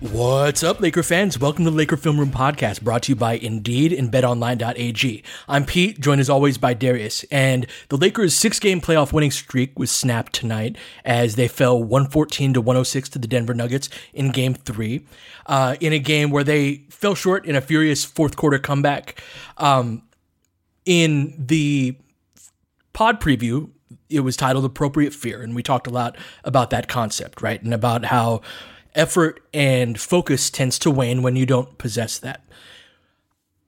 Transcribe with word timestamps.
What's 0.00 0.62
up, 0.62 0.78
Laker 0.82 1.02
fans? 1.02 1.38
Welcome 1.38 1.64
to 1.64 1.70
the 1.70 1.76
Laker 1.76 1.96
Film 1.96 2.20
Room 2.20 2.30
Podcast, 2.30 2.82
brought 2.82 3.04
to 3.04 3.12
you 3.12 3.16
by 3.16 3.32
Indeed 3.32 3.94
and 3.94 4.12
BetOnline.ag. 4.12 5.22
I'm 5.48 5.64
Pete, 5.64 5.98
joined 6.00 6.20
as 6.20 6.28
always 6.28 6.58
by 6.58 6.74
Darius, 6.74 7.24
and 7.30 7.66
the 7.88 7.96
Lakers' 7.96 8.34
six-game 8.34 8.82
playoff 8.82 9.14
winning 9.14 9.30
streak 9.30 9.78
was 9.78 9.90
snapped 9.90 10.34
tonight 10.34 10.76
as 11.06 11.36
they 11.36 11.48
fell 11.48 11.82
114 11.82 12.52
to 12.52 12.60
106 12.60 13.08
to 13.08 13.18
the 13.18 13.26
Denver 13.26 13.54
Nuggets 13.54 13.88
in 14.12 14.32
Game 14.32 14.52
Three, 14.52 15.06
uh, 15.46 15.76
in 15.80 15.94
a 15.94 15.98
game 15.98 16.28
where 16.28 16.44
they 16.44 16.84
fell 16.90 17.14
short 17.14 17.46
in 17.46 17.56
a 17.56 17.62
furious 17.62 18.04
fourth 18.04 18.36
quarter 18.36 18.58
comeback. 18.58 19.22
Um, 19.56 20.02
in 20.84 21.34
the 21.38 21.96
pod 22.92 23.18
preview, 23.18 23.70
it 24.10 24.20
was 24.20 24.36
titled 24.36 24.66
"Appropriate 24.66 25.14
Fear," 25.14 25.40
and 25.40 25.54
we 25.54 25.62
talked 25.62 25.86
a 25.86 25.90
lot 25.90 26.18
about 26.44 26.68
that 26.68 26.86
concept, 26.86 27.40
right, 27.40 27.62
and 27.62 27.72
about 27.72 28.04
how 28.04 28.42
effort 28.96 29.40
and 29.54 30.00
focus 30.00 30.50
tends 30.50 30.78
to 30.80 30.90
wane 30.90 31.22
when 31.22 31.36
you 31.36 31.46
don't 31.46 31.78
possess 31.78 32.18
that. 32.18 32.44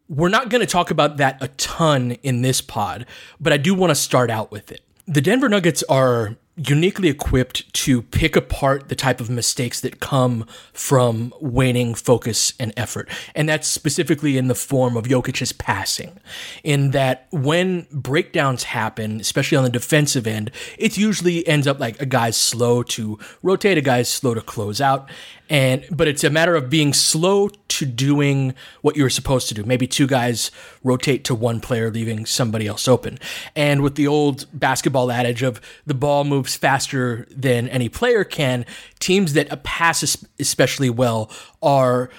We're 0.09 0.31
not 0.31 0.49
going 0.49 0.61
to 0.61 0.67
talk 0.67 0.91
about 0.91 1.19
that 1.19 1.37
a 1.43 1.49
ton 1.49 2.13
in 2.23 2.43
this 2.43 2.61
pod, 2.61 3.07
but 3.39 3.53
I 3.53 3.59
do 3.59 3.75
want 3.75 3.91
to 3.91 3.95
start 3.95 4.31
out 4.31 4.51
with 4.51 4.73
it. 4.73 4.81
The 5.07 5.21
Denver 5.21 5.49
Nuggets 5.49 5.83
are 5.85 6.37
uniquely 6.59 7.09
equipped 7.09 7.73
to 7.73 8.03
pick 8.03 8.35
apart 8.35 8.89
the 8.89 8.97
type 8.97 9.21
of 9.21 9.31
mistakes 9.31 9.81
that 9.81 10.01
come 10.01 10.45
from 10.73 11.33
waning 11.41 11.95
focus 11.95 12.53
and 12.59 12.73
effort. 12.77 13.09
And 13.35 13.49
that's 13.49 13.69
specifically 13.69 14.37
in 14.37 14.49
the 14.49 14.55
form 14.55 14.97
of 14.97 15.05
Jokic's 15.05 15.53
passing. 15.53 16.19
In 16.65 16.91
that 16.91 17.29
when 17.31 17.87
breakdowns 17.93 18.65
happen, 18.65 19.21
especially 19.21 19.57
on 19.57 19.65
the 19.65 19.71
defensive 19.71 20.27
end, 20.27 20.51
it 20.77 20.99
usually 20.99 21.47
ends 21.47 21.67
up 21.67 21.79
like 21.79 22.01
a 22.03 22.07
guy's 22.07 22.37
slow 22.37 22.83
to 22.85 23.19
rotate, 23.43 23.79
a 23.79 23.83
guy's 23.83 24.09
slow 24.09 24.35
to 24.35 24.41
close 24.41 24.81
out 24.81 25.09
and 25.49 25.85
but 25.91 26.09
it's 26.09 26.25
a 26.25 26.31
matter 26.31 26.55
of 26.55 26.69
being 26.69 26.93
slow 26.93 27.49
to 27.49 27.87
doing 27.87 28.55
what 28.83 28.97
you're 28.97 29.11
supposed 29.11 29.49
to 29.49 29.55
do. 29.55 29.65
Maybe 29.65 29.87
two 29.87 30.07
guys 30.07 30.51
rotate 30.83 31.25
to 31.25 31.35
one 31.35 31.61
player 31.61 31.91
leaving 31.91 32.27
somebody 32.27 32.67
else 32.67 32.89
open. 32.89 33.19
And 33.55 33.83
with 33.83 33.95
the 33.95 34.07
old 34.07 34.47
basketball 34.53 35.11
adage 35.11 35.43
of 35.43 35.61
the 35.87 35.95
ball 35.95 36.25
moves 36.25 36.57
faster 36.57 37.27
than 37.31 37.69
any 37.69 37.89
player 37.89 38.25
can 38.25 38.67
teams 38.99 39.33
that 39.35 39.63
pass 39.65 40.27
especially 40.39 40.91
well 40.91 41.31
are 41.63 42.11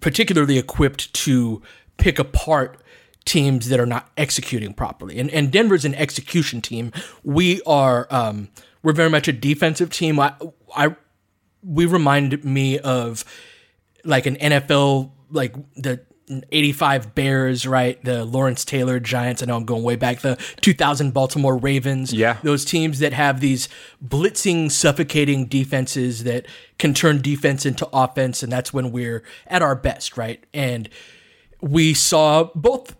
particularly 0.00 0.58
equipped 0.58 1.12
to 1.14 1.62
pick 1.96 2.18
apart 2.18 2.80
teams 3.24 3.68
that 3.68 3.80
are 3.80 3.86
not 3.86 4.10
executing 4.16 4.74
properly. 4.74 5.18
And, 5.18 5.30
and 5.30 5.50
denver's 5.50 5.84
an 5.84 5.94
execution 5.94 6.60
team. 6.60 6.92
We 7.22 7.62
are 7.66 8.06
um, 8.10 8.48
we're 8.82 8.92
very 8.92 9.10
much 9.10 9.28
a 9.28 9.32
defensive 9.32 9.90
team. 9.90 10.20
I, 10.20 10.34
I 10.76 10.94
we 11.64 11.86
remind 11.86 12.44
me 12.44 12.78
of 12.78 13.24
like 14.04 14.26
an 14.26 14.36
NFL 14.36 15.10
like 15.30 15.54
the 15.74 16.00
85 16.52 17.14
Bears, 17.14 17.66
right? 17.66 18.02
The 18.02 18.24
Lawrence 18.24 18.64
Taylor 18.64 18.98
Giants. 18.98 19.42
I 19.42 19.46
know 19.46 19.56
I'm 19.56 19.64
going 19.64 19.82
way 19.82 19.96
back. 19.96 20.20
The 20.20 20.36
2000 20.62 21.12
Baltimore 21.12 21.56
Ravens. 21.56 22.12
Yeah. 22.12 22.38
Those 22.42 22.64
teams 22.64 22.98
that 23.00 23.12
have 23.12 23.40
these 23.40 23.68
blitzing, 24.02 24.70
suffocating 24.70 25.46
defenses 25.46 26.24
that 26.24 26.46
can 26.78 26.94
turn 26.94 27.20
defense 27.20 27.66
into 27.66 27.86
offense. 27.92 28.42
And 28.42 28.50
that's 28.50 28.72
when 28.72 28.90
we're 28.90 29.22
at 29.46 29.60
our 29.60 29.74
best, 29.74 30.16
right? 30.16 30.42
And 30.54 30.88
we 31.60 31.92
saw 31.92 32.50
both 32.54 32.96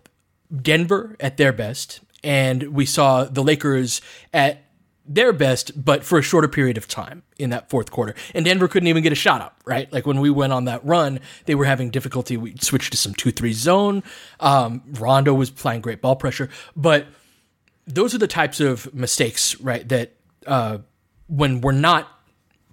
Denver 0.55 1.15
at 1.19 1.37
their 1.37 1.53
best 1.53 2.01
and 2.23 2.73
we 2.73 2.85
saw 2.85 3.25
the 3.25 3.43
Lakers 3.43 4.01
at 4.33 4.64
their 5.07 5.31
best, 5.33 5.83
but 5.83 6.03
for 6.03 6.17
a 6.17 6.21
shorter 6.21 6.47
period 6.47 6.77
of 6.77 6.87
time 6.87 7.23
in 7.37 7.51
that 7.51 7.69
fourth 7.69 7.91
quarter. 7.91 8.15
And 8.33 8.45
Denver 8.45 8.67
couldn't 8.67 8.87
even 8.87 9.03
get 9.03 9.11
a 9.11 9.15
shot 9.15 9.41
up, 9.41 9.61
right? 9.65 9.91
Like 9.93 10.05
when 10.05 10.19
we 10.19 10.29
went 10.29 10.53
on 10.53 10.65
that 10.65 10.83
run, 10.85 11.19
they 11.45 11.55
were 11.55 11.65
having 11.65 11.89
difficulty. 11.89 12.37
We 12.37 12.55
switched 12.59 12.91
to 12.91 12.97
some 12.97 13.13
2 13.13 13.31
3 13.31 13.53
zone. 13.53 14.03
Um, 14.39 14.81
Rondo 14.93 15.33
was 15.33 15.49
playing 15.49 15.81
great 15.81 16.01
ball 16.01 16.15
pressure. 16.15 16.49
But 16.75 17.05
those 17.85 18.15
are 18.15 18.17
the 18.17 18.27
types 18.27 18.59
of 18.59 18.93
mistakes, 18.93 19.59
right? 19.61 19.87
That 19.89 20.13
uh, 20.47 20.79
when 21.27 21.61
we're 21.61 21.71
not 21.71 22.07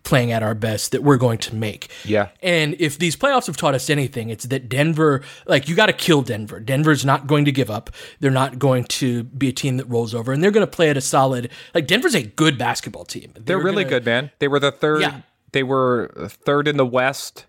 playing 0.04 0.32
at 0.32 0.43
our 0.43 0.54
best 0.54 0.90
that 0.93 1.02
we're 1.02 1.16
going 1.16 1.38
to 1.38 1.54
make. 1.54 1.88
Yeah. 2.04 2.28
And 2.43 2.75
if 2.81 2.99
these 2.99 3.14
playoffs 3.16 3.46
have 3.46 3.56
taught 3.56 3.75
us 3.75 3.88
anything, 3.88 4.31
it's 4.31 4.44
that 4.46 4.69
Denver, 4.69 5.22
like, 5.46 5.69
you 5.69 5.76
got 5.76 5.87
to 5.87 5.93
kill 5.93 6.22
Denver. 6.22 6.58
Denver's 6.60 7.04
not 7.04 7.26
going 7.26 7.44
to 7.44 7.52
give 7.52 7.70
up. 7.70 7.88
They're 8.20 8.31
not 8.31 8.58
going 8.58 8.84
to 8.84 9.22
be 9.25 9.49
a 9.49 9.52
team 9.52 9.76
that 9.76 9.84
rolls 9.88 10.14
over, 10.14 10.32
and 10.32 10.43
they're 10.43 10.50
going 10.50 10.66
to 10.66 10.70
play 10.70 10.90
at 10.90 10.96
a 10.96 11.00
solid, 11.00 11.50
like, 11.75 11.87
Denver's 11.87 12.14
a 12.14 12.22
good 12.22 12.58
basketball 12.58 13.04
team. 13.04 13.31
They're, 13.34 13.43
They're 13.44 13.58
really 13.58 13.84
gonna- 13.84 13.96
good, 14.00 14.04
man. 14.06 14.31
They 14.40 14.49
were 14.49 14.58
the 14.60 14.72
third. 14.72 15.02
Yeah. 15.02 15.20
They 15.52 15.62
were 15.62 16.10
third 16.28 16.66
in 16.66 16.78
the 16.78 16.87
West, 16.87 17.46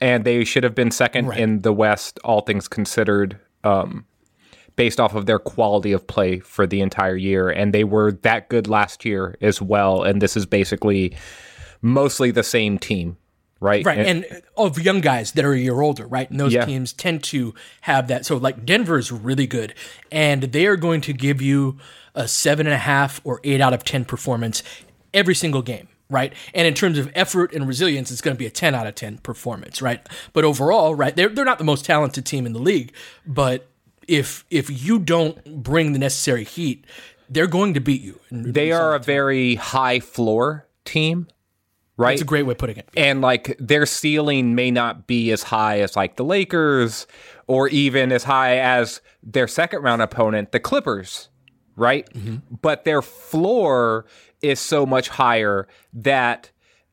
and 0.00 0.24
they 0.24 0.44
should 0.44 0.64
have 0.64 0.74
been 0.74 0.90
second 0.90 1.28
Right. 1.28 1.40
in 1.40 1.62
the 1.62 1.72
West, 1.72 2.18
all 2.24 2.40
things 2.42 2.68
considered, 2.68 3.38
um, 3.62 4.04
based 4.76 4.98
off 5.00 5.14
of 5.14 5.26
their 5.26 5.38
quality 5.38 5.92
of 5.92 6.04
play 6.06 6.40
for 6.40 6.66
the 6.66 6.80
entire 6.80 7.14
year. 7.16 7.48
And 7.48 7.72
they 7.72 7.84
were 7.84 8.10
that 8.22 8.48
good 8.48 8.66
last 8.66 9.04
year 9.04 9.36
as 9.40 9.62
well. 9.62 10.02
And 10.02 10.20
this 10.20 10.36
is 10.36 10.46
basically 10.46 11.14
mostly 11.84 12.30
the 12.30 12.42
same 12.42 12.78
team, 12.78 13.16
right? 13.60 13.84
Right, 13.84 13.98
and 13.98 14.24
of 14.56 14.80
young 14.80 15.00
guys 15.00 15.32
that 15.32 15.44
are 15.44 15.52
a 15.52 15.58
year 15.58 15.80
older, 15.80 16.06
right? 16.06 16.28
And 16.30 16.40
those 16.40 16.54
Yeah. 16.54 16.64
teams 16.64 16.92
tend 16.92 17.22
to 17.24 17.54
have 17.82 18.08
that. 18.08 18.24
So, 18.24 18.36
like 18.38 18.64
Denver 18.64 18.98
is 18.98 19.12
really 19.12 19.46
good, 19.46 19.74
and 20.10 20.44
they 20.44 20.66
are 20.66 20.76
going 20.76 21.02
to 21.02 21.12
give 21.12 21.42
you 21.42 21.78
a 22.14 22.26
seven 22.26 22.66
and 22.66 22.74
a 22.74 22.78
half 22.78 23.20
or 23.22 23.40
eight 23.44 23.60
out 23.60 23.74
of 23.74 23.84
ten 23.84 24.04
performance 24.04 24.62
every 25.12 25.34
single 25.34 25.62
game, 25.62 25.88
right? 26.08 26.32
And 26.54 26.66
in 26.66 26.74
terms 26.74 26.96
of 26.98 27.10
effort 27.14 27.52
and 27.54 27.68
resilience, 27.68 28.10
it's 28.10 28.20
going 28.22 28.34
to 28.34 28.38
be 28.38 28.46
a 28.46 28.50
ten 28.50 28.74
out 28.74 28.86
of 28.86 28.94
ten 28.94 29.18
performance, 29.18 29.82
right? 29.82 30.00
But 30.32 30.44
overall, 30.44 30.94
right, 30.94 31.14
they're 31.14 31.28
they're 31.28 31.44
not 31.44 31.58
the 31.58 31.64
most 31.64 31.84
talented 31.84 32.24
team 32.24 32.46
in 32.46 32.54
the 32.54 32.60
league, 32.60 32.92
but 33.26 33.66
if 34.08 34.44
if 34.50 34.70
you 34.84 34.98
don't 34.98 35.62
bring 35.62 35.92
the 35.92 35.98
necessary 35.98 36.44
heat, 36.44 36.86
they're 37.28 37.46
going 37.46 37.74
to 37.74 37.80
beat 37.80 38.00
you. 38.00 38.20
They 38.30 38.72
are 38.72 38.94
a 38.94 38.98
very 38.98 39.56
high 39.56 40.00
floor 40.00 40.66
team, 40.84 41.26
right? 41.96 42.12
That's 42.12 42.22
a 42.22 42.26
great 42.26 42.44
way 42.44 42.52
of 42.52 42.58
putting 42.58 42.76
it. 42.76 42.88
and 42.96 43.20
like 43.20 43.56
their 43.58 43.86
ceiling 43.86 44.54
may 44.54 44.70
not 44.70 45.06
be 45.06 45.30
as 45.32 45.42
high 45.44 45.80
as 45.80 45.96
like 45.96 46.16
the 46.16 46.24
Lakers 46.24 47.06
or 47.46 47.68
even 47.68 48.12
as 48.12 48.24
high 48.24 48.58
as 48.58 49.00
their 49.22 49.46
second 49.46 49.82
round 49.82 50.02
opponent, 50.02 50.52
the 50.52 50.60
Clippers, 50.60 51.28
right? 51.76 52.08
Mm-hmm. 52.14 52.56
But 52.60 52.84
their 52.84 53.02
floor 53.02 54.06
is 54.42 54.60
so 54.60 54.84
much 54.84 55.08
higher 55.08 55.68
that 55.92 56.50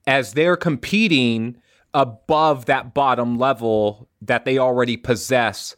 as 0.08 0.34
they're 0.34 0.58
competing 0.58 1.58
above 1.94 2.66
that 2.66 2.94
bottom 2.94 3.38
level 3.38 4.08
that 4.22 4.46
they 4.46 4.58
already 4.58 4.98
possess, 4.98 5.76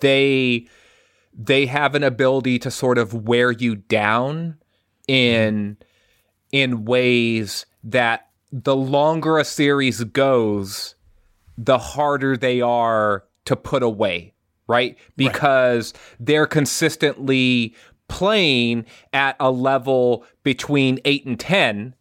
they 0.00 0.66
they 1.40 1.66
have 1.66 1.94
an 1.94 2.02
ability 2.02 2.58
to 2.58 2.70
sort 2.70 2.98
of 2.98 3.14
wear 3.14 3.52
you 3.52 3.76
down 3.76 4.58
in 5.06 5.76
mm-hmm. 5.76 5.82
in 6.50 6.84
ways 6.84 7.64
that 7.84 8.27
the 8.52 8.76
longer 8.76 9.38
a 9.38 9.44
series 9.44 10.02
goes, 10.04 10.94
the 11.56 11.78
harder 11.78 12.36
they 12.36 12.60
are 12.60 13.24
to 13.44 13.56
put 13.56 13.82
away, 13.82 14.34
right? 14.66 14.96
Because 15.16 15.92
they're 16.20 16.46
consistently 16.46 17.74
playing 18.08 18.86
at 19.12 19.36
a 19.38 19.50
level 19.50 20.24
between 20.42 20.98
8 21.04 21.26
and 21.26 21.38
10, 21.40 21.94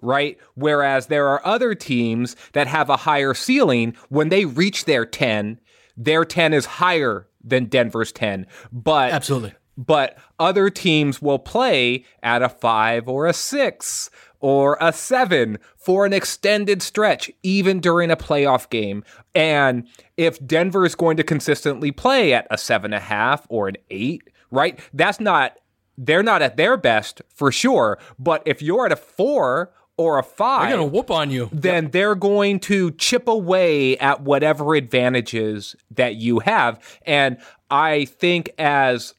right? 0.00 0.38
Whereas 0.54 1.06
there 1.06 1.28
are 1.28 1.44
other 1.46 1.74
teams 1.74 2.36
that 2.52 2.66
have 2.66 2.90
a 2.90 2.98
higher 2.98 3.34
ceiling 3.34 3.96
when 4.08 4.28
they 4.28 4.44
reach 4.44 4.84
their 4.84 5.06
10, 5.06 5.58
their 5.96 6.24
10 6.24 6.52
is 6.52 6.66
higher 6.66 7.28
than 7.42 7.66
Denver's 7.66 8.12
10. 8.12 8.46
But 8.72 9.12
Absolutely. 9.12 9.54
but 9.76 10.18
other 10.38 10.70
teams 10.70 11.22
will 11.22 11.38
play 11.38 12.04
at 12.22 12.42
a 12.42 12.48
five 12.48 13.08
or 13.08 13.26
a 13.26 13.32
six 13.32 14.10
or 14.44 14.76
a 14.78 14.92
seven 14.92 15.58
for 15.74 16.04
an 16.04 16.12
extended 16.12 16.82
stretch, 16.82 17.30
even 17.42 17.80
during 17.80 18.10
a 18.10 18.16
playoff 18.16 18.68
game. 18.68 19.02
And 19.34 19.88
if 20.18 20.44
Denver 20.46 20.84
is 20.84 20.94
going 20.94 21.16
to 21.16 21.22
consistently 21.22 21.90
play 21.90 22.34
at 22.34 22.46
a 22.50 22.58
seven 22.58 22.92
and 22.92 23.02
a 23.02 23.06
half 23.06 23.46
or 23.48 23.68
an 23.68 23.76
eight, 23.88 24.28
right? 24.50 24.78
That's 24.92 25.18
not, 25.18 25.56
they're 25.96 26.22
not 26.22 26.42
at 26.42 26.58
their 26.58 26.76
best 26.76 27.22
for 27.34 27.50
sure. 27.50 27.98
But 28.18 28.42
if 28.44 28.60
you're 28.60 28.84
at 28.84 28.92
a 28.92 28.96
four 28.96 29.72
or 29.96 30.18
a 30.18 30.22
five, 30.22 30.68
They're 30.68 30.76
going 30.76 30.90
to 30.90 30.94
whoop 30.94 31.10
on 31.10 31.30
you. 31.30 31.48
then 31.50 31.90
they're 31.90 32.14
going 32.14 32.60
to 32.60 32.90
chip 32.90 33.26
away 33.28 33.96
at 33.96 34.20
whatever 34.20 34.74
advantages 34.74 35.74
that 35.92 36.16
you 36.16 36.40
have. 36.40 36.78
And 37.06 37.38
I 37.70 38.04
think 38.04 38.50
as 38.58 39.14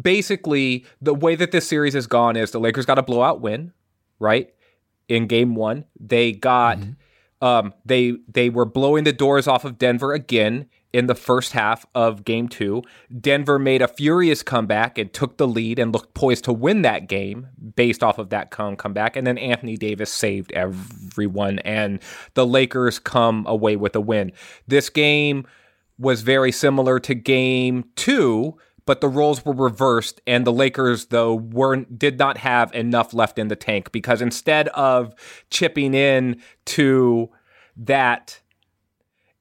basically 0.00 0.86
the 1.02 1.14
way 1.14 1.34
that 1.34 1.50
this 1.50 1.68
series 1.68 1.92
has 1.92 2.06
gone 2.06 2.36
is 2.36 2.52
the 2.52 2.60
Lakers 2.60 2.86
got 2.86 2.98
a 2.98 3.02
blowout 3.02 3.42
win, 3.42 3.74
right? 4.18 4.52
In 5.08 5.26
game 5.26 5.54
one, 5.54 5.84
they 5.98 6.32
got 6.32 6.78
um 7.40 7.72
they 7.84 8.14
they 8.26 8.50
were 8.50 8.64
blowing 8.64 9.04
the 9.04 9.12
doors 9.12 9.46
off 9.46 9.64
of 9.64 9.78
Denver 9.78 10.12
again 10.12 10.66
in 10.92 11.06
the 11.06 11.14
first 11.14 11.52
half 11.52 11.86
of 11.94 12.24
game 12.24 12.48
two. 12.48 12.82
Denver 13.20 13.58
made 13.58 13.82
a 13.82 13.88
furious 13.88 14.42
comeback 14.42 14.96
and 14.98 15.12
took 15.12 15.36
the 15.36 15.46
lead 15.46 15.78
and 15.78 15.92
looked 15.92 16.14
poised 16.14 16.44
to 16.44 16.52
win 16.52 16.82
that 16.82 17.08
game 17.08 17.48
based 17.76 18.02
off 18.02 18.18
of 18.18 18.30
that 18.30 18.50
come 18.50 18.76
comeback. 18.76 19.16
And 19.16 19.26
then 19.26 19.38
Anthony 19.38 19.76
Davis 19.76 20.12
saved 20.12 20.50
everyone, 20.52 21.58
and 21.60 22.00
the 22.34 22.46
Lakers 22.46 22.98
come 22.98 23.44
away 23.46 23.76
with 23.76 23.94
a 23.96 24.00
win. 24.00 24.32
This 24.66 24.88
game 24.88 25.46
was 25.98 26.22
very 26.22 26.52
similar 26.52 26.98
to 27.00 27.14
game 27.14 27.84
two, 27.96 28.56
but 28.88 29.02
the 29.02 29.08
roles 29.08 29.44
were 29.44 29.52
reversed, 29.52 30.22
and 30.26 30.46
the 30.46 30.52
Lakers 30.52 31.08
though 31.08 31.34
weren't 31.34 31.98
did 31.98 32.18
not 32.18 32.38
have 32.38 32.74
enough 32.74 33.12
left 33.12 33.38
in 33.38 33.48
the 33.48 33.54
tank 33.54 33.92
because 33.92 34.22
instead 34.22 34.68
of 34.68 35.14
chipping 35.50 35.92
in 35.92 36.40
to 36.64 37.28
that, 37.76 38.40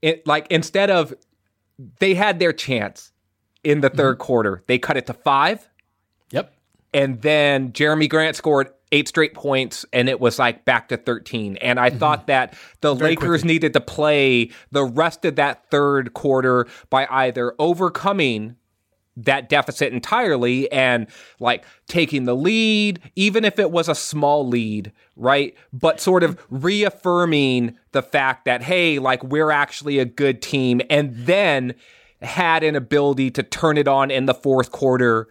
it 0.02 0.28
like 0.28 0.48
instead 0.50 0.90
of 0.90 1.14
they 2.00 2.14
had 2.14 2.40
their 2.40 2.52
chance 2.52 3.14
in 3.64 3.80
the 3.80 3.90
3rd 3.90 4.16
mm-hmm. 4.16 4.22
quarter, 4.22 4.64
they 4.68 4.78
cut 4.78 4.98
it 4.98 5.08
to 5.08 5.14
five, 5.14 5.70
Yep. 6.32 6.54
and 6.94 7.22
then 7.22 7.72
Jerami 7.72 8.10
Grant 8.10 8.36
scored 8.36 8.68
eight 8.92 9.08
straight 9.08 9.34
points 9.34 9.86
and 9.94 10.10
it 10.10 10.20
was 10.20 10.40
like 10.40 10.66
back 10.66 10.88
to 10.88 10.96
13 10.96 11.58
and 11.58 11.78
i 11.78 11.90
mm-hmm. 11.90 11.98
thought 11.98 12.28
that 12.28 12.54
the 12.80 12.96
lakers 12.96 13.44
needed 13.44 13.74
to 13.74 13.82
play 13.82 14.50
the 14.72 14.86
rest 14.86 15.26
of 15.26 15.36
that 15.36 15.70
third 15.70 16.14
quarter 16.14 16.66
by 16.90 17.06
either 17.10 17.54
overcoming 17.60 18.56
that 19.18 19.50
deficit 19.50 19.92
entirely 19.92 20.72
and 20.72 21.08
like 21.40 21.66
taking 21.88 22.26
the 22.26 22.36
lead 22.36 23.00
even 23.16 23.44
if 23.44 23.60
it 23.60 23.72
was 23.72 23.90
a 23.90 23.96
small 23.96 24.48
lead 24.48 24.92
right? 25.18 25.56
But 25.74 26.00
sort 26.00 26.24
of 26.24 26.40
reaffirming 26.50 27.76
the 27.92 28.04
fact 28.04 28.46
that 28.46 28.62
hey 28.62 29.00
like 29.00 29.24
we're 29.24 29.52
actually 29.52 30.00
a 30.00 30.06
good 30.06 30.42
team 30.42 30.82
and 30.90 31.16
then 31.16 31.74
had 32.22 32.64
an 32.64 32.76
ability 32.76 33.32
to 33.32 33.44
turn 33.44 33.78
it 33.78 33.88
on 33.88 34.12
in 34.12 34.26
the 34.26 34.34
fourth 34.34 34.72
quarter 34.72 35.28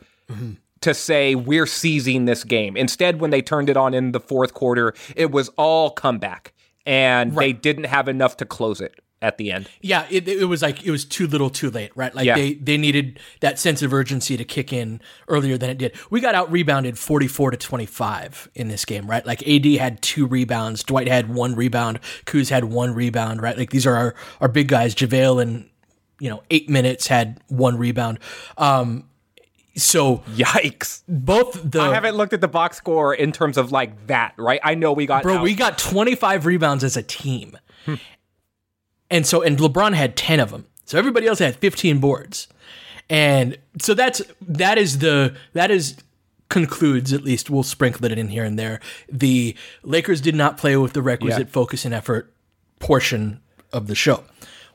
to 0.81 0.95
say 0.95 1.35
we're 1.35 1.67
seizing 1.67 2.27
this 2.27 2.45
game. 2.45 2.77
Instead, 2.77 3.21
when 3.21 3.31
they 3.31 3.43
turned 3.43 3.69
it 3.69 3.77
on 3.77 3.95
in 3.95 4.13
the 4.13 4.21
fourth 4.21 4.55
quarter, 4.55 4.95
it 5.17 5.31
was 5.31 5.49
all 5.57 5.91
comeback, 5.91 6.53
and 6.85 7.35
they 7.37 7.53
didn't 7.53 7.85
have 7.85 8.09
enough 8.09 8.37
to 8.37 8.45
close 8.45 8.81
it 8.81 9.01
at 9.23 9.39
the 9.39 9.51
end. 9.51 9.69
Yeah, 9.81 10.07
it, 10.11 10.29
it 10.29 10.45
was 10.45 10.61
like 10.63 10.85
it 10.85 10.91
was 10.91 11.05
too 11.05 11.27
little, 11.27 11.49
too 11.51 11.71
late, 11.71 11.91
right? 11.95 12.15
Like 12.15 12.27
Yeah. 12.27 12.35
they 12.35 12.55
they 12.55 12.77
needed 12.77 13.19
that 13.41 13.59
sense 13.59 13.81
of 13.83 13.93
urgency 13.95 14.37
to 14.37 14.45
kick 14.45 14.73
in 14.73 15.01
earlier 15.29 15.57
than 15.57 15.71
it 15.71 15.79
did. 15.79 15.95
We 16.11 16.21
got 16.21 16.35
out 16.35 16.51
rebounded 16.53 16.99
forty 16.99 17.27
four 17.27 17.51
to 17.51 17.57
twenty 17.57 17.87
five 17.87 18.49
in 18.55 18.69
this 18.69 18.85
game, 18.85 19.09
right? 19.09 19.25
Like 19.25 19.47
AD 19.49 19.65
had 19.77 20.03
two 20.03 20.27
rebounds, 20.27 20.83
Dwight 20.85 21.09
had 21.09 21.33
one 21.35 21.55
rebound, 21.55 21.99
Kuz 22.27 22.51
had 22.51 22.65
one 22.65 22.95
rebound, 22.95 23.41
right? 23.43 23.57
Like 23.57 23.71
these 23.71 23.87
are 23.87 23.95
our 23.95 24.15
our 24.41 24.49
big 24.49 24.69
guys. 24.69 24.95
Javale 24.95 25.43
in 25.43 25.71
you 26.21 26.29
know 26.31 26.43
eight 26.51 26.69
minutes 26.69 27.07
had 27.07 27.41
one 27.49 27.79
rebound. 27.79 28.19
Um, 28.59 29.09
so 29.77 30.19
Yikes! 30.35 31.03
both 31.09 31.59
the 31.71 31.81
I 31.81 31.93
haven't 31.95 32.17
looked 32.17 32.33
at 32.33 32.41
the 32.41 32.49
box 32.49 32.77
score 32.79 33.15
in 33.15 33.33
terms 33.33 33.57
of 33.59 33.73
like 33.73 34.07
that, 34.09 34.35
right? 34.37 34.61
I 34.63 34.75
know 34.75 34.93
we 34.93 35.05
got 35.07 35.23
Bro, 35.23 35.37
out. 35.39 35.43
we 35.43 35.55
got 35.55 35.77
25 35.79 36.47
rebounds 36.47 36.83
as 36.85 36.97
a 36.97 37.03
team. 37.03 37.59
And 39.11 39.27
so 39.27 39.43
and 39.43 39.59
LeBron 39.59 39.95
had 39.95 40.17
10 40.17 40.41
of 40.41 40.51
them. 40.51 40.67
So 40.85 40.99
everybody 40.99 41.27
else 41.27 41.39
had 41.39 41.57
15 41.57 41.99
boards. 41.99 42.49
And 43.09 43.57
so 43.81 43.95
that's 43.95 44.23
that 44.43 44.79
is 44.79 44.99
the 44.99 45.35
that 45.53 45.71
is 45.71 45.97
concludes 46.49 47.13
at 47.13 47.23
least 47.23 47.51
we'll 47.51 47.63
sprinkle 47.65 48.05
it 48.05 48.17
in 48.19 48.29
here 48.29 48.45
and 48.45 48.59
there. 48.59 48.81
The 49.11 49.57
Lakers 49.83 50.21
did 50.21 50.35
not 50.35 50.57
play 50.59 50.77
with 50.77 50.93
the 50.93 51.03
requisite 51.03 51.49
Yeah. 51.49 51.53
focus 51.53 51.85
and 51.85 51.93
effort 51.95 52.33
portion 52.79 53.41
of 53.73 53.87
the 53.89 53.95
show. 53.95 54.25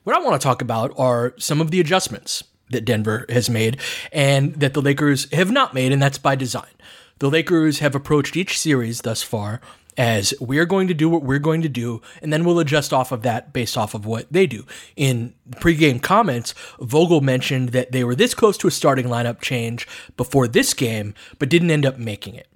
What 0.04 0.16
I 0.16 0.20
want 0.20 0.40
to 0.40 0.44
talk 0.46 0.62
about 0.62 0.92
are 0.98 1.34
some 1.38 1.62
of 1.62 1.72
the 1.72 1.80
adjustments 1.80 2.44
that 2.72 2.86
Denver 2.86 3.26
has 3.30 3.50
made 3.50 3.78
and 4.12 4.56
that 4.56 4.74
the 4.74 4.82
Lakers 4.82 5.32
have 5.32 5.52
not 5.52 5.74
made, 5.74 5.92
and 5.92 6.02
that's 6.02 6.18
by 6.18 6.36
design. 6.36 6.72
The 7.20 7.30
Lakers 7.30 7.80
have 7.80 7.94
approached 7.96 8.36
each 8.36 8.58
series 8.58 9.02
thus 9.02 9.22
far 9.22 9.62
as 9.98 10.34
we're 10.40 10.66
going 10.66 10.88
to 10.88 10.94
do 10.94 11.10
what 11.10 11.24
we're 11.24 11.40
going 11.40 11.62
to 11.62 11.70
do, 11.70 12.02
and 12.22 12.32
then 12.32 12.46
we'll 12.46 12.60
adjust 12.60 12.94
off 12.94 13.12
of 13.12 13.24
that 13.24 13.54
based 13.54 13.78
off 13.78 13.94
of 13.94 14.06
what 14.06 14.32
they 14.32 14.48
do. 14.48 14.66
In 14.96 15.34
pregame 15.52 16.02
comments, 16.02 16.54
Vogel 16.80 17.22
mentioned 17.22 17.70
that 17.70 17.92
they 17.92 18.04
were 18.04 18.16
this 18.16 18.34
close 18.34 18.58
to 18.60 18.68
a 18.68 18.72
starting 18.72 19.08
lineup 19.08 19.42
change 19.42 19.88
before 20.18 20.48
this 20.48 20.74
game, 20.74 21.14
but 21.40 21.50
didn't 21.50 21.72
end 21.72 21.86
up 21.86 21.98
making 21.98 22.36
it. 22.36 22.48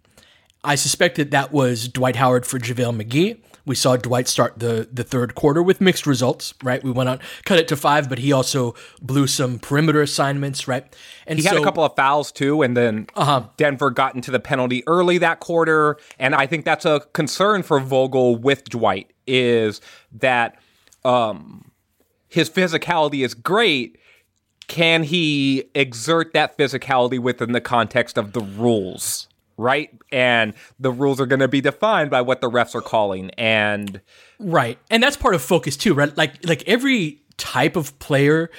I 0.64 0.76
suspect 0.76 1.18
that 1.18 1.32
that 1.32 1.52
was 1.52 1.88
Dwight 1.88 2.16
Howard 2.16 2.46
for 2.46 2.58
JaVale 2.58 3.04
McGee. 3.04 3.38
We 3.66 3.76
saw 3.76 3.96
Dwight 3.96 4.28
start 4.28 4.60
the 4.60 4.88
the 4.92 5.04
third 5.04 5.36
quarter 5.36 5.64
with 5.64 5.82
mixed 5.82 6.06
results, 6.06 6.54
right? 6.64 6.84
We 6.84 6.92
went 6.92 7.10
on 7.10 7.20
cut 7.46 7.60
it 7.60 7.68
to 7.70 7.76
five, 7.76 8.10
but 8.10 8.20
he 8.20 8.32
also 8.32 8.76
blew 9.02 9.28
some 9.28 9.60
perimeter 9.60 10.02
assignments, 10.02 10.68
right? 10.68 10.96
And 11.26 11.40
he 11.40 11.44
so, 11.44 11.50
had 11.50 11.60
a 11.60 11.64
couple 11.64 11.84
of 11.84 11.96
fouls 11.96 12.32
too, 12.32 12.62
and 12.62 12.78
then 12.78 13.08
uh-huh. 13.16 13.48
Denver 13.58 13.90
got 13.90 14.16
into 14.16 14.32
the 14.32 14.40
penalty 14.40 14.84
early 14.88 15.18
that 15.18 15.40
quarter, 15.40 15.98
and 16.20 16.36
I 16.36 16.46
think 16.48 16.66
that's 16.66 16.86
a 16.86 17.02
concern 17.14 17.64
for 17.64 17.80
Vogel 17.80 18.36
with 18.36 18.66
Dwight 18.66 19.12
is 19.28 19.82
that 20.12 20.60
um, 21.04 21.72
his 22.28 22.50
physicality 22.50 23.24
is 23.24 23.34
great. 23.34 23.98
Can 24.68 25.04
he 25.04 25.66
exert 25.76 26.34
that 26.34 26.58
physicality 26.58 27.20
within 27.20 27.52
the 27.52 27.62
context 27.62 28.18
of 28.18 28.34
the 28.34 28.42
rules? 28.42 29.28
Right? 29.58 29.90
And 30.12 30.54
the 30.80 30.92
rules 30.92 31.20
are 31.20 31.26
going 31.26 31.40
to 31.40 31.48
be 31.48 31.62
defined 31.62 32.10
by 32.10 32.22
what 32.22 32.42
the 32.42 32.50
refs 32.50 32.76
are 32.76 32.82
calling. 32.82 33.32
And 33.32 34.02
right, 34.40 34.78
and 34.90 35.02
that's 35.02 35.18
part 35.18 35.36
of 35.36 35.42
focus 35.42 35.78
too, 35.78 35.94
right? 35.94 36.16
Like 36.16 36.46
like 36.46 36.64
every 36.68 37.22
type 37.38 37.76
of 37.76 37.98
player. 38.00 38.50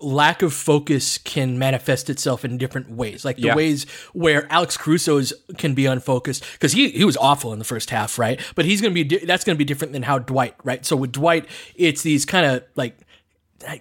Lack 0.00 0.42
of 0.42 0.52
focus 0.52 1.16
can 1.16 1.58
manifest 1.58 2.10
itself 2.10 2.44
in 2.44 2.58
different 2.58 2.90
ways, 2.90 3.24
like 3.24 3.36
the 3.36 3.44
yeah. 3.44 3.54
ways 3.54 3.84
where 4.12 4.46
Alex 4.52 4.76
Caruso's 4.76 5.32
can 5.56 5.72
be 5.72 5.86
unfocused 5.86 6.44
because 6.52 6.72
he 6.72 6.90
he 6.90 7.04
was 7.04 7.16
awful 7.16 7.54
in 7.54 7.58
the 7.58 7.64
first 7.64 7.88
half, 7.88 8.18
right? 8.18 8.38
But 8.54 8.66
he's 8.66 8.82
gonna 8.82 8.92
be 8.92 9.04
that's 9.04 9.44
gonna 9.44 9.56
be 9.56 9.64
different 9.64 9.94
than 9.94 10.02
how 10.02 10.18
Dwight, 10.18 10.56
right? 10.62 10.84
So 10.84 10.94
with 10.94 11.12
Dwight, 11.12 11.46
it's 11.76 12.02
these 12.02 12.26
kind 12.26 12.44
of 12.44 12.64
like 12.74 12.98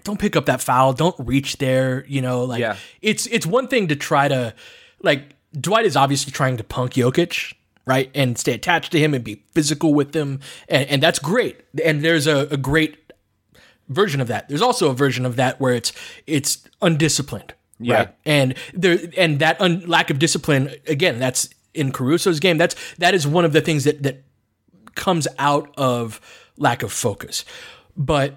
don't 0.03 0.19
pick 0.19 0.35
up 0.35 0.45
that 0.45 0.61
foul, 0.61 0.93
don't 0.93 1.15
reach 1.19 1.57
there, 1.57 2.05
you 2.07 2.21
know, 2.21 2.45
like 2.45 2.61
yeah. 2.61 2.77
it's 3.01 3.27
it's 3.27 3.45
one 3.45 3.67
thing 3.67 3.87
to 3.89 3.95
try 3.95 4.27
to 4.27 4.53
like 5.01 5.35
Dwight 5.59 5.85
is 5.85 5.95
obviously 5.95 6.31
trying 6.31 6.57
to 6.57 6.63
punk 6.63 6.93
Jokic, 6.93 7.53
right, 7.85 8.09
and 8.15 8.37
stay 8.37 8.53
attached 8.53 8.91
to 8.93 8.99
him 8.99 9.13
and 9.13 9.23
be 9.23 9.43
physical 9.51 9.93
with 9.93 10.15
him, 10.15 10.39
and, 10.67 10.89
and 10.89 11.03
that's 11.03 11.19
great. 11.19 11.61
And 11.83 12.03
there's 12.03 12.27
a, 12.27 12.47
a 12.49 12.57
great 12.57 13.13
version 13.89 14.21
of 14.21 14.27
that. 14.27 14.49
There's 14.49 14.61
also 14.61 14.89
a 14.89 14.93
version 14.93 15.25
of 15.25 15.35
that 15.35 15.59
where 15.59 15.73
it's 15.73 15.91
it's 16.25 16.67
undisciplined, 16.81 17.53
yeah. 17.79 17.95
right? 17.95 18.15
And 18.25 18.55
there 18.73 18.97
and 19.17 19.39
that 19.39 19.59
un, 19.61 19.83
lack 19.87 20.09
of 20.09 20.19
discipline 20.19 20.73
again. 20.87 21.19
That's 21.19 21.49
in 21.73 21.91
Caruso's 21.91 22.39
game. 22.39 22.57
That's 22.57 22.75
that 22.95 23.13
is 23.13 23.27
one 23.27 23.45
of 23.45 23.53
the 23.53 23.61
things 23.61 23.83
that 23.83 24.03
that 24.03 24.23
comes 24.95 25.27
out 25.37 25.73
of 25.77 26.19
lack 26.57 26.83
of 26.83 26.91
focus. 26.91 27.45
But 27.95 28.35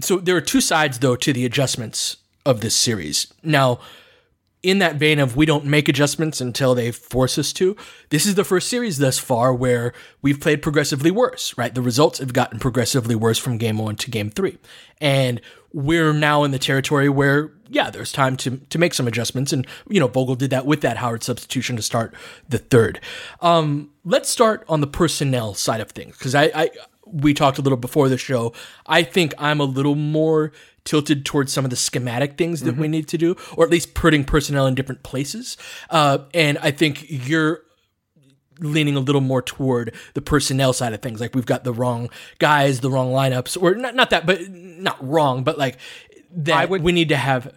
so 0.00 0.18
there 0.18 0.36
are 0.36 0.40
two 0.40 0.60
sides 0.60 0.98
though 0.98 1.16
to 1.16 1.32
the 1.32 1.44
adjustments 1.44 2.18
of 2.46 2.60
this 2.60 2.74
series. 2.74 3.32
Now, 3.42 3.80
in 4.62 4.78
that 4.80 4.96
vein 4.96 5.18
of 5.18 5.36
we 5.36 5.46
don't 5.46 5.64
make 5.64 5.88
adjustments 5.88 6.40
until 6.40 6.74
they 6.74 6.90
force 6.90 7.38
us 7.38 7.52
to, 7.52 7.76
this 8.10 8.26
is 8.26 8.34
the 8.34 8.44
first 8.44 8.68
series 8.68 8.98
thus 8.98 9.18
far 9.18 9.54
where 9.54 9.92
we've 10.20 10.40
played 10.40 10.62
progressively 10.62 11.10
worse, 11.10 11.56
right? 11.56 11.74
The 11.74 11.82
results 11.82 12.18
have 12.18 12.32
gotten 12.32 12.58
progressively 12.58 13.14
worse 13.14 13.38
from 13.38 13.58
game 13.58 13.78
one 13.78 13.96
to 13.96 14.10
game 14.10 14.30
three. 14.30 14.58
And 15.00 15.40
we're 15.72 16.12
now 16.12 16.42
in 16.44 16.50
the 16.50 16.58
territory 16.58 17.08
where, 17.08 17.52
yeah, 17.68 17.90
there's 17.90 18.10
time 18.10 18.36
to, 18.38 18.56
to 18.56 18.78
make 18.78 18.94
some 18.94 19.06
adjustments. 19.06 19.52
And, 19.52 19.66
you 19.88 20.00
know, 20.00 20.08
Vogel 20.08 20.34
did 20.34 20.50
that 20.50 20.66
with 20.66 20.80
that 20.80 20.96
Howard 20.96 21.22
substitution 21.22 21.76
to 21.76 21.82
start 21.82 22.14
the 22.48 22.58
third. 22.58 23.00
Um, 23.40 23.90
let's 24.04 24.28
start 24.28 24.64
on 24.68 24.80
the 24.80 24.86
personnel 24.86 25.54
side 25.54 25.80
of 25.80 25.90
things, 25.90 26.16
because 26.16 26.34
I, 26.34 26.50
I, 26.54 26.70
we 27.04 27.32
talked 27.32 27.58
a 27.58 27.62
little 27.62 27.78
before 27.78 28.08
the 28.08 28.18
show. 28.18 28.54
I 28.86 29.02
think 29.02 29.34
I'm 29.38 29.60
a 29.60 29.64
little 29.64 29.94
more 29.94 30.52
tilted 30.88 31.26
towards 31.26 31.52
some 31.52 31.66
of 31.66 31.70
the 31.70 31.76
schematic 31.76 32.38
things 32.38 32.62
that 32.62 32.72
mm-hmm. 32.72 32.80
we 32.80 32.88
need 32.88 33.06
to 33.08 33.18
do, 33.18 33.36
or 33.56 33.64
at 33.64 33.70
least 33.70 33.92
putting 33.92 34.24
personnel 34.24 34.66
in 34.66 34.74
different 34.74 35.02
places. 35.02 35.58
Uh, 35.90 36.18
and 36.32 36.56
I 36.62 36.70
think 36.70 37.04
you're 37.08 37.60
leaning 38.58 38.96
a 38.96 39.00
little 39.00 39.20
more 39.20 39.42
toward 39.42 39.94
the 40.14 40.22
personnel 40.22 40.72
side 40.72 40.94
of 40.94 41.02
things. 41.02 41.20
Like 41.20 41.34
we've 41.34 41.44
got 41.44 41.62
the 41.62 41.74
wrong 41.74 42.08
guys, 42.38 42.80
the 42.80 42.90
wrong 42.90 43.12
lineups, 43.12 43.60
or 43.62 43.74
not 43.74 43.94
not 43.94 44.08
that, 44.10 44.24
but 44.24 44.48
not 44.48 44.96
wrong, 45.06 45.44
but 45.44 45.58
like 45.58 45.76
that 46.32 46.70
would, 46.70 46.82
we 46.82 46.92
need 46.92 47.10
to 47.10 47.16
have 47.16 47.54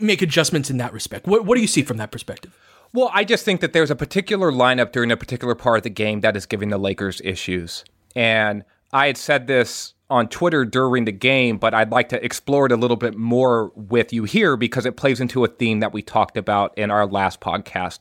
make 0.00 0.22
adjustments 0.22 0.70
in 0.70 0.76
that 0.76 0.92
respect. 0.92 1.26
What 1.26 1.44
what 1.44 1.56
do 1.56 1.60
you 1.60 1.66
see 1.66 1.82
from 1.82 1.96
that 1.96 2.12
perspective? 2.12 2.56
Well, 2.92 3.10
I 3.12 3.24
just 3.24 3.44
think 3.44 3.60
that 3.62 3.72
there's 3.72 3.90
a 3.90 3.96
particular 3.96 4.52
lineup 4.52 4.92
during 4.92 5.10
a 5.10 5.16
particular 5.16 5.56
part 5.56 5.78
of 5.78 5.82
the 5.82 5.90
game 5.90 6.20
that 6.20 6.36
is 6.36 6.46
giving 6.46 6.70
the 6.70 6.78
Lakers 6.78 7.20
issues. 7.24 7.84
And 8.14 8.64
I 8.92 9.06
had 9.06 9.16
said 9.16 9.46
this 9.48 9.94
on 10.10 10.28
Twitter 10.28 10.64
during 10.64 11.04
the 11.04 11.12
game, 11.12 11.56
but 11.56 11.72
I'd 11.72 11.92
like 11.92 12.08
to 12.10 12.22
explore 12.24 12.66
it 12.66 12.72
a 12.72 12.76
little 12.76 12.96
bit 12.96 13.16
more 13.16 13.72
with 13.74 14.12
you 14.12 14.24
here 14.24 14.56
because 14.56 14.84
it 14.84 14.96
plays 14.96 15.20
into 15.20 15.44
a 15.44 15.48
theme 15.48 15.80
that 15.80 15.92
we 15.92 16.02
talked 16.02 16.36
about 16.36 16.76
in 16.76 16.90
our 16.90 17.06
last 17.06 17.40
podcast. 17.40 18.00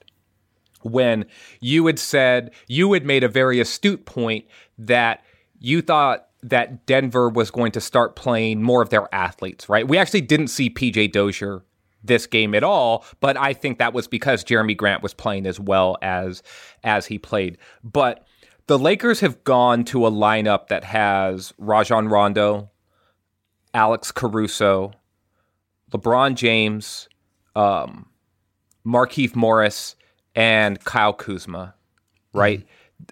When 0.82 1.26
you 1.60 1.86
had 1.88 2.00
said, 2.00 2.52
you 2.68 2.94
had 2.94 3.06
made 3.06 3.24
a 3.24 3.28
very 3.28 3.60
astute 3.60 4.06
point 4.06 4.46
that 4.78 5.24
you 5.60 5.82
thought 5.82 6.28
that 6.42 6.86
Denver 6.86 7.30
was 7.30 7.52
going 7.52 7.72
to 7.74 7.82
start 7.82 8.16
playing 8.16 8.64
more 8.64 8.82
of 8.82 8.90
their 8.90 9.14
athletes, 9.14 9.70
right? 9.70 9.88
We 9.88 9.98
actually 9.98 10.22
didn't 10.22 10.48
see 10.48 10.70
PJ 10.70 11.12
Dozier 11.12 11.64
this 12.04 12.28
game 12.28 12.56
at 12.56 12.64
all, 12.64 13.06
but 13.20 13.38
I 13.38 13.54
think 13.54 13.78
that 13.80 13.94
was 13.94 14.08
because 14.08 14.44
Jerami 14.44 14.76
Grant 14.76 15.04
was 15.04 15.14
playing 15.14 15.46
as 15.46 15.60
well 15.60 15.98
as 16.02 16.42
as 16.84 17.06
he 17.06 17.18
played. 17.18 17.58
But 17.84 18.26
the 18.70 18.78
Lakers 18.78 19.22
have 19.22 19.44
gone 19.44 19.84
to 19.86 20.06
a 20.06 20.12
lineup 20.12 20.68
that 20.68 20.84
has 20.84 21.56
Rajon 21.58 22.08
Rondo, 22.08 22.70
Alex 23.74 24.12
Caruso, 24.12 24.92
LeBron 25.92 26.36
James, 26.36 27.10
um, 27.56 28.06
Markieff 28.86 29.36
Morris, 29.36 29.96
and 30.36 30.84
Kyle 30.84 31.14
Kuzma, 31.14 31.74
right? 32.32 32.64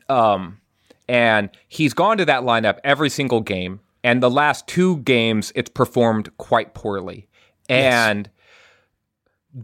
Mm-hmm. 0.08 0.14
Um, 0.14 0.62
and 1.10 1.50
he's 1.68 1.96
gone 1.96 2.20
to 2.20 2.26
that 2.26 2.44
lineup 2.44 2.78
every 2.84 3.10
single 3.10 3.42
game. 3.42 3.80
And 4.04 4.22
the 4.22 4.30
last 4.30 4.68
two 4.68 4.98
games, 4.98 5.52
it's 5.56 5.72
performed 5.72 6.30
quite 6.38 6.76
poorly. 6.76 7.28
And 7.68 8.30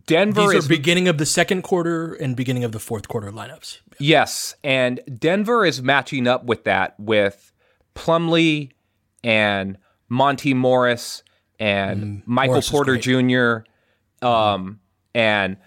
Denver 0.07 0.41
These 0.41 0.53
is 0.53 0.65
are 0.65 0.69
beginning 0.69 1.07
of 1.07 1.19
the 1.19 1.25
second 1.27 1.61
quarter 1.61 2.15
and 2.15 2.35
beginning 2.35 2.63
of 2.63 2.71
the 2.71 2.79
fourth 2.79 3.07
quarter 3.07 3.31
lineups. 3.31 3.81
Yes, 3.99 4.55
and 4.63 4.99
Denver 5.19 5.65
is 5.65 5.81
matching 5.81 6.27
up 6.27 6.45
with 6.45 6.63
that 6.65 6.99
with 6.99 7.51
Plumlee 7.95 8.71
and 9.23 9.77
Monte 10.09 10.53
Morris 10.53 11.23
and 11.59 12.03
mm, 12.03 12.23
Michael 12.25 12.53
Morris 12.53 12.69
Porter 12.69 12.97
Jr. 12.97 14.25
Um, 14.25 14.79
and 15.13 15.57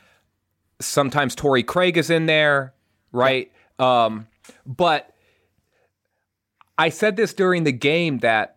sometimes 0.80 1.34
Torrey 1.34 1.62
Craig 1.62 1.96
is 1.96 2.10
in 2.10 2.26
there, 2.26 2.74
right? 3.12 3.50
Yeah. 3.78 4.04
Um, 4.04 4.26
but 4.64 5.14
I 6.78 6.88
said 6.90 7.16
this 7.16 7.32
during 7.32 7.64
the 7.64 7.72
game 7.72 8.18
that 8.18 8.56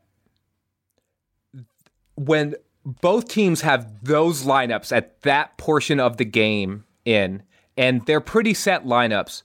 when 2.15 2.55
both 2.85 3.27
teams 3.27 3.61
have 3.61 4.03
those 4.03 4.43
lineups 4.43 4.95
at 4.95 5.21
that 5.21 5.57
portion 5.57 5.99
of 5.99 6.17
the 6.17 6.25
game 6.25 6.85
in, 7.05 7.43
and 7.77 8.05
they're 8.05 8.21
pretty 8.21 8.53
set 8.53 8.85
lineups. 8.85 9.43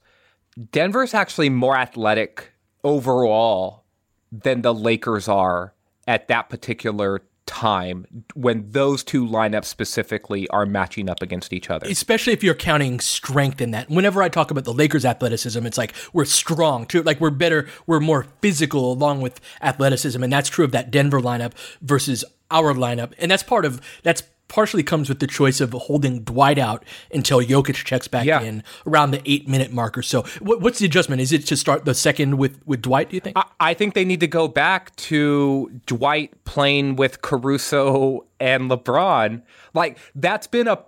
Denver's 0.71 1.15
actually 1.15 1.51
more 1.51 1.77
athletic 1.77 2.53
overall 2.83 3.85
than 4.31 4.63
the 4.63 4.75
Lakers 4.75 5.29
are 5.29 5.75
at 6.07 6.29
that 6.29 6.49
particular 6.51 7.23
time 7.47 8.07
when 8.35 8.71
those 8.71 9.05
two 9.05 9.27
lineups 9.27 9.67
specifically 9.67 10.49
are 10.49 10.65
matching 10.65 11.11
up 11.11 11.23
against 11.23 11.53
each 11.53 11.71
other. 11.71 11.87
Especially 11.89 12.33
if 12.33 12.43
you're 12.43 12.55
counting 12.55 13.01
strength 13.01 13.61
in 13.61 13.71
that. 13.73 13.91
Whenever 13.91 14.23
I 14.23 14.29
talk 14.29 14.51
about 14.51 14.65
the 14.65 14.73
Lakers 14.73 15.05
athleticism, 15.05 15.65
it's 15.67 15.79
like 15.79 15.95
we're 16.13 16.25
strong 16.25 16.87
too. 16.87 17.03
Like 17.03 17.21
we're 17.21 17.31
better, 17.31 17.69
we're 17.87 18.01
more 18.01 18.27
physical 18.41 18.93
along 18.93 19.21
with 19.21 19.41
athleticism. 19.61 20.23
And 20.23 20.33
that's 20.33 20.49
true 20.49 20.65
of 20.65 20.73
that 20.73 20.91
Denver 20.91 21.21
lineup 21.21 21.53
versus 21.83 22.25
our 22.51 22.73
lineup. 22.75 23.13
And 23.19 23.31
that's 23.31 23.43
part 23.43 23.65
of 23.65 23.81
that's 24.03 24.23
partially 24.49 24.83
comes 24.83 25.09
with 25.09 25.21
the 25.21 25.27
choice 25.27 25.61
of 25.61 25.73
holding 25.73 26.21
Dwight 26.21 26.59
out 26.59 26.85
until 27.13 27.41
Jokic 27.41 27.85
checks 27.85 28.09
back 28.09 28.27
yeah. 28.27 28.41
in 28.41 28.63
around 28.87 29.11
the 29.11 29.23
eight 29.25 29.49
minute 29.49 29.73
mark 29.73 29.97
or 29.97 30.03
so. 30.03 30.23
What, 30.41 30.61
what's 30.61 30.79
the 30.79 30.87
adjustment? 30.87 31.21
Is 31.21 31.33
it 31.33 31.47
to 31.47 31.57
start 31.57 31.85
the 31.85 31.95
second 31.95 32.39
with, 32.39 32.61
with 32.67 32.83
Dwight, 32.83 33.11
do 33.11 33.17
you 33.17 33.21
think? 33.21 33.37
I, 33.37 33.45
I, 33.61 33.75
think 33.75 33.95
they 33.95 34.05
need 34.05 34.21
to 34.21 34.27
go 34.27 34.49
back 34.49 34.95
to 34.97 35.71
Dwight 35.87 36.45
playing 36.45 36.97
with 36.97 37.23
Caruso 37.23 38.27
and 38.39 38.71
LeBron. 38.71 39.43
Like, 39.73 39.99
that's 40.15 40.47
been 40.47 40.69
a, 40.69 40.85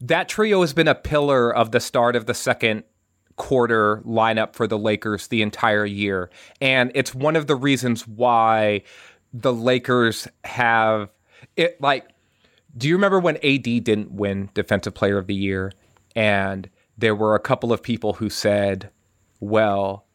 that 0.00 0.28
trio 0.28 0.60
has 0.60 0.72
been 0.72 0.88
a 0.88 0.94
pillar 0.94 1.54
of 1.54 1.70
the 1.72 1.80
start 1.80 2.14
of 2.14 2.26
the 2.26 2.34
second 2.34 2.84
quarter 3.36 4.02
lineup 4.06 4.54
for 4.54 4.66
the 4.66 4.78
Lakers 4.78 5.28
the 5.28 5.42
entire 5.42 5.84
year. 5.84 6.30
And 6.60 6.90
it's 6.94 7.14
one 7.14 7.36
of 7.36 7.46
the 7.46 7.56
reasons 7.56 8.06
why 8.06 8.82
the 9.32 9.52
Lakers 9.52 10.26
have 10.44 11.10
it 11.56 11.80
like 11.80 12.08
do 12.76 12.88
you 12.88 12.94
remember 12.94 13.18
when 13.18 13.36
AD 13.36 13.62
didn't 13.62 14.12
win 14.12 14.50
defensive 14.54 14.94
player 14.94 15.18
of 15.18 15.26
the 15.26 15.34
year 15.34 15.72
and 16.14 16.68
there 16.98 17.14
were 17.14 17.34
a 17.34 17.40
couple 17.40 17.72
of 17.72 17.82
people 17.82 18.14
who 18.14 18.30
said, 18.30 18.90
"Well, 19.38 20.06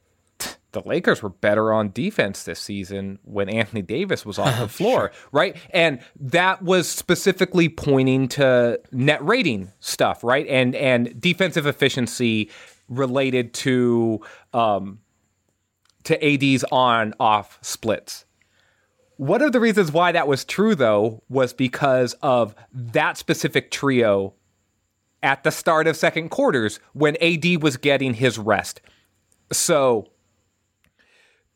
the 0.72 0.82
Lakers 0.86 1.22
were 1.22 1.30
better 1.30 1.74
on 1.74 1.92
defense 1.92 2.44
this 2.44 2.60
season 2.60 3.20
when 3.24 3.50
Anthony 3.50 3.82
Davis 3.82 4.26
was 4.26 4.40
off 4.40 4.58
the 4.60 4.68
floor, 4.68 5.12
right? 5.32 5.56
And 5.72 6.00
that 6.20 6.62
was 6.62 6.90
specifically 6.90 7.70
pointing 7.70 8.28
to 8.30 8.80
net 8.92 9.24
rating 9.24 9.72
stuff, 9.80 10.24
right? 10.24 10.48
And 10.48 10.76
and 10.76 11.20
defensive 11.20 11.66
efficiency 11.66 12.50
related 12.90 13.54
to 13.54 14.22
um, 14.54 15.00
to 16.04 16.26
AD's 16.26 16.64
on 16.72 17.14
off 17.20 17.60
splits. 17.62 18.26
One 19.22 19.44
of 19.44 19.52
the 19.52 19.60
reasons 19.60 19.92
why 19.92 20.12
that 20.14 20.28
was 20.28 20.44
true, 20.44 20.74
though, 20.74 21.22
was 21.30 21.54
because 21.54 22.14
of 22.24 22.56
that 22.74 23.18
specific 23.18 23.70
trio 23.70 24.34
at 25.22 25.44
the 25.44 25.52
start 25.52 25.86
of 25.86 25.96
second 25.96 26.30
quarters 26.30 26.80
when 26.94 27.16
AD 27.22 27.62
was 27.62 27.78
getting 27.78 28.16
his 28.16 28.40
rest. 28.40 28.82
So, 29.52 30.08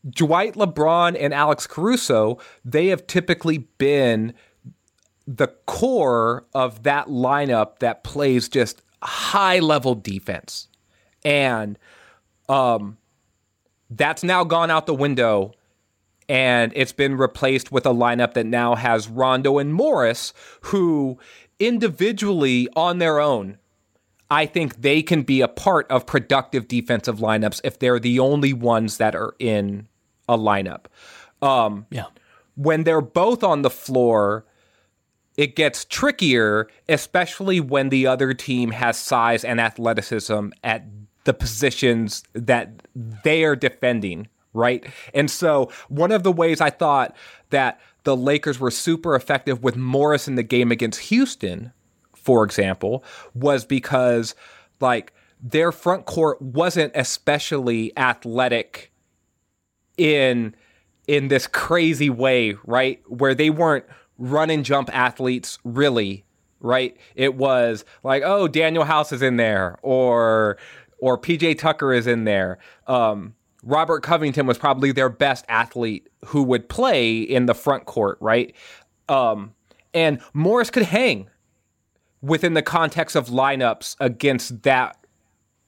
Dwight 0.08 0.54
LeBron 0.54 1.18
and 1.20 1.34
Alex 1.34 1.66
Caruso, 1.66 2.38
they 2.64 2.90
have 2.90 3.08
typically 3.08 3.58
been 3.80 4.36
the 5.26 5.48
core 5.66 6.46
of 6.54 6.84
that 6.84 7.08
lineup 7.08 7.80
that 7.80 8.04
plays 8.04 8.48
just 8.48 8.84
high 9.02 9.58
level 9.58 9.96
defense. 9.96 10.68
And 11.24 11.80
um, 12.48 13.00
that's 13.90 14.24
now 14.24 14.44
gone 14.44 14.70
out 14.70 14.86
the 14.86 14.94
window 14.94 15.56
and 16.28 16.72
it's 16.76 16.92
been 16.92 17.18
replaced 17.18 17.72
with 17.72 17.86
a 17.86 17.94
lineup 17.94 18.34
that 18.34 18.46
now 18.46 18.76
has 18.76 19.08
Rondo 19.08 19.58
and 19.58 19.74
Morris, 19.74 20.34
who 20.62 21.20
individually 21.60 22.68
on 22.76 23.00
their 23.00 23.20
own, 23.20 23.58
I 24.30 24.46
think 24.46 24.82
they 24.82 25.02
can 25.02 25.22
be 25.22 25.42
a 25.42 25.48
part 25.48 25.90
of 25.90 26.06
productive 26.06 26.68
defensive 26.68 27.20
lineups 27.20 27.62
if 27.64 27.80
they're 27.80 28.00
the 28.00 28.20
only 28.20 28.54
ones 28.54 28.98
that 28.98 29.16
are 29.16 29.36
in 29.40 29.88
a 30.28 30.38
lineup. 30.38 30.86
Um, 31.42 31.86
yeah. 31.92 32.06
When 32.56 32.84
they're 32.84 33.02
both 33.02 33.44
on 33.44 33.62
the 33.62 33.70
floor, 33.70 34.46
it 35.38 35.56
gets 35.56 35.86
trickier, 35.86 36.68
especially 36.88 37.60
when 37.60 37.90
the 37.90 38.08
other 38.08 38.34
team 38.34 38.72
has 38.72 38.98
size 38.98 39.44
and 39.44 39.60
athleticism 39.60 40.50
at 40.64 40.86
the 41.26 41.34
positions 41.34 42.24
that 42.34 42.88
they 42.96 43.44
are 43.44 43.56
defending, 43.56 44.28
right? 44.56 44.86
And 45.14 45.30
so, 45.30 45.70
one 45.90 46.12
of 46.12 46.24
the 46.24 46.32
ways 46.32 46.62
I 46.62 46.70
thought 46.70 47.16
that 47.50 47.80
the 48.04 48.16
Lakers 48.16 48.60
were 48.60 48.72
super 48.72 49.16
effective 49.16 49.64
with 49.64 49.76
Morris 49.76 50.28
in 50.28 50.36
the 50.36 50.44
game 50.44 50.72
against 50.72 51.00
Houston, 51.02 51.74
for 52.16 52.44
example, 52.44 53.04
was 53.34 53.66
because 53.66 54.34
like 54.80 55.14
their 55.42 55.72
front 55.72 56.06
court 56.06 56.42
wasn't 56.42 56.92
especially 56.96 57.96
athletic 57.98 58.92
in 59.98 60.56
in 61.08 61.28
this 61.28 61.46
crazy 61.48 62.10
way, 62.10 62.56
right? 62.66 63.02
Where 63.08 63.36
they 63.36 63.50
weren't 63.50 63.86
run 64.18 64.50
and 64.50 64.66
jump 64.66 64.90
athletes 64.96 65.60
really, 65.64 66.26
right? 66.60 66.98
It 67.16 67.36
was 67.36 67.86
like, 68.04 68.24
oh, 68.24 68.48
Danuel 68.48 68.86
House 68.86 69.12
is 69.12 69.22
in 69.22 69.38
there, 69.38 69.78
or 69.82 70.58
or 71.00 71.18
PJ 71.18 71.60
Tucker 71.60 71.94
is 71.94 72.08
in 72.08 72.24
there. 72.24 72.58
Um, 72.88 73.36
Robert 73.66 74.04
Covington 74.04 74.46
was 74.46 74.58
probably 74.58 74.92
their 74.92 75.10
best 75.10 75.44
athlete 75.50 76.08
who 76.28 76.44
would 76.44 76.70
play 76.70 77.20
in 77.20 77.48
the 77.48 77.56
front 77.56 77.86
court, 77.86 78.18
right? 78.22 78.56
Um, 79.10 79.54
and 79.94 80.22
Morris 80.34 80.70
could 80.70 80.84
hang 80.84 81.30
within 82.22 82.54
the 82.54 82.62
context 82.62 83.16
of 83.16 83.28
lineups 83.28 83.96
against 84.00 84.64
that 84.64 84.98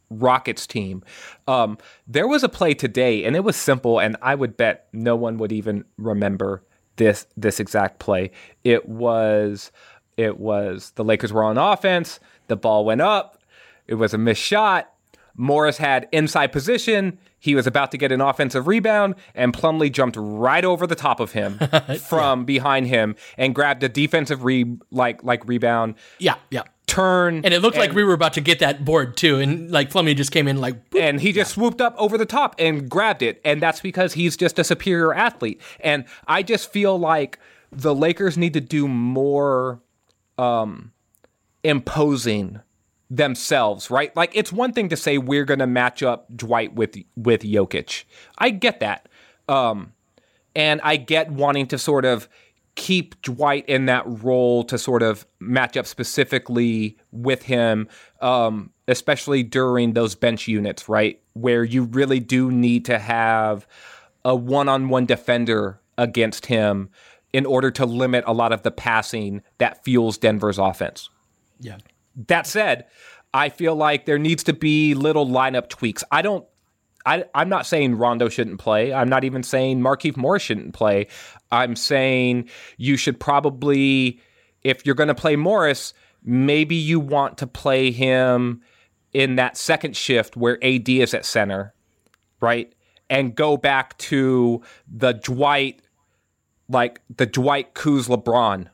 Rockets 0.10 0.66
team. 0.66 1.04
Um, 1.48 1.78
there 2.08 2.28
was 2.28 2.44
a 2.44 2.50
play 2.50 2.74
today, 2.74 3.26
and 3.26 3.36
it 3.36 3.44
was 3.44 3.56
simple, 3.56 4.00
and 4.00 4.16
I 4.22 4.36
would 4.36 4.56
bet 4.56 4.88
no 4.94 5.16
one 5.16 5.38
would 5.38 5.52
even 5.52 5.84
remember 5.98 6.64
this 6.96 7.28
this 7.36 7.60
exact 7.60 8.00
play. 8.00 8.32
It 8.64 8.88
was 8.88 9.72
it 10.16 10.40
was 10.40 10.92
the 10.96 11.04
Lakers 11.04 11.34
were 11.34 11.44
on 11.44 11.58
offense. 11.58 12.20
The 12.48 12.56
ball 12.56 12.86
went 12.86 13.02
up. 13.02 13.42
It 13.88 13.96
was 13.96 14.14
a 14.14 14.18
missed 14.18 14.42
shot. 14.42 14.94
Morris 15.38 15.78
had 15.78 16.08
inside 16.12 16.48
position. 16.52 17.20
He 17.40 17.54
was 17.54 17.68
about 17.68 17.92
to 17.92 17.98
get 17.98 18.12
an 18.12 18.20
offensive 18.20 18.68
rebound, 18.68 19.16
and 19.36 19.54
Plumlee 19.54 19.92
jumped 19.92 20.18
right 20.20 20.66
over 20.66 20.88
the 20.88 20.96
top 20.96 21.20
of 21.20 21.32
him 21.32 21.60
from 22.08 22.40
yeah. 22.40 22.46
behind 22.46 22.88
him 22.88 23.16
and 23.38 23.54
grabbed 23.54 23.84
a 23.84 23.90
defensive 23.90 24.44
re 24.44 24.66
like 24.92 25.24
like 25.24 25.48
rebound. 25.48 25.96
Yeah, 26.20 26.36
yeah. 26.50 26.64
Turn 26.88 27.42
and 27.44 27.54
it 27.54 27.62
looked 27.62 27.76
and, 27.76 27.86
like 27.86 27.94
we 27.94 28.04
were 28.04 28.14
about 28.14 28.34
to 28.34 28.42
get 28.42 28.60
that 28.60 28.84
board 28.84 29.16
too, 29.16 29.38
and 29.40 29.70
like 29.70 29.92
Plumlee 29.92 30.16
just 30.16 30.32
came 30.32 30.48
in 30.48 30.60
like, 30.60 30.90
boop. 30.90 31.00
and 31.00 31.22
he 31.22 31.32
just 31.32 31.52
yeah. 31.52 31.56
swooped 31.56 31.82
up 31.82 31.94
over 31.98 32.18
the 32.18 32.26
top 32.26 32.56
and 32.58 32.90
grabbed 32.90 33.22
it, 33.22 33.40
and 33.46 33.62
that's 33.62 33.82
because 33.82 34.14
he's 34.14 34.36
just 34.36 34.58
a 34.58 34.64
superior 34.64 35.14
athlete. 35.14 35.62
And 35.82 36.06
I 36.28 36.44
just 36.44 36.72
feel 36.72 36.98
like 36.98 37.40
the 37.72 37.94
Lakers 37.94 38.38
need 38.38 38.54
to 38.54 38.62
do 38.62 38.88
more 38.88 39.82
um, 40.38 40.94
imposing 41.64 42.62
themselves, 43.10 43.90
right? 43.90 44.16
Like 44.16 44.32
it's 44.34 44.52
one 44.52 44.74
thing 44.74 44.90
to 44.90 44.98
say 44.98 45.18
we're 45.18 45.46
going 45.46 45.60
to 45.60 45.68
match 45.68 46.04
up 46.04 46.28
Dwight 46.36 46.74
with 46.76 46.98
with 47.16 47.42
Jokic. 47.42 48.04
I 48.38 48.50
get 48.50 48.80
that. 48.82 49.08
Um 49.48 49.94
and 50.56 50.82
I 50.84 50.98
get 50.98 51.32
wanting 51.32 51.68
to 51.68 51.78
sort 51.78 52.04
of 52.06 52.28
keep 52.76 53.20
Dwight 53.22 53.68
in 53.68 53.86
that 53.86 54.04
role 54.06 54.64
to 54.66 54.78
sort 54.78 55.02
of 55.02 55.26
match 55.40 55.78
up 55.78 55.88
specifically 55.88 56.98
with 57.12 57.44
him 57.44 57.88
um 58.22 58.72
especially 58.88 59.44
during 59.44 59.94
those 59.94 60.16
bench 60.16 60.48
units, 60.48 60.88
right? 60.90 61.22
Where 61.34 61.64
you 61.64 61.84
really 61.84 62.20
do 62.20 62.52
need 62.52 62.86
to 62.86 63.00
have 63.00 63.68
a 64.24 64.36
one-on-one 64.36 65.06
defender 65.06 65.80
against 65.98 66.48
him 66.48 66.90
in 67.34 67.46
order 67.46 67.72
to 67.72 67.86
limit 67.86 68.24
a 68.28 68.34
lot 68.34 68.52
of 68.52 68.64
the 68.64 68.72
passing 68.72 69.42
that 69.58 69.84
fuels 69.84 70.18
Denver's 70.18 70.58
offense. 70.58 71.10
Yeah. 71.60 71.78
That 72.28 72.48
said, 72.48 72.86
I 73.34 73.50
feel 73.50 73.76
like 73.76 74.06
there 74.06 74.18
needs 74.18 74.44
to 74.44 74.54
be 74.54 74.94
little 74.96 75.28
lineup 75.28 75.70
tweaks. 75.70 76.04
I 76.12 76.22
don't 76.22 76.46
I, 77.08 77.24
am 77.34 77.48
not 77.48 77.66
saying 77.66 77.96
Rondo 77.96 78.28
shouldn't 78.28 78.60
play. 78.60 78.94
I'm 78.94 79.08
not 79.08 79.24
even 79.24 79.42
saying 79.42 79.80
Markieff 79.80 80.18
Morris 80.18 80.44
shouldn't 80.44 80.74
play. 80.74 81.08
I'm 81.52 81.78
saying 81.78 82.50
you 82.76 82.98
should 82.98 83.18
probably, 83.18 84.20
if 84.64 84.86
you're 84.86 84.96
going 84.96 85.08
to 85.08 85.16
play 85.16 85.38
Morris, 85.38 85.94
maybe 86.22 86.76
you 86.76 87.00
want 87.00 87.38
to 87.38 87.48
play 87.48 87.92
him 87.92 88.62
in 89.14 89.38
that 89.38 89.56
second 89.56 89.96
shift 89.96 90.36
where 90.36 90.62
AD 90.62 90.90
is 90.90 91.14
at 91.14 91.26
center, 91.26 91.74
right? 92.42 92.74
And 93.10 93.34
go 93.34 93.56
back 93.56 93.98
to 94.00 94.62
the 94.94 95.14
Dwight, 95.14 95.82
like 96.68 97.00
the 97.16 97.26
Dwight 97.26 97.74
Kuz 97.74 98.10
LeBron 98.10 98.68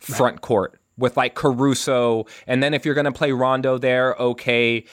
front 0.00 0.40
court 0.40 0.80
with 0.96 1.16
like 1.16 1.34
Caruso. 1.34 2.26
And 2.46 2.62
then 2.62 2.74
if 2.74 2.84
you're 2.84 2.94
going 2.94 3.04
to 3.04 3.12
play 3.12 3.32
Rondo 3.32 3.78
there, 3.78 4.14
okay, 4.14 4.84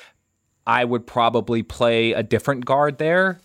I 0.65 0.85
would 0.85 1.05
probably 1.05 1.63
play 1.63 2.13
a 2.13 2.23
different 2.23 2.65
guard 2.65 2.97
there. 2.97 3.39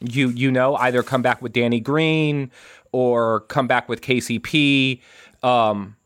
You 0.00 0.30
you 0.30 0.50
know, 0.50 0.76
either 0.76 1.02
come 1.02 1.20
back 1.22 1.42
with 1.42 1.52
Danny 1.52 1.80
Green 1.80 2.50
or 2.92 3.40
come 3.40 3.66
back 3.66 3.88
with 3.88 4.00
KCP. 4.00 5.00
Um, 5.42 5.96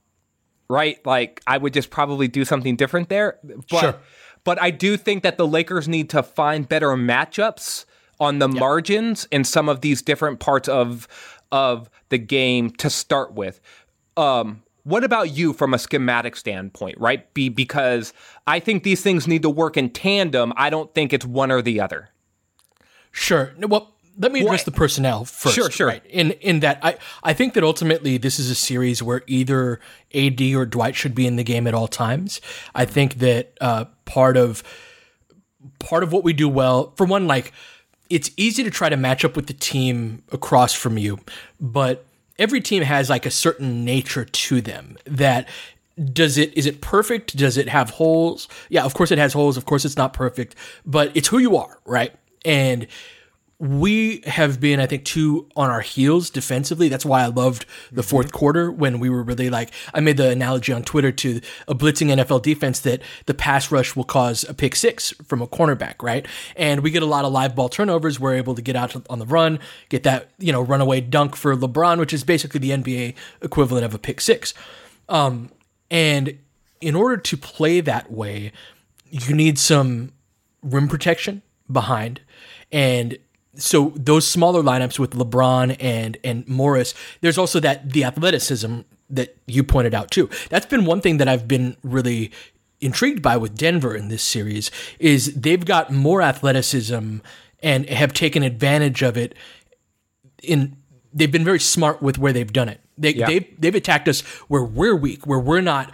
right? 0.69 1.05
Like 1.07 1.41
I 1.47 1.59
would 1.59 1.73
just 1.73 1.91
probably 1.91 2.29
do 2.29 2.45
something 2.45 2.77
different 2.77 3.09
there. 3.09 3.39
But 3.71 3.81
sure. 3.81 3.95
but 4.43 4.61
I 4.61 4.71
do 4.71 4.97
think 4.97 5.23
that 5.23 5.39
the 5.39 5.47
Lakers 5.47 5.87
need 5.87 6.11
to 6.11 6.23
find 6.23 6.69
better 6.69 6.89
matchups 6.89 7.85
on 8.21 8.39
the 8.39 8.49
yep. 8.49 8.59
margins 8.59 9.27
in 9.31 9.45
some 9.45 9.69
of 9.69 9.81
these 9.81 10.03
different 10.03 10.41
parts 10.41 10.69
of 10.69 11.07
of 11.53 11.89
the 12.09 12.19
game 12.19 12.71
to 12.71 12.91
start 12.91 13.33
with. 13.33 13.61
Um, 14.17 14.64
what 14.85 15.03
about 15.03 15.31
you 15.31 15.53
from 15.53 15.75
a 15.75 15.79
schematic 15.79 16.37
standpoint, 16.37 16.99
right? 16.99 17.33
Be 17.35 17.49
because 17.49 18.13
I 18.47 18.61
think 18.61 18.83
these 18.83 19.03
things 19.03 19.27
need 19.27 19.43
to 19.43 19.51
work 19.51 19.77
in 19.77 19.91
tandem. 19.91 20.53
I 20.57 20.71
don't 20.71 20.95
think 20.95 21.13
it's 21.13 21.25
one 21.25 21.51
or 21.51 21.63
the 21.63 21.81
other. 21.81 22.11
Sure. 23.11 23.53
Well, 23.59 23.95
let 24.19 24.31
me 24.31 24.41
address 24.41 24.61
what? 24.61 24.65
the 24.67 24.73
personnel 24.73 25.25
first. 25.25 25.55
Sure, 25.55 25.71
sure. 25.71 25.89
Right? 25.89 26.05
In 26.07 26.33
in 26.33 26.61
that 26.61 26.79
I 26.83 26.97
I 27.23 27.33
think 27.33 27.55
that 27.55 27.65
ultimately 27.65 28.19
this 28.19 28.39
is 28.39 28.51
a 28.51 28.55
series 28.55 29.03
where 29.03 29.23
either 29.27 29.81
AD 30.15 30.41
or 30.41 30.67
Dwight 30.67 30.95
should 30.95 31.15
be 31.15 31.27
in 31.27 31.37
the 31.37 31.45
game 31.45 31.67
at 31.67 31.75
all 31.75 31.89
times. 31.89 32.41
I 32.75 32.85
think 32.85 33.15
that 33.15 33.57
uh, 33.61 33.87
part 34.05 34.37
of 34.37 34.63
part 35.79 36.03
of 36.03 36.13
what 36.13 36.25
we 36.25 36.33
do 36.33 36.49
well, 36.49 36.93
for 36.97 37.07
one, 37.07 37.27
like 37.27 37.53
it's 38.11 38.31
easy 38.37 38.63
to 38.63 38.71
try 38.71 38.89
to 38.89 38.97
match 38.97 39.25
up 39.25 39.35
with 39.35 39.47
the 39.47 39.55
team 39.55 40.23
across 40.31 40.75
from 40.75 40.99
you, 40.99 41.19
but 41.61 42.05
every 42.39 42.61
team 42.61 42.83
has 42.83 43.11
like 43.11 43.27
a 43.27 43.31
certain 43.31 43.85
nature 43.85 44.25
to 44.25 44.61
them 44.61 44.97
that 45.05 45.49
does 46.13 46.37
it 46.39 46.57
is 46.57 46.67
it 46.67 46.81
perfect? 46.81 47.37
Does 47.37 47.57
it 47.57 47.69
have 47.69 47.91
holes? 47.91 48.49
Yeah 48.69 48.85
of 48.85 48.95
course 48.95 49.11
it 49.11 49.19
has 49.19 49.33
holes. 49.33 49.57
Of 49.57 49.65
course 49.65 49.85
it's 49.85 49.97
not 49.97 50.13
perfect 50.13 50.55
but 50.85 51.13
it's 51.15 51.29
who 51.29 51.39
you 51.39 51.57
are 51.57 51.79
right? 51.85 52.15
And 52.45 52.87
we 53.59 54.21
have 54.27 54.61
been, 54.61 54.81
I 54.81 54.87
think, 54.87 55.05
too 55.05 55.49
on 55.57 55.71
our 55.71 55.81
heels 55.81 56.29
defensively. 56.29 56.89
That's 56.89 57.05
why 57.05 57.23
I 57.23 57.27
loved 57.27 57.67
the 57.91 58.03
mm-hmm. 58.03 58.09
fourth 58.09 58.33
quarter 58.33 58.71
when 58.71 58.99
we 58.99 59.09
were 59.09 59.23
really 59.23 59.49
like, 59.49 59.71
I 59.93 60.01
made 60.01 60.17
the 60.17 60.31
analogy 60.31 60.73
on 60.73 60.83
Twitter 60.83 61.13
to 61.13 61.41
a 61.69 61.75
blitzing 61.75 62.09
NFL 62.09 62.43
defense 62.43 62.81
that 62.81 63.01
the 63.27 63.35
pass 63.35 63.71
rush 63.71 63.95
will 63.95 64.05
cause 64.05 64.45
a 64.49 64.55
pick 64.55 64.75
six 64.75 65.13
from 65.27 65.41
a 65.41 65.47
cornerback, 65.47 66.03
right? 66.03 66.27
And 66.57 66.83
we 66.83 66.91
get 66.91 67.03
a 67.03 67.07
lot 67.07 67.25
of 67.25 67.33
live 67.33 67.55
ball 67.55 67.69
turnovers. 67.69 68.19
We're 68.19 68.35
able 68.35 68.55
to 68.55 68.63
get 68.63 68.77
out 68.77 68.95
on 69.09 69.19
the 69.19 69.27
run, 69.27 69.61
get 69.89 70.03
that, 70.03 70.31
you 70.39 70.53
know, 70.53 70.61
runaway 70.61 71.01
dunk 71.01 71.37
for 71.37 71.57
LeBron, 71.57 71.99
which 71.99 72.13
is 72.13 72.25
basically 72.25 72.61
the 72.61 72.71
NBA 72.71 73.15
equivalent 73.41 73.85
of 73.85 73.95
a 73.95 73.99
pick 73.99 74.21
six. 74.21 74.53
Um, 75.09 75.51
and 75.91 76.39
in 76.81 76.95
order 76.95 77.17
to 77.17 77.37
play 77.37 77.81
that 77.81 78.11
way, 78.11 78.53
you 79.11 79.35
need 79.35 79.59
some 79.59 80.13
rim 80.63 80.89
protection 80.89 81.43
behind, 81.71 82.21
and 82.73 83.17
so 83.57 83.93
those 83.97 84.27
smaller 84.27 84.63
lineups 84.63 84.99
with 84.99 85.13
LeBron 85.13 85.77
and 85.81 86.17
and 86.25 86.47
Morris, 86.49 86.95
there's 87.21 87.39
also 87.39 87.61
that 87.61 87.93
the 87.93 88.05
athleticism 88.05 88.81
that 89.11 89.37
you 89.47 89.63
pointed 89.63 89.95
out 89.95 90.11
too. 90.11 90.29
That's 90.51 90.67
been 90.67 90.85
one 90.85 91.01
thing 91.01 91.19
that 91.19 91.29
I've 91.29 91.47
been 91.47 91.77
really 91.83 92.33
intrigued 92.81 93.23
by 93.23 93.37
with 93.37 93.57
Denver 93.57 93.95
in 93.95 94.09
this 94.09 94.23
series 94.23 94.71
is 94.99 95.35
they've 95.35 95.65
got 95.65 95.93
more 95.93 96.21
athleticism 96.21 97.19
and 97.63 97.89
have 97.89 98.13
taken 98.13 98.43
advantage 98.43 99.03
of 99.03 99.17
it 99.17 99.35
in 100.43 100.77
they've 101.15 101.31
been 101.33 101.45
very 101.45 101.61
smart 101.61 102.03
with 102.03 102.19
where 102.19 102.33
they've 102.33 102.53
done 102.53 102.69
it. 102.69 102.81
They, 102.99 103.15
Yeah. 103.15 103.27
they've 103.27 103.47
they've 103.59 103.75
attacked 103.75 104.09
us 104.09 104.21
where 104.49 104.63
we're 104.63 104.95
weak, 104.95 105.27
where 105.27 105.39
we're 105.39 105.61
not 105.61 105.93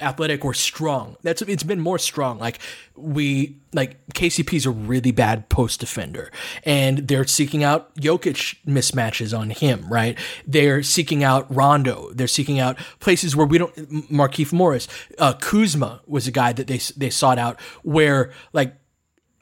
athletic 0.00 0.44
or 0.44 0.52
strong. 0.52 1.16
That's 1.22 1.40
it's 1.42 1.62
been 1.62 1.80
more 1.80 1.98
strong. 1.98 2.38
Like 2.38 2.58
we 2.94 3.56
like 3.72 3.96
KCP's 4.08 4.66
a 4.66 4.70
really 4.70 5.12
bad 5.12 5.48
post 5.48 5.80
defender, 5.80 6.30
and 6.64 7.08
they're 7.08 7.26
seeking 7.26 7.64
out 7.64 7.94
Jokic 7.96 8.56
mismatches 8.66 9.38
on 9.38 9.48
him. 9.50 9.86
Right? 9.88 10.18
They're 10.46 10.82
seeking 10.82 11.24
out 11.24 11.46
Rondo. 11.54 12.10
They're 12.12 12.26
seeking 12.26 12.58
out 12.58 12.76
places 13.00 13.34
where 13.34 13.46
we 13.46 13.56
don't. 13.56 13.74
Markieff 14.10 14.52
Morris, 14.52 14.88
uh, 15.18 15.32
Kuzma 15.34 16.02
was 16.06 16.26
a 16.26 16.32
guy 16.32 16.52
that 16.52 16.66
they 16.66 16.80
they 16.98 17.08
sought 17.10 17.38
out 17.38 17.58
where 17.82 18.30
like 18.52 18.74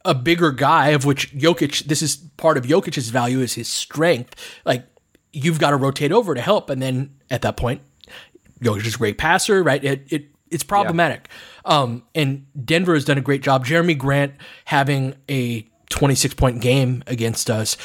a 0.04 0.14
bigger 0.14 0.52
guy, 0.52 0.88
of 0.90 1.04
which 1.04 1.34
Jokic, 1.34 1.84
this 1.86 2.02
is 2.02 2.16
part 2.36 2.56
of 2.56 2.64
Jokic's 2.66 3.08
value 3.08 3.40
is 3.40 3.54
his 3.54 3.66
strength. 3.68 4.36
Like 4.64 4.84
you've 5.34 5.58
got 5.58 5.70
to 5.70 5.76
rotate 5.76 6.12
over 6.12 6.34
to 6.34 6.40
help, 6.40 6.70
and 6.70 6.80
then 6.80 7.14
at 7.30 7.42
that 7.42 7.56
point, 7.56 7.82
Jokic 8.60 8.86
is 8.86 8.94
a 8.94 8.98
great 8.98 9.18
passer, 9.18 9.62
right? 9.62 9.82
It 9.82 10.06
it 10.10 10.26
it's 10.50 10.64
problematic. 10.64 11.28
Um, 11.64 12.04
and 12.14 12.46
Denver 12.64 12.94
has 12.94 13.04
done 13.04 13.18
a 13.18 13.22
great 13.22 13.42
job. 13.42 13.66
Jerami 13.66 13.98
Grant 13.98 14.34
having 14.66 15.16
a 15.28 15.66
26 15.90 16.34
point 16.34 16.60
game 16.60 17.02
against 17.06 17.50
us. 17.50 17.76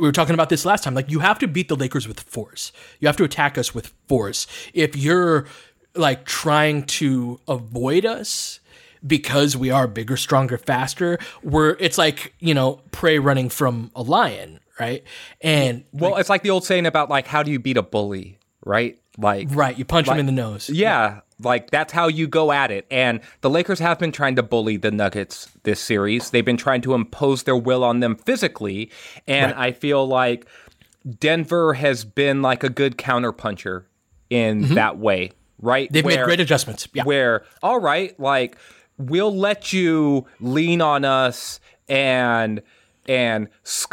We 0.00 0.06
were 0.06 0.12
talking 0.12 0.34
about 0.34 0.48
this 0.48 0.64
last 0.64 0.84
time. 0.84 0.94
Like 0.94 1.10
you 1.10 1.20
have 1.20 1.38
to 1.38 1.48
beat 1.48 1.68
the 1.68 1.76
Lakers 1.76 2.08
with 2.08 2.20
force. 2.20 2.72
You 3.00 3.08
have 3.08 3.16
to 3.18 3.24
attack 3.24 3.56
us 3.56 3.74
with 3.74 3.92
force. 4.08 4.46
If 4.72 4.96
you're 4.96 5.46
like 5.94 6.24
trying 6.24 6.84
to 6.84 7.40
avoid 7.46 8.04
us 8.04 8.60
because 9.06 9.56
we 9.56 9.70
are 9.70 9.86
bigger, 9.86 10.16
stronger, 10.16 10.58
faster, 10.58 11.18
we're 11.42 11.76
it's 11.78 11.98
like, 11.98 12.34
you 12.40 12.54
know, 12.54 12.80
prey 12.90 13.18
running 13.18 13.48
from 13.48 13.90
a 13.94 14.02
lion, 14.02 14.60
right? 14.80 15.02
And 15.40 15.84
Well, 15.92 16.16
it's 16.16 16.28
like 16.28 16.42
the 16.42 16.50
old 16.50 16.64
saying 16.64 16.86
about 16.86 17.08
like 17.10 17.26
how 17.26 17.42
do 17.42 17.50
you 17.50 17.58
beat 17.58 17.76
a 17.76 17.82
bully, 17.82 18.38
right? 18.64 18.98
Like 19.16 19.48
right, 19.50 19.78
you 19.78 19.84
punch 19.84 20.08
him 20.08 20.18
in 20.18 20.26
the 20.26 20.32
nose. 20.32 20.68
Yeah, 20.68 21.20
like 21.40 21.70
that's 21.70 21.92
how 21.92 22.08
you 22.08 22.26
go 22.26 22.50
at 22.50 22.70
it. 22.72 22.84
And 22.90 23.20
the 23.42 23.50
Lakers 23.50 23.78
have 23.78 23.98
been 24.00 24.10
trying 24.10 24.34
to 24.36 24.42
bully 24.42 24.76
the 24.76 24.90
Nuggets 24.90 25.48
this 25.62 25.78
series. 25.80 26.30
They've 26.30 26.44
been 26.44 26.56
trying 26.56 26.80
to 26.82 26.94
impose 26.94 27.44
their 27.44 27.56
will 27.56 27.84
on 27.84 28.00
them 28.00 28.16
physically, 28.16 28.90
and 29.28 29.52
Right. 29.52 29.68
I 29.68 29.72
feel 29.72 30.04
like 30.06 30.46
Denver 31.20 31.74
has 31.74 32.04
been 32.04 32.42
like 32.42 32.64
a 32.64 32.68
good 32.68 32.96
counterpuncher 32.96 33.84
in 34.30 34.64
Mhm. 34.64 34.74
that 34.74 34.98
way, 34.98 35.32
right? 35.60 35.92
They've 35.92 36.04
made 36.04 36.24
great 36.24 36.40
adjustments. 36.40 36.88
Yeah. 36.92 37.04
Where 37.04 37.44
all 37.62 37.78
right, 37.78 38.18
like 38.18 38.56
we'll 38.98 39.34
let 39.36 39.72
you 39.72 40.26
lean 40.40 40.80
on 40.80 41.04
us 41.04 41.60
and 41.88 42.62
and 43.08 43.48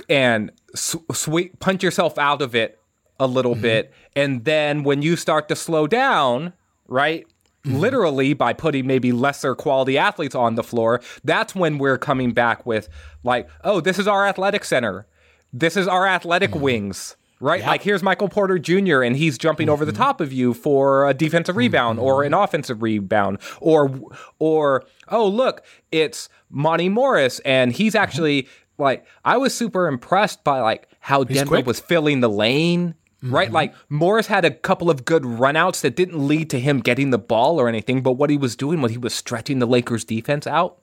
and 0.10 0.52
s- 0.74 0.96
sweet 1.14 1.60
punch 1.60 1.84
yourself 1.84 2.18
out 2.18 2.42
of 2.42 2.56
it 2.56 2.80
a 3.20 3.28
little 3.28 3.54
Mm-hmm. 3.54 3.62
bit, 3.62 3.94
and 4.16 4.46
then 4.46 4.84
when 4.84 5.02
you 5.02 5.16
start 5.16 5.48
to 5.50 5.56
slow 5.56 5.86
down, 5.88 6.54
right? 6.88 7.26
Mm-hmm. 7.64 7.78
Literally 7.78 8.34
by 8.34 8.54
putting 8.54 8.88
maybe 8.88 9.12
lesser 9.12 9.54
quality 9.54 9.96
athletes 9.98 10.34
on 10.34 10.56
the 10.56 10.64
floor, 10.64 11.00
that's 11.24 11.54
when 11.54 11.78
we're 11.78 12.00
coming 12.00 12.32
back 12.32 12.66
with 12.66 12.90
like, 13.24 13.48
oh, 13.64 13.80
this 13.80 14.00
is 14.00 14.08
our 14.08 14.26
athletic 14.26 14.66
center. 14.66 15.06
This 15.54 15.78
is 15.78 15.88
our 15.88 16.08
athletic 16.08 16.50
Mm-hmm. 16.52 16.62
wings, 16.62 17.16
right? 17.40 17.62
Like 17.64 17.84
here's 17.84 18.02
Michael 18.02 18.30
Porter 18.30 18.58
Jr. 18.58 19.04
and 19.04 19.16
he's 19.16 19.38
jumping 19.38 19.70
over 19.70 19.86
the 19.86 19.92
top 19.92 20.20
of 20.22 20.34
you 20.34 20.56
for 20.56 21.08
a 21.08 21.14
defensive 21.14 21.56
rebound 21.56 22.00
or 22.00 22.24
an 22.24 22.34
offensive 22.34 22.82
rebound, 22.82 23.38
or 23.60 23.92
or 24.40 24.84
oh 25.10 25.28
look, 25.28 25.64
it's 25.92 26.30
Monte 26.50 26.90
Morris 26.90 27.40
and 27.42 27.74
he's 27.74 27.94
actually 27.94 28.48
like 28.82 29.06
I 29.24 29.38
was 29.38 29.54
super 29.54 29.88
impressed 29.88 30.44
by 30.44 30.60
like 30.60 30.90
how 31.00 31.24
Denver 31.24 31.56
quick. 31.56 31.66
was 31.66 31.80
filling 31.80 32.20
the 32.20 32.30
lane. 32.30 32.96
Right, 33.24 33.50
mm-hmm. 33.50 33.54
like 33.54 33.76
Morris 33.88 34.26
had 34.26 34.46
a 34.46 34.52
couple 34.52 34.90
of 34.90 35.06
good 35.06 35.22
runouts 35.22 35.82
that 35.82 35.96
didn't 35.96 36.28
lead 36.28 36.50
to 36.50 36.60
him 36.60 36.80
getting 36.80 37.12
the 37.12 37.20
ball 37.20 37.62
or 37.62 37.70
anything, 37.70 38.02
but 38.02 38.14
what 38.14 38.32
he 38.32 38.38
was 38.38 38.56
doing 38.56 38.82
was 38.82 38.92
he 38.92 38.98
was 38.98 39.14
stretching 39.14 39.60
the 39.60 39.68
Lakers 39.68 40.04
defense 40.04 40.48
out 40.48 40.80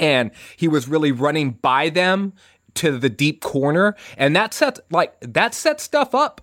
and 0.00 0.32
he 0.56 0.66
was 0.66 0.88
really 0.88 1.12
running 1.12 1.52
by 1.52 1.88
them 1.88 2.32
to 2.74 2.98
the 2.98 3.08
deep 3.08 3.40
corner 3.40 3.94
and 4.16 4.34
that 4.34 4.52
sets 4.52 4.80
like 4.90 5.14
that 5.20 5.54
sets 5.54 5.84
stuff 5.84 6.12
up 6.12 6.40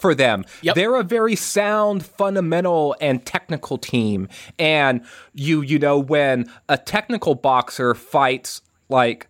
for 0.00 0.14
them. 0.14 0.44
They're 0.74 0.96
a 0.96 1.04
very 1.04 1.36
sound, 1.36 2.04
fundamental, 2.04 2.96
and 3.00 3.24
technical 3.24 3.76
team. 3.78 4.28
And 4.58 5.04
you, 5.34 5.60
you 5.60 5.78
know, 5.78 5.98
when 5.98 6.50
a 6.68 6.78
technical 6.78 7.34
boxer 7.34 7.94
fights 7.94 8.62
like 8.88 9.28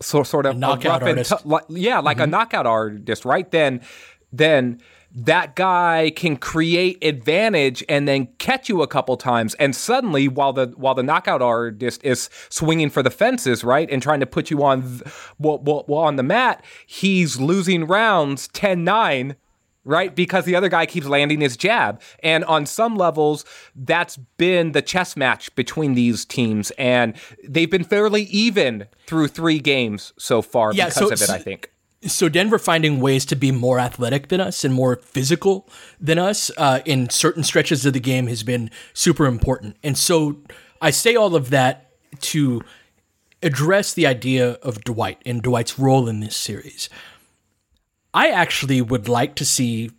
so 0.00 0.22
sort 0.22 0.46
of 0.46 0.56
a 0.56 0.58
knockout 0.58 1.02
and 1.02 1.10
artist. 1.10 1.30
tou- 1.30 1.48
like- 1.48 1.64
yeah, 1.68 1.98
like 1.98 2.18
a 2.18 2.22
mm-hmm. 2.22 2.30
knockout 2.30 2.66
artist, 2.66 3.24
right? 3.24 3.50
Then, 3.50 3.80
then 4.32 4.80
that 5.12 5.56
guy 5.56 6.12
can 6.14 6.36
create 6.36 7.02
advantage 7.02 7.82
and 7.88 8.06
then 8.06 8.28
catch 8.38 8.68
you 8.68 8.82
a 8.82 8.86
couple 8.86 9.16
times, 9.16 9.54
and 9.54 9.74
suddenly, 9.74 10.28
while 10.28 10.52
the 10.52 10.72
while 10.76 10.94
the 10.94 11.02
knockout 11.02 11.42
artist 11.42 12.00
is 12.04 12.30
swinging 12.48 12.90
for 12.90 13.02
the 13.02 13.10
fences, 13.10 13.64
right, 13.64 13.90
and 13.90 14.02
trying 14.02 14.20
to 14.20 14.26
put 14.26 14.50
you 14.50 14.62
on, 14.62 14.82
th- 14.82 15.02
well, 15.38 15.58
well, 15.58 15.84
well 15.88 16.00
on 16.00 16.16
the 16.16 16.22
mat, 16.22 16.64
he's 16.86 17.40
losing 17.40 17.86
rounds 17.86 18.48
10-9 18.48 19.34
right? 19.90 20.14
Because 20.14 20.44
the 20.44 20.54
other 20.54 20.68
guy 20.68 20.86
keeps 20.86 21.06
landing 21.06 21.40
his 21.40 21.56
jab. 21.56 22.00
And 22.22 22.44
on 22.44 22.64
some 22.64 22.96
levels, 22.96 23.44
that's 23.74 24.16
been 24.38 24.72
the 24.72 24.80
chess 24.82 25.16
match 25.16 25.54
between 25.56 25.94
these 25.94 26.24
teams. 26.24 26.70
And 26.78 27.14
they've 27.46 27.70
been 27.70 27.84
fairly 27.84 28.22
even 28.24 28.86
through 29.06 29.28
three 29.28 29.58
games 29.58 30.12
so 30.18 30.40
far 30.40 30.72
Yeah, 30.72 30.86
because 30.86 31.08
so- 31.08 31.12
of 31.12 31.20
it, 31.20 31.28
I 31.30 31.38
think. 31.38 31.70
So 32.06 32.30
Denver 32.30 32.58
finding 32.58 32.98
ways 32.98 33.26
to 33.26 33.36
be 33.36 33.52
more 33.52 33.78
athletic 33.78 34.28
than 34.28 34.40
us 34.40 34.64
and 34.64 34.72
more 34.72 34.96
physical 34.96 35.68
than 36.00 36.18
us 36.18 36.50
uh, 36.56 36.80
in 36.86 37.10
certain 37.10 37.42
stretches 37.42 37.84
of 37.84 37.92
the 37.92 38.00
game 38.00 38.26
has 38.28 38.42
been 38.42 38.70
super 38.94 39.26
important. 39.26 39.76
And 39.82 39.98
so 39.98 40.38
I 40.80 40.92
say 40.92 41.14
all 41.14 41.36
of 41.36 41.50
that 41.50 41.90
to 42.20 42.62
address 43.42 43.92
the 43.92 44.06
idea 44.06 44.52
of 44.62 44.82
Dwight 44.82 45.20
and 45.26 45.42
Dwight's 45.42 45.78
role 45.78 46.08
in 46.08 46.20
this 46.20 46.36
series. 46.36 46.88
I 48.12 48.30
actually 48.30 48.80
would 48.82 49.08
like 49.08 49.34
to 49.36 49.44
see 49.44 49.90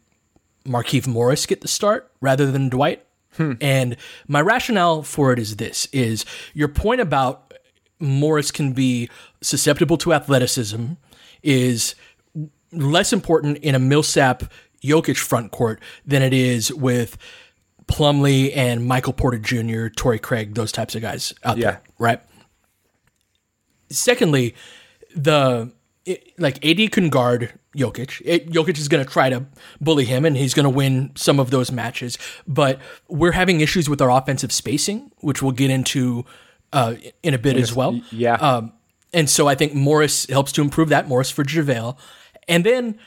Markieff 0.65 1.07
Morris 1.07 1.45
get 1.45 1.61
the 1.61 1.67
start 1.67 2.11
rather 2.21 2.51
than 2.51 2.69
Dwight. 2.69 3.05
Hmm. 3.37 3.53
And 3.61 3.95
my 4.27 4.41
rationale 4.41 5.03
for 5.03 5.31
it 5.31 5.39
is 5.39 5.55
this 5.55 5.87
is 5.93 6.25
your 6.53 6.67
point 6.67 6.99
about 7.01 7.53
Morris 7.99 8.51
can 8.51 8.73
be 8.73 9.09
susceptible 9.41 9.97
to 9.99 10.13
athleticism 10.13 10.93
is 11.41 11.95
less 12.73 13.13
important 13.13 13.57
in 13.59 13.73
a 13.75 13.79
Millsap 13.79 14.43
Jokic 14.83 15.17
front 15.17 15.51
court 15.51 15.79
than 16.05 16.21
it 16.21 16.33
is 16.33 16.73
with 16.73 17.17
Plumlee 17.85 18.55
and 18.55 18.85
Michael 18.85 19.13
Porter 19.13 19.37
Jr., 19.37 19.87
Torrey 19.87 20.19
Craig, 20.19 20.55
those 20.55 20.71
types 20.71 20.95
of 20.95 21.01
guys 21.01 21.33
out 21.43 21.57
Yeah. 21.57 21.71
there, 21.71 21.81
right? 21.99 22.21
Secondly, 23.89 24.55
the 25.15 25.71
it, 26.05 26.39
like 26.39 26.63
AD 26.65 26.91
can 26.91 27.09
guard 27.09 27.53
Jokic. 27.75 28.21
It, 28.25 28.49
Jokic 28.49 28.77
is 28.77 28.87
going 28.87 29.03
to 29.03 29.09
try 29.09 29.29
to 29.29 29.45
bully 29.79 30.05
him, 30.05 30.25
and 30.25 30.35
he's 30.35 30.53
going 30.53 30.63
to 30.65 30.69
win 30.69 31.11
some 31.15 31.39
of 31.39 31.51
those 31.51 31.71
matches. 31.71 32.17
But 32.47 32.79
we're 33.07 33.31
having 33.33 33.61
issues 33.61 33.89
with 33.89 34.01
our 34.01 34.09
offensive 34.09 34.51
spacing, 34.51 35.11
which 35.19 35.41
we'll 35.41 35.51
get 35.51 35.69
into 35.69 36.25
uh, 36.73 36.95
in 37.23 37.33
a 37.33 37.39
bit 37.39 37.57
as 37.57 37.73
well. 37.73 37.99
Yeah. 38.11 38.35
Um, 38.35 38.73
and 39.13 39.29
so 39.29 39.47
I 39.47 39.55
think 39.55 39.73
Morris 39.73 40.25
helps 40.27 40.51
to 40.53 40.61
improve 40.61 40.89
that. 40.89 41.07
Morris 41.07 41.29
for 41.29 41.43
JaVale, 41.43 41.97
and 42.47 42.65
then, 42.65 42.97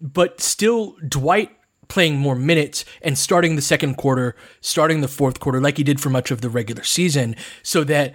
but 0.00 0.40
still 0.40 0.96
Dwight 1.06 1.50
playing 1.88 2.18
more 2.18 2.36
minutes 2.36 2.84
and 3.02 3.18
starting 3.18 3.56
the 3.56 3.62
second 3.62 3.96
quarter, 3.96 4.36
starting 4.60 5.00
the 5.00 5.08
fourth 5.08 5.40
quarter, 5.40 5.60
like 5.60 5.78
he 5.78 5.82
did 5.82 6.00
for 6.00 6.10
much 6.10 6.30
of 6.30 6.40
the 6.40 6.50
regular 6.50 6.84
season, 6.84 7.34
so 7.62 7.82
that 7.84 8.14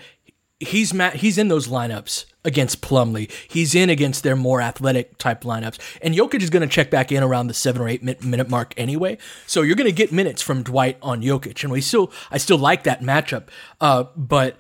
he's 0.64 0.94
ma- 0.94 1.12
he's 1.12 1.38
in 1.38 1.48
those 1.48 1.68
lineups 1.68 2.26
against 2.46 2.82
Plumlee. 2.82 3.32
He's 3.48 3.74
in 3.74 3.90
against 3.90 4.24
their 4.24 4.36
more 4.36 4.62
athletic 4.62 5.18
type 5.18 5.44
lineups. 5.44 5.80
And 6.02 6.14
Jokic 6.14 6.42
is 6.42 6.50
going 6.50 6.68
to 6.68 6.74
check 6.74 6.90
back 6.90 7.12
in 7.12 7.24
around 7.24 7.48
the 7.48 7.54
seven 7.54 7.82
or 7.82 7.88
eight 7.88 8.04
min- 8.04 8.18
minute 8.22 8.50
mark 8.50 8.74
anyway. 8.78 9.18
So 9.48 9.62
you're 9.62 9.76
going 9.76 9.90
to 9.90 9.96
get 9.96 10.12
minutes 10.12 10.42
from 10.42 10.64
Dwight 10.64 10.98
on 11.02 11.22
Jokic, 11.22 11.64
and 11.64 11.72
we 11.72 11.82
still 11.82 12.12
I 12.32 12.38
still 12.38 12.58
like 12.58 12.84
that 12.84 13.02
matchup. 13.02 13.48
Uh, 13.80 14.06
but 14.16 14.58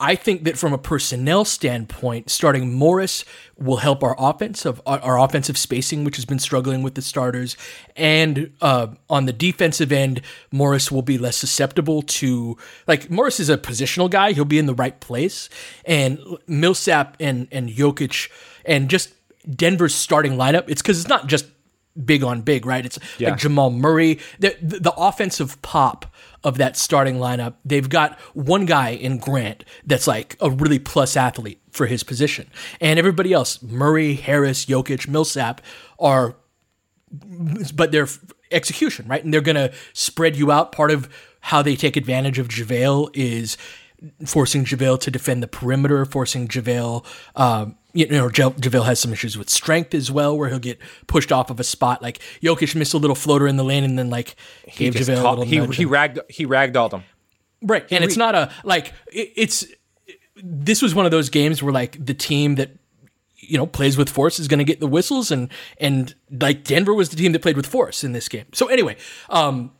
I 0.00 0.14
think 0.14 0.44
that 0.44 0.56
from 0.56 0.72
a 0.72 0.78
personnel 0.78 1.44
standpoint, 1.44 2.30
starting 2.30 2.72
Morris 2.72 3.24
will 3.56 3.78
help 3.78 4.04
our 4.04 4.14
offense 4.16 4.64
of 4.64 4.80
our, 4.86 5.00
our 5.00 5.18
offensive 5.18 5.58
spacing, 5.58 6.04
which 6.04 6.14
has 6.14 6.24
been 6.24 6.38
struggling 6.38 6.82
with 6.82 6.94
the 6.94 7.02
starters, 7.02 7.56
and 7.96 8.52
uh, 8.62 8.88
on 9.10 9.26
the 9.26 9.32
defensive 9.32 9.90
end, 9.90 10.20
Morris 10.52 10.92
will 10.92 11.02
be 11.02 11.18
less 11.18 11.36
susceptible 11.36 12.02
to 12.02 12.56
like 12.86 13.10
Morris 13.10 13.40
is 13.40 13.48
a 13.48 13.58
positional 13.58 14.08
guy; 14.08 14.32
he'll 14.32 14.44
be 14.44 14.58
in 14.60 14.66
the 14.66 14.74
right 14.74 14.98
place, 15.00 15.48
and 15.84 16.20
Millsap 16.46 17.16
and 17.18 17.48
and 17.50 17.68
Jokic 17.68 18.30
and 18.64 18.88
just 18.88 19.12
Denver's 19.52 19.96
starting 19.96 20.34
lineup. 20.34 20.68
It's 20.68 20.80
because 20.80 21.00
it's 21.00 21.08
not 21.08 21.26
just 21.26 21.46
big 22.04 22.22
on 22.22 22.42
big, 22.42 22.64
right? 22.66 22.86
It's 22.86 23.00
Yeah. 23.18 23.30
like 23.30 23.40
Jamal 23.40 23.70
Murray, 23.70 24.20
the, 24.38 24.56
the 24.62 24.78
the 24.78 24.92
offensive 24.92 25.60
pop 25.62 26.06
of 26.44 26.58
that 26.58 26.76
starting 26.76 27.16
lineup. 27.16 27.54
They've 27.64 27.88
got 27.88 28.18
one 28.34 28.66
guy 28.66 28.90
in 28.90 29.18
Grant 29.18 29.64
that's 29.84 30.06
like 30.06 30.36
a 30.40 30.50
really 30.50 30.78
plus 30.78 31.16
athlete 31.16 31.60
for 31.70 31.86
his 31.86 32.02
position, 32.02 32.48
and 32.80 32.98
everybody 32.98 33.32
else, 33.32 33.62
Murray, 33.62 34.14
Harris, 34.14 34.66
Jokic, 34.66 35.08
Millsap, 35.08 35.60
are, 35.98 36.36
but 37.74 37.92
they're 37.92 38.08
execution, 38.50 39.06
right? 39.06 39.22
And 39.22 39.32
they're 39.32 39.40
gonna 39.40 39.72
spread 39.92 40.36
you 40.36 40.50
out. 40.50 40.72
Part 40.72 40.90
of 40.90 41.08
how 41.40 41.62
they 41.62 41.76
take 41.76 41.96
advantage 41.96 42.38
of 42.38 42.48
JaVale 42.48 43.10
is 43.14 43.56
forcing 44.24 44.64
JaVale 44.64 45.00
to 45.00 45.10
defend 45.10 45.42
the 45.42 45.48
perimeter, 45.48 46.04
forcing 46.04 46.48
JaVale, 46.48 47.04
um, 47.36 47.76
you 47.92 48.06
know, 48.06 48.26
Ja- 48.26 48.50
JaVale 48.50 48.84
has 48.84 49.00
some 49.00 49.12
issues 49.12 49.36
with 49.36 49.50
strength 49.50 49.94
as 49.94 50.10
well, 50.10 50.36
where 50.38 50.48
he'll 50.48 50.58
get 50.58 50.78
pushed 51.06 51.32
off 51.32 51.50
of 51.50 51.58
a 51.58 51.64
spot. 51.64 52.02
Like 52.02 52.20
Jokic 52.42 52.74
missed 52.74 52.94
a 52.94 52.98
little 52.98 53.16
floater 53.16 53.48
in 53.48 53.56
the 53.56 53.64
lane 53.64 53.84
and 53.84 53.98
then 53.98 54.10
like 54.10 54.36
gave 54.76 54.94
just 54.94 55.10
JaVale 55.10 55.24
a 55.24 55.40
little 55.40 55.44
he 55.44 55.76
he 55.76 55.84
ragged 55.84 56.20
he 56.28 56.46
ragdolled 56.46 56.92
him. 56.92 57.02
Right. 57.60 57.84
And 57.90 58.04
it's 58.04 58.16
not 58.16 58.34
a 58.34 58.52
like 58.62 58.92
it, 59.12 59.32
it's 59.34 59.66
this 60.36 60.80
was 60.80 60.94
one 60.94 61.06
of 61.06 61.10
those 61.10 61.28
games 61.28 61.62
where 61.62 61.72
like 61.72 62.04
the 62.04 62.14
team 62.14 62.54
that 62.56 62.70
you 63.36 63.56
know 63.56 63.66
plays 63.66 63.96
with 63.96 64.08
force 64.08 64.38
is 64.38 64.46
going 64.46 64.58
to 64.58 64.64
get 64.64 64.78
the 64.80 64.86
whistles 64.86 65.30
and 65.30 65.50
and 65.78 66.14
like 66.30 66.64
Denver 66.64 66.94
was 66.94 67.08
the 67.08 67.16
team 67.16 67.32
that 67.32 67.42
played 67.42 67.56
with 67.56 67.66
force 67.66 68.04
in 68.04 68.12
this 68.12 68.28
game. 68.28 68.46
So 68.52 68.68
anyway, 68.68 68.96
um 69.30 69.72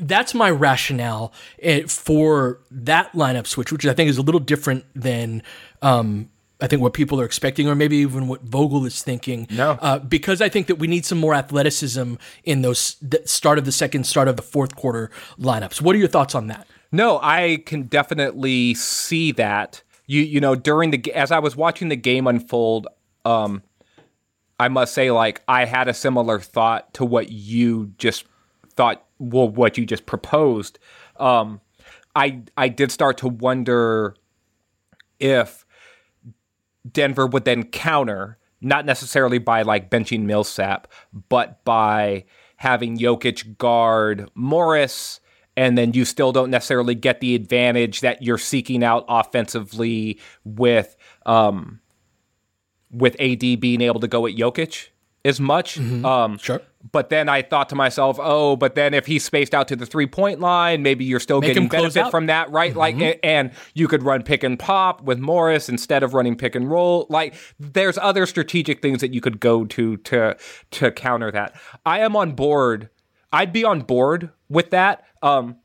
that's 0.00 0.34
my 0.34 0.50
rationale 0.50 1.32
eh, 1.60 1.82
for 1.86 2.60
that 2.70 3.12
lineup 3.12 3.46
switch, 3.46 3.70
which 3.70 3.86
I 3.86 3.92
think 3.92 4.10
is 4.10 4.18
a 4.18 4.22
little 4.22 4.40
different 4.40 4.84
than 4.94 5.42
um 5.82 6.30
I 6.62 6.66
think 6.66 6.82
what 6.82 6.92
people 6.92 7.20
are 7.20 7.24
expecting, 7.24 7.68
or 7.68 7.74
maybe 7.74 7.96
even 7.98 8.28
what 8.28 8.42
Vogel 8.42 8.84
is 8.84 9.02
thinking. 9.02 9.46
No. 9.50 9.78
uh, 9.80 9.98
because 9.98 10.42
I 10.42 10.48
think 10.48 10.66
that 10.66 10.76
we 10.76 10.86
need 10.86 11.06
some 11.06 11.18
more 11.18 11.34
athleticism 11.34 12.14
in 12.44 12.62
those 12.62 12.96
the 13.00 13.22
start 13.24 13.58
of 13.58 13.64
the 13.64 13.72
second, 13.72 14.04
start 14.04 14.28
of 14.28 14.36
the 14.36 14.42
fourth 14.42 14.76
quarter 14.76 15.10
lineups. 15.38 15.80
What 15.80 15.96
are 15.96 15.98
your 15.98 16.08
thoughts 16.08 16.34
on 16.34 16.48
that? 16.48 16.66
No, 16.92 17.18
I 17.22 17.62
can 17.66 17.84
definitely 17.84 18.74
see 18.74 19.32
that. 19.32 19.82
You 20.06 20.22
you 20.22 20.40
know 20.40 20.54
during 20.54 20.90
the 20.90 21.12
as 21.14 21.30
I 21.30 21.38
was 21.38 21.56
watching 21.56 21.88
the 21.88 21.96
game 21.96 22.26
unfold, 22.26 22.88
um, 23.24 23.62
I 24.58 24.68
must 24.68 24.92
say 24.92 25.10
like 25.10 25.42
I 25.48 25.64
had 25.64 25.88
a 25.88 25.94
similar 25.94 26.40
thought 26.40 26.92
to 26.94 27.04
what 27.04 27.30
you 27.30 27.92
just 27.96 28.24
thought. 28.80 29.04
Well, 29.18 29.50
what 29.50 29.76
you 29.76 29.84
just 29.84 30.06
proposed. 30.06 30.78
Um, 31.16 31.60
I 32.16 32.40
I 32.56 32.68
did 32.68 32.90
start 32.90 33.18
to 33.18 33.28
wonder 33.28 34.16
if 35.18 35.66
Denver 36.90 37.26
would 37.26 37.44
then 37.44 37.64
counter, 37.64 38.38
not 38.62 38.86
necessarily 38.86 39.36
by 39.36 39.60
like 39.62 39.90
benching 39.90 40.22
Millsap, 40.22 40.88
but 41.28 41.62
by 41.66 42.24
having 42.56 42.96
Jokic 42.96 43.58
guard 43.58 44.30
Morris, 44.34 45.20
and 45.58 45.76
then 45.76 45.92
you 45.92 46.06
still 46.06 46.32
don't 46.32 46.50
necessarily 46.50 46.94
get 46.94 47.20
the 47.20 47.34
advantage 47.34 48.00
that 48.00 48.22
you're 48.22 48.38
seeking 48.38 48.82
out 48.82 49.04
offensively 49.10 50.18
with 50.42 50.96
um, 51.26 51.80
with 52.90 53.14
AD 53.20 53.60
being 53.60 53.82
able 53.82 54.00
to 54.00 54.08
go 54.08 54.26
at 54.26 54.36
Jokic 54.36 54.88
as 55.24 55.38
much. 55.40 55.78
Um, 55.78 56.38
Sure. 56.38 56.62
but 56.92 57.10
then 57.10 57.28
I 57.28 57.42
thought 57.42 57.68
to 57.68 57.74
myself, 57.74 58.18
oh, 58.20 58.56
but 58.56 58.74
then 58.74 58.94
if 58.94 59.04
he's 59.06 59.22
spaced 59.24 59.54
out 59.54 59.68
to 59.68 59.76
the 59.76 59.84
three 59.84 60.06
point 60.06 60.40
line, 60.40 60.82
maybe 60.82 61.04
you're 61.04 61.20
still 61.20 61.40
Make 61.40 61.48
getting 61.54 61.68
benefit 61.68 62.10
from 62.10 62.26
that, 62.26 62.50
right? 62.50 62.74
Like, 62.74 63.18
and 63.22 63.50
you 63.74 63.86
could 63.86 64.02
run 64.02 64.22
pick 64.22 64.42
and 64.42 64.58
pop 64.58 65.02
with 65.02 65.18
Morris 65.18 65.68
instead 65.68 66.02
of 66.02 66.14
running 66.14 66.36
pick 66.36 66.54
and 66.54 66.70
roll. 66.70 67.06
Like, 67.10 67.34
there's 67.58 67.98
other 67.98 68.24
strategic 68.24 68.80
things 68.80 69.00
that 69.02 69.12
you 69.12 69.20
could 69.20 69.40
go 69.40 69.64
to 69.66 69.98
to 69.98 70.36
to 70.70 70.90
counter 70.92 71.30
that. 71.32 71.54
I 71.84 72.00
am 72.00 72.16
on 72.16 72.32
board. 72.32 72.88
I'd 73.32 73.52
be 73.52 73.62
on 73.64 73.82
board 73.82 74.30
with 74.48 74.70
that. 74.70 75.04
Um, 75.22 75.56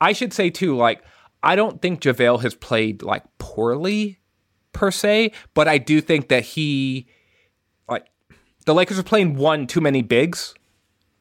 I 0.00 0.12
should 0.12 0.32
say 0.32 0.48
too, 0.50 0.76
like, 0.76 1.02
I 1.42 1.56
don't 1.56 1.82
think 1.82 2.00
JaVale 2.00 2.40
has 2.42 2.54
played 2.54 3.02
like 3.02 3.24
poorly 3.38 4.20
per 4.72 4.90
se, 4.90 5.32
but 5.54 5.66
I 5.68 5.78
do 5.78 6.00
think 6.00 6.28
that 6.28 6.44
he 6.44 7.08
the 8.66 8.74
Lakers 8.74 8.98
are 8.98 9.04
playing 9.04 9.36
one 9.36 9.66
too 9.66 9.80
many 9.80 10.02
bigs, 10.02 10.54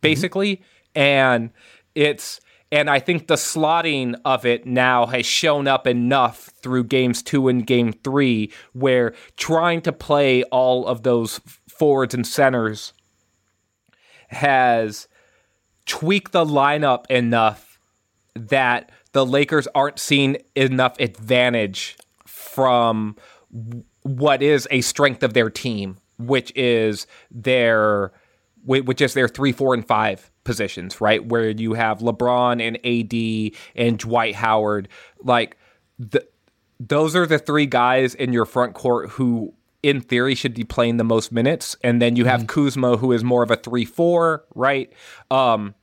basically, 0.01 0.61
and 0.93 1.51
it's 1.95 2.41
and 2.71 2.89
I 2.89 2.99
think 2.99 3.27
the 3.27 3.35
slotting 3.35 4.19
of 4.25 4.45
it 4.45 4.65
now 4.65 5.05
has 5.05 5.25
shown 5.25 5.67
up 5.67 5.87
enough 5.87 6.49
through 6.61 6.85
games 6.85 7.23
two 7.23 7.47
and 7.47 7.65
game 7.65 7.93
three, 7.93 8.51
where 8.73 9.13
trying 9.37 9.81
to 9.83 9.93
play 9.93 10.43
all 10.45 10.85
of 10.85 11.03
those 11.03 11.39
forwards 11.69 12.13
and 12.13 12.25
centers 12.25 12.91
has 14.29 15.07
tweaked 15.85 16.31
the 16.31 16.45
lineup 16.45 17.05
enough 17.09 17.79
that 18.33 18.91
the 19.13 19.25
Lakers 19.25 19.67
aren't 19.75 19.99
seeing 19.99 20.37
enough 20.55 20.99
advantage 20.99 21.95
from 22.25 23.15
what 24.01 24.41
is 24.41 24.67
a 24.71 24.81
strength 24.81 25.23
of 25.23 25.33
their 25.33 25.49
team, 25.49 25.97
which 26.17 26.51
is 26.55 27.07
their 27.31 28.11
which 28.65 28.99
is 28.99 29.13
their 29.13 29.27
three, 29.27 29.51
four, 29.51 29.75
and 29.75 29.85
five 29.85 30.31
positions, 30.43 30.99
right? 30.99 31.23
Where 31.23 31.49
you 31.49 31.73
have 31.73 31.99
LeBron 31.99 32.61
and 32.61 32.77
AD 32.83 33.59
and 33.75 33.99
Dwight 33.99 34.35
Howard, 34.35 34.87
like 35.23 35.57
the 35.99 36.27
those 36.79 37.15
are 37.15 37.25
the 37.25 37.39
three 37.39 37.65
guys 37.65 38.15
in 38.15 38.33
your 38.33 38.45
front 38.45 38.73
court 38.73 39.11
who 39.11 39.53
in 39.81 40.01
theory 40.01 40.35
should 40.35 40.53
be 40.53 40.63
playing 40.63 40.97
the 40.97 41.03
most 41.03 41.31
minutes. 41.31 41.75
And 41.83 42.01
then 42.01 42.15
you 42.15 42.25
have 42.25 42.47
Kuzma 42.47 42.97
who 42.97 43.11
is 43.11 43.23
more 43.23 43.43
of 43.43 43.51
a 43.51 43.57
3-4 43.57 44.39
right? 44.55 44.91
Um 45.31 45.75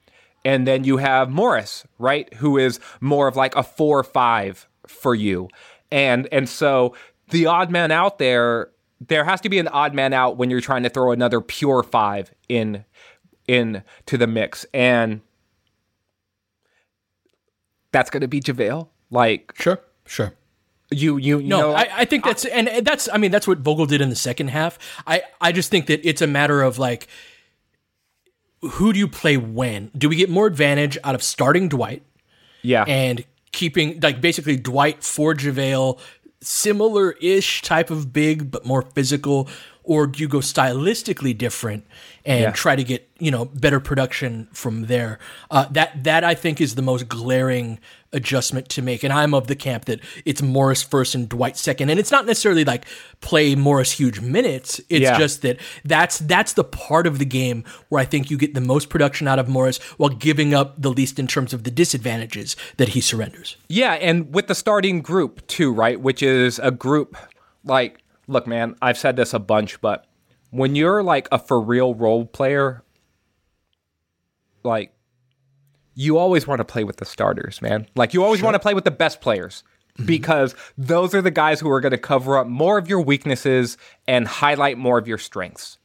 and 0.44 0.66
then 0.66 0.84
you 0.84 0.98
have 0.98 1.30
Morris 1.30 1.86
right? 1.98 2.32
Who 2.34 2.58
is 2.58 2.78
more 3.00 3.26
of 3.26 3.36
like 3.36 3.56
a 3.56 3.62
4-5 3.62 4.66
for 4.86 5.14
you. 5.14 5.48
And 5.90 6.28
and 6.30 6.48
so 6.48 6.94
the 7.30 7.46
odd 7.46 7.70
man 7.70 7.90
out 7.90 8.18
there 8.18 8.70
there 9.08 9.24
has 9.24 9.40
to 9.40 9.48
be 9.48 9.58
an 9.58 9.68
odd 9.68 9.94
man 9.94 10.12
out 10.12 10.36
when 10.36 10.50
you're 10.50 10.60
trying 10.60 10.82
to 10.82 10.88
throw 10.88 11.12
another 11.12 11.40
pure 11.40 11.82
5 11.82 12.34
in 12.48 12.84
in 13.48 13.82
to 14.06 14.16
the 14.16 14.26
mix 14.26 14.64
and 14.72 15.20
that's 17.90 18.10
going 18.10 18.20
to 18.20 18.28
be 18.28 18.40
JaVale 18.40 18.88
like 19.10 19.52
Sure, 19.58 19.80
sure. 20.06 20.32
you 20.90 21.16
you, 21.16 21.38
you 21.38 21.48
No, 21.48 21.60
know 21.60 21.72
I, 21.72 21.88
I 21.98 22.04
think 22.04 22.24
that's 22.24 22.44
and 22.44 22.68
and 22.68 22.86
that's 22.86 23.08
I 23.12 23.18
mean 23.18 23.30
that's 23.30 23.46
what 23.46 23.58
Vogel 23.58 23.86
did 23.86 24.00
in 24.00 24.08
the 24.08 24.16
second 24.16 24.48
half. 24.48 24.78
I 25.06 25.22
I 25.40 25.52
just 25.52 25.70
think 25.70 25.86
that 25.86 26.06
it's 26.08 26.22
a 26.22 26.26
matter 26.26 26.62
of 26.62 26.78
like 26.78 27.08
who 28.62 28.92
do 28.92 28.98
you 28.98 29.08
play 29.08 29.36
when? 29.36 29.90
Do 29.96 30.08
we 30.08 30.16
get 30.16 30.30
more 30.30 30.46
advantage 30.46 30.96
out 31.04 31.14
of 31.14 31.22
starting 31.22 31.68
Dwight 31.68 32.02
yeah 32.62 32.84
and 32.86 33.24
keeping 33.50 34.00
like 34.00 34.20
basically 34.20 34.56
Dwight 34.56 35.02
for 35.02 35.34
JaVale, 35.34 35.98
similar 36.42 37.12
ish 37.12 37.62
type 37.62 37.90
of 37.90 38.12
big 38.12 38.50
but 38.50 38.64
more 38.64 38.82
physical, 38.82 39.48
or 39.84 40.06
do 40.06 40.20
you 40.22 40.28
go 40.28 40.38
stylistically 40.38 41.36
different 41.36 41.84
and 42.24 42.40
Yeah. 42.42 42.50
try 42.52 42.76
to 42.76 42.84
get 42.84 43.08
you 43.18 43.30
know 43.30 43.44
better 43.46 43.80
production 43.80 44.48
from 44.52 44.86
there? 44.86 45.18
Uh, 45.50 45.66
that 45.70 46.04
that 46.04 46.24
I 46.24 46.34
think 46.34 46.60
is 46.60 46.74
the 46.74 46.82
most 46.82 47.08
glaring 47.08 47.78
adjustment 48.14 48.68
to 48.68 48.82
make, 48.82 49.02
and 49.02 49.10
I'm 49.12 49.32
of 49.32 49.46
the 49.46 49.56
camp 49.56 49.86
that 49.86 50.00
it's 50.26 50.42
Morris 50.42 50.82
first 50.82 51.14
and 51.14 51.26
Dwight 51.28 51.56
second, 51.56 51.88
and 51.88 51.98
it's 51.98 52.10
not 52.10 52.26
necessarily 52.26 52.62
like 52.64 52.84
play 53.22 53.54
Morris 53.54 53.92
huge 53.92 54.20
minutes. 54.20 54.80
It's 54.90 55.02
Yeah. 55.04 55.18
just 55.18 55.40
that 55.42 55.56
that's 55.84 56.18
that's 56.18 56.52
the 56.52 56.64
part 56.64 57.06
of 57.06 57.18
the 57.18 57.24
game 57.24 57.64
where 57.88 58.00
I 58.00 58.04
think 58.04 58.30
you 58.30 58.36
get 58.36 58.52
the 58.54 58.60
most 58.60 58.90
production 58.90 59.26
out 59.28 59.38
of 59.38 59.48
Morris 59.48 59.78
while 59.96 60.10
giving 60.10 60.52
up 60.52 60.74
the 60.80 60.90
least 60.90 61.18
in 61.18 61.26
terms 61.26 61.54
of 61.54 61.64
the 61.64 61.70
disadvantages 61.70 62.54
that 62.76 62.90
he 62.90 63.00
surrenders. 63.00 63.56
Yeah, 63.68 63.92
and 63.94 64.32
with 64.34 64.46
the 64.46 64.54
starting 64.54 65.00
group 65.00 65.46
too, 65.46 65.72
right? 65.72 65.98
Which 66.00 66.22
is 66.22 66.58
a 66.58 66.70
group 66.70 67.16
like, 67.64 68.01
look, 68.26 68.46
man, 68.46 68.76
I've 68.82 68.98
said 68.98 69.16
this 69.16 69.34
a 69.34 69.38
bunch, 69.38 69.80
but 69.80 70.06
when 70.50 70.74
you're 70.74 71.02
like 71.02 71.28
a 71.32 71.38
for 71.38 71.60
real 71.60 71.94
role 71.94 72.26
player, 72.26 72.82
like 74.62 74.94
you 75.94 76.18
always 76.18 76.46
want 76.46 76.60
to 76.60 76.64
play 76.64 76.84
with 76.84 76.96
the 76.96 77.04
starters, 77.04 77.60
man. 77.60 77.86
Like 77.94 78.14
you 78.14 78.24
always 78.24 78.42
want 78.42 78.54
to 78.54 78.60
play 78.60 78.74
with 78.74 78.84
the 78.84 78.90
best 78.90 79.20
players 79.20 79.64
mm-hmm. 79.94 80.06
because 80.06 80.54
those 80.78 81.14
are 81.14 81.22
the 81.22 81.30
guys 81.30 81.60
who 81.60 81.70
are 81.70 81.80
going 81.80 81.92
to 81.92 81.98
cover 81.98 82.38
up 82.38 82.46
more 82.46 82.78
of 82.78 82.88
your 82.88 83.00
weaknesses 83.00 83.76
and 84.06 84.26
highlight 84.26 84.78
more 84.78 84.98
of 84.98 85.08
your 85.08 85.18
strengths. 85.18 85.78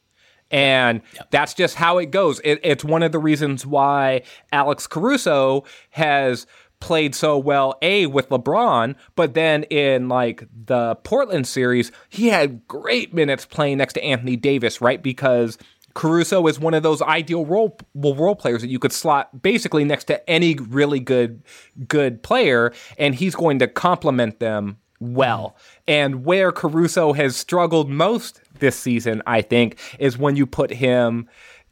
And 0.50 1.02
that's 1.30 1.52
just 1.52 1.74
how 1.74 1.98
it 1.98 2.06
goes. 2.06 2.40
It, 2.42 2.60
it's 2.62 2.82
one 2.82 3.02
of 3.02 3.12
the 3.12 3.18
reasons 3.18 3.66
why 3.66 4.22
Alex 4.50 4.86
Caruso 4.86 5.64
has 5.90 6.46
played 6.80 7.14
so 7.14 7.38
well 7.38 7.74
a 7.82 8.06
with 8.06 8.28
LeBron, 8.28 8.94
but 9.16 9.34
then 9.34 9.64
in 9.64 10.08
like 10.08 10.46
the 10.66 10.94
Portland 10.96 11.46
series, 11.46 11.92
he 12.08 12.28
had 12.28 12.66
great 12.68 13.12
minutes 13.12 13.44
playing 13.46 13.78
next 13.78 13.94
to 13.94 14.04
Anthony 14.04 14.36
Davis, 14.36 14.80
right? 14.80 15.02
Because 15.02 15.58
Caruso 15.94 16.46
is 16.46 16.60
one 16.60 16.74
of 16.74 16.82
those 16.82 17.02
ideal 17.02 17.44
role 17.44 17.76
role 17.94 18.36
players 18.36 18.60
that 18.62 18.68
you 18.68 18.78
could 18.78 18.92
slot 18.92 19.42
basically 19.42 19.84
next 19.84 20.04
to 20.04 20.30
any 20.30 20.54
really 20.54 21.00
good 21.00 21.42
good 21.88 22.22
player, 22.22 22.72
and 22.98 23.14
he's 23.14 23.34
going 23.34 23.58
to 23.58 23.66
complement 23.66 24.38
them 24.38 24.78
well. 25.00 25.56
And 25.86 26.24
where 26.24 26.52
Caruso 26.52 27.12
has 27.14 27.36
struggled 27.36 27.88
most 27.88 28.40
this 28.58 28.78
season, 28.78 29.22
I 29.26 29.42
think, 29.42 29.78
is 29.98 30.18
when 30.18 30.36
you 30.36 30.46
put 30.46 30.70
him 30.70 31.28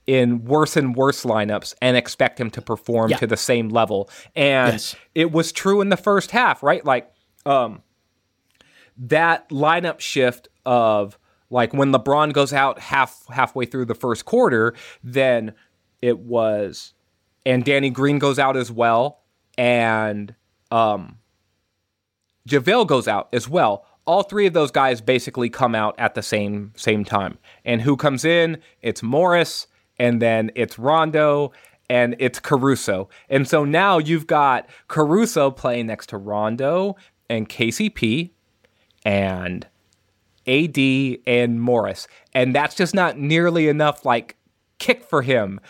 in 0.06 0.44
worse 0.44 0.76
and 0.76 0.94
worse 0.94 1.24
lineups 1.24 1.74
and 1.82 1.96
expect 1.96 2.40
him 2.40 2.50
to 2.50 2.62
perform 2.62 3.10
Yeah. 3.10 3.16
to 3.18 3.26
the 3.26 3.36
same 3.36 3.68
level. 3.70 4.08
And 4.36 4.74
Yes. 4.74 4.96
it 5.14 5.32
was 5.32 5.50
true 5.52 5.80
in 5.80 5.88
the 5.88 5.96
first 5.96 6.30
half, 6.30 6.62
right? 6.62 6.84
Like 6.84 7.10
um 7.44 7.82
that 8.98 9.48
lineup 9.50 10.00
shift 10.00 10.48
of 10.64 11.18
like 11.50 11.72
when 11.72 11.92
LeBron 11.92 12.32
goes 12.32 12.52
out 12.52 12.78
half 12.78 13.26
halfway 13.28 13.66
through 13.66 13.84
the 13.86 13.94
first 13.94 14.24
quarter, 14.24 14.74
then 15.02 15.54
it 16.02 16.18
was 16.18 16.94
and 17.44 17.64
Danny 17.64 17.90
Green 17.90 18.18
goes 18.18 18.38
out 18.38 18.56
as 18.56 18.70
well 18.70 19.22
and 19.58 20.34
um 20.70 21.18
JaVale 22.48 22.86
goes 22.86 23.08
out 23.08 23.28
as 23.32 23.48
well. 23.48 23.84
All 24.06 24.22
three 24.22 24.46
of 24.46 24.52
those 24.52 24.70
guys 24.70 25.00
basically 25.00 25.50
come 25.50 25.74
out 25.74 25.96
at 25.98 26.14
the 26.14 26.22
same 26.22 26.72
same 26.76 27.04
time. 27.04 27.38
And 27.64 27.82
who 27.82 27.96
comes 27.96 28.24
in? 28.24 28.58
It's 28.82 29.02
Morris, 29.02 29.66
and 29.98 30.20
then 30.20 30.50
it's 30.54 30.78
Rondo, 30.78 31.52
and 31.88 32.16
it's 32.18 32.38
Caruso. 32.38 33.09
And 33.28 33.46
so 33.46 33.64
now 33.64 33.98
you've 33.98 34.26
got 34.26 34.68
Caruso 34.88 35.50
playing 35.50 35.87
next 35.87 36.09
to 36.09 36.18
Rondo 36.18 36.96
and 37.28 37.48
KCP 37.48 38.30
and 39.04 39.66
AD 40.46 40.78
and 41.26 41.61
Morris. 41.61 42.09
And 42.35 42.54
that's 42.54 42.74
just 42.74 42.94
not 42.94 43.18
nearly 43.18 43.68
enough 43.68 44.04
like 44.04 44.37
kick 44.78 45.04
for 45.04 45.22
him 45.22 45.61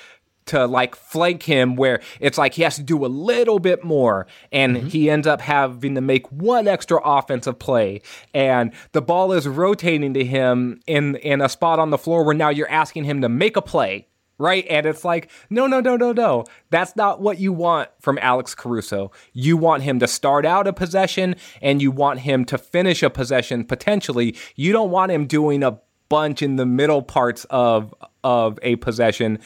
to 0.46 0.64
like 0.66 0.94
flank 0.94 1.42
him 1.42 1.74
where 1.74 2.00
it's 2.20 2.38
like 2.38 2.54
he 2.54 2.62
has 2.62 2.76
to 2.76 2.82
do 2.82 3.04
a 3.04 3.08
little 3.08 3.58
bit 3.58 3.82
more 3.82 4.28
and 4.52 4.76
mm-hmm. 4.76 4.86
he 4.86 5.10
ends 5.10 5.26
up 5.26 5.40
having 5.40 5.96
to 5.96 6.00
make 6.00 6.30
one 6.30 6.68
extra 6.68 7.00
offensive 7.04 7.58
play 7.58 8.00
and 8.32 8.72
the 8.92 9.02
ball 9.02 9.32
is 9.32 9.48
rotating 9.48 10.14
to 10.14 10.24
him 10.24 10.80
in 10.86 11.16
in 11.16 11.40
a 11.40 11.48
spot 11.48 11.80
on 11.80 11.90
the 11.90 11.98
floor 11.98 12.24
where 12.24 12.34
now 12.34 12.48
you're 12.48 12.70
asking 12.70 13.02
him 13.02 13.20
to 13.20 13.28
make 13.28 13.56
a 13.56 13.62
play 13.62 14.06
right 14.38 14.66
and 14.68 14.86
it's 14.86 15.04
like 15.04 15.30
no 15.50 15.66
no 15.66 15.80
no 15.80 15.96
no 15.96 16.12
no 16.12 16.44
that's 16.70 16.94
not 16.96 17.20
what 17.20 17.38
you 17.38 17.52
want 17.52 17.88
from 18.00 18.18
Alex 18.20 18.54
Caruso 18.54 19.10
you 19.32 19.56
want 19.56 19.82
him 19.82 19.98
to 19.98 20.06
start 20.06 20.44
out 20.44 20.66
a 20.66 20.72
possession 20.72 21.36
and 21.62 21.80
you 21.80 21.90
want 21.90 22.20
him 22.20 22.44
to 22.44 22.58
finish 22.58 23.02
a 23.02 23.10
possession 23.10 23.64
potentially 23.64 24.36
you 24.54 24.72
don't 24.72 24.90
want 24.90 25.12
him 25.12 25.26
doing 25.26 25.62
a 25.62 25.80
bunch 26.08 26.42
in 26.42 26.56
the 26.56 26.66
middle 26.66 27.02
parts 27.02 27.46
of 27.50 27.94
of 28.24 28.58
a 28.62 28.76
possession 28.76 29.38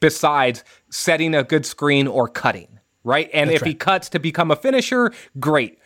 besides 0.00 0.64
setting 0.90 1.34
a 1.34 1.44
good 1.44 1.66
screen 1.66 2.06
or 2.06 2.28
cutting, 2.28 2.80
right? 3.04 3.28
And 3.32 3.50
if 3.50 3.62
he 3.62 3.74
cuts 3.74 4.08
to 4.10 4.18
become 4.18 4.50
a 4.50 4.56
finisher, 4.56 5.12
great. 5.38 5.78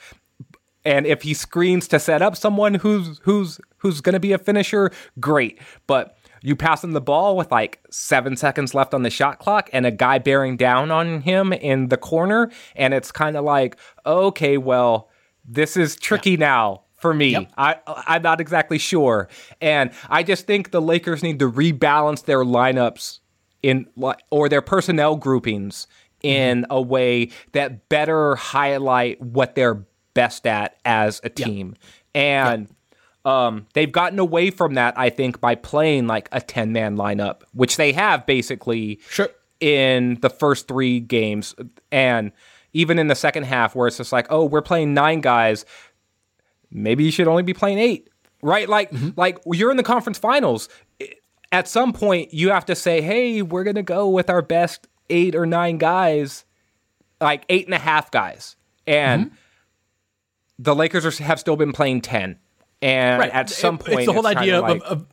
And 0.85 1.07
if 1.07 1.23
he 1.23 1.35
screens 1.35 1.89
to 1.89 1.99
set 1.99 2.23
up 2.23 2.37
someone 2.37 2.75
who's 2.75 3.19
who's 3.25 3.61
who's 3.79 4.01
going 4.01 4.13
to 4.13 4.21
be 4.21 4.33
a 4.33 4.39
finisher, 4.39 4.93
great. 5.19 5.59
But 5.87 6.16
you 6.47 6.55
pass 6.55 6.85
him 6.85 6.93
the 6.93 7.01
ball 7.01 7.37
with 7.37 7.51
like 7.51 7.81
7 7.91 8.37
seconds 8.37 8.73
left 8.73 8.95
on 8.95 9.03
the 9.03 9.11
shot 9.11 9.41
clock 9.41 9.69
and 9.73 9.85
a 9.85 9.91
guy 9.91 10.19
bearing 10.19 10.57
down 10.57 10.93
on 10.93 11.23
him 11.23 11.53
in 11.53 11.89
the 11.89 11.97
corner 11.97 12.53
and 12.77 12.95
it's 12.95 13.11
kind 13.11 13.37
of 13.37 13.45
like, 13.45 13.77
"Okay, 14.07 14.57
well, 14.57 15.11
this 15.45 15.77
is 15.77 15.97
tricky 15.97 16.37
now 16.37 16.83
for 16.97 17.13
me. 17.13 17.49
I 17.57 17.77
I'm 17.87 18.23
not 18.23 18.41
exactly 18.41 18.79
sure, 18.79 19.29
and 19.61 19.91
I 20.09 20.23
just 20.23 20.47
think 20.47 20.71
the 20.71 20.81
Lakers 20.81 21.23
need 21.23 21.39
to 21.41 21.51
rebalance 21.51 22.25
their 22.25 22.45
lineups 22.45 23.21
in 23.63 23.87
or 24.31 24.49
their 24.49 24.63
personnel 24.63 25.17
groupings 25.17 25.89
in 26.23 26.63
mm-hmm. 26.63 26.73
a 26.73 26.81
way 26.81 27.31
that 27.53 27.89
better 27.89 28.37
highlight 28.37 29.21
what 29.21 29.57
they're 29.57 29.85
best 30.15 30.47
at 30.47 30.77
as 30.85 31.21
a 31.25 31.29
team, 31.29 31.75
and. 32.15 32.69
Um, 33.27 33.67
they've 33.75 33.91
gotten 33.91 34.19
away 34.21 34.51
from 34.51 34.75
that, 34.75 34.97
I 34.97 35.11
think, 35.11 35.41
by 35.41 35.57
playing 35.57 36.07
like 36.07 36.29
a 36.31 36.41
10 36.41 36.73
man 36.73 36.97
lineup, 36.97 37.43
which 37.53 37.77
they 37.77 37.93
have 37.93 38.25
basically 38.25 39.01
Sure. 39.11 39.29
in 39.61 40.19
the 40.23 40.31
first 40.31 40.69
three 40.69 41.01
games. 41.01 41.55
And 41.91 42.31
even 42.73 42.99
in 43.01 43.09
the 43.09 43.17
second 43.17 43.43
half, 43.45 43.75
where 43.75 43.89
it's 43.89 43.97
just 43.97 44.13
like, 44.13 44.27
oh, 44.31 44.45
we're 44.45 44.63
playing 44.63 44.95
nine 44.95 45.21
guys, 45.21 45.65
maybe 46.71 47.03
you 47.05 47.11
should 47.11 47.27
only 47.27 47.43
be 47.43 47.53
playing 47.55 47.79
eight, 47.79 48.09
right? 48.43 48.69
Like, 48.69 48.93
like 49.17 49.39
you're 49.51 49.73
in 49.73 49.77
the 49.77 49.83
conference 49.83 50.19
finals. 50.19 50.69
At 51.51 51.67
some 51.67 51.93
point, 51.93 52.33
you 52.33 52.51
have 52.51 52.67
to 52.67 52.75
say, 52.77 53.01
hey, 53.01 53.43
we're 53.43 53.65
going 53.65 53.77
to 53.77 53.83
go 53.83 54.09
with 54.09 54.31
our 54.31 54.43
best 54.43 54.87
eight 55.11 55.35
or 55.35 55.47
nine 55.47 55.79
guys, 55.79 56.45
like 57.21 57.45
eight 57.49 57.65
and 57.65 57.75
a 57.75 57.79
half 57.79 58.11
guys. 58.13 58.55
And 58.87 59.33
the 60.59 60.75
Lakers 60.77 61.05
are, 61.07 61.23
have 61.25 61.41
still 61.41 61.57
been 61.57 61.73
playing 61.73 62.03
10. 62.03 62.39
And 62.83 63.19
Right. 63.21 63.33
at 63.33 63.49
some 63.51 63.77
It- 63.77 63.81
point, 63.85 63.99
it's 64.01 64.07
the 64.07 64.13
whole 64.13 64.23
kinda 64.23 64.41
idea 64.41 64.61
like- 64.61 64.77
of, 64.77 64.83
of 64.83 65.07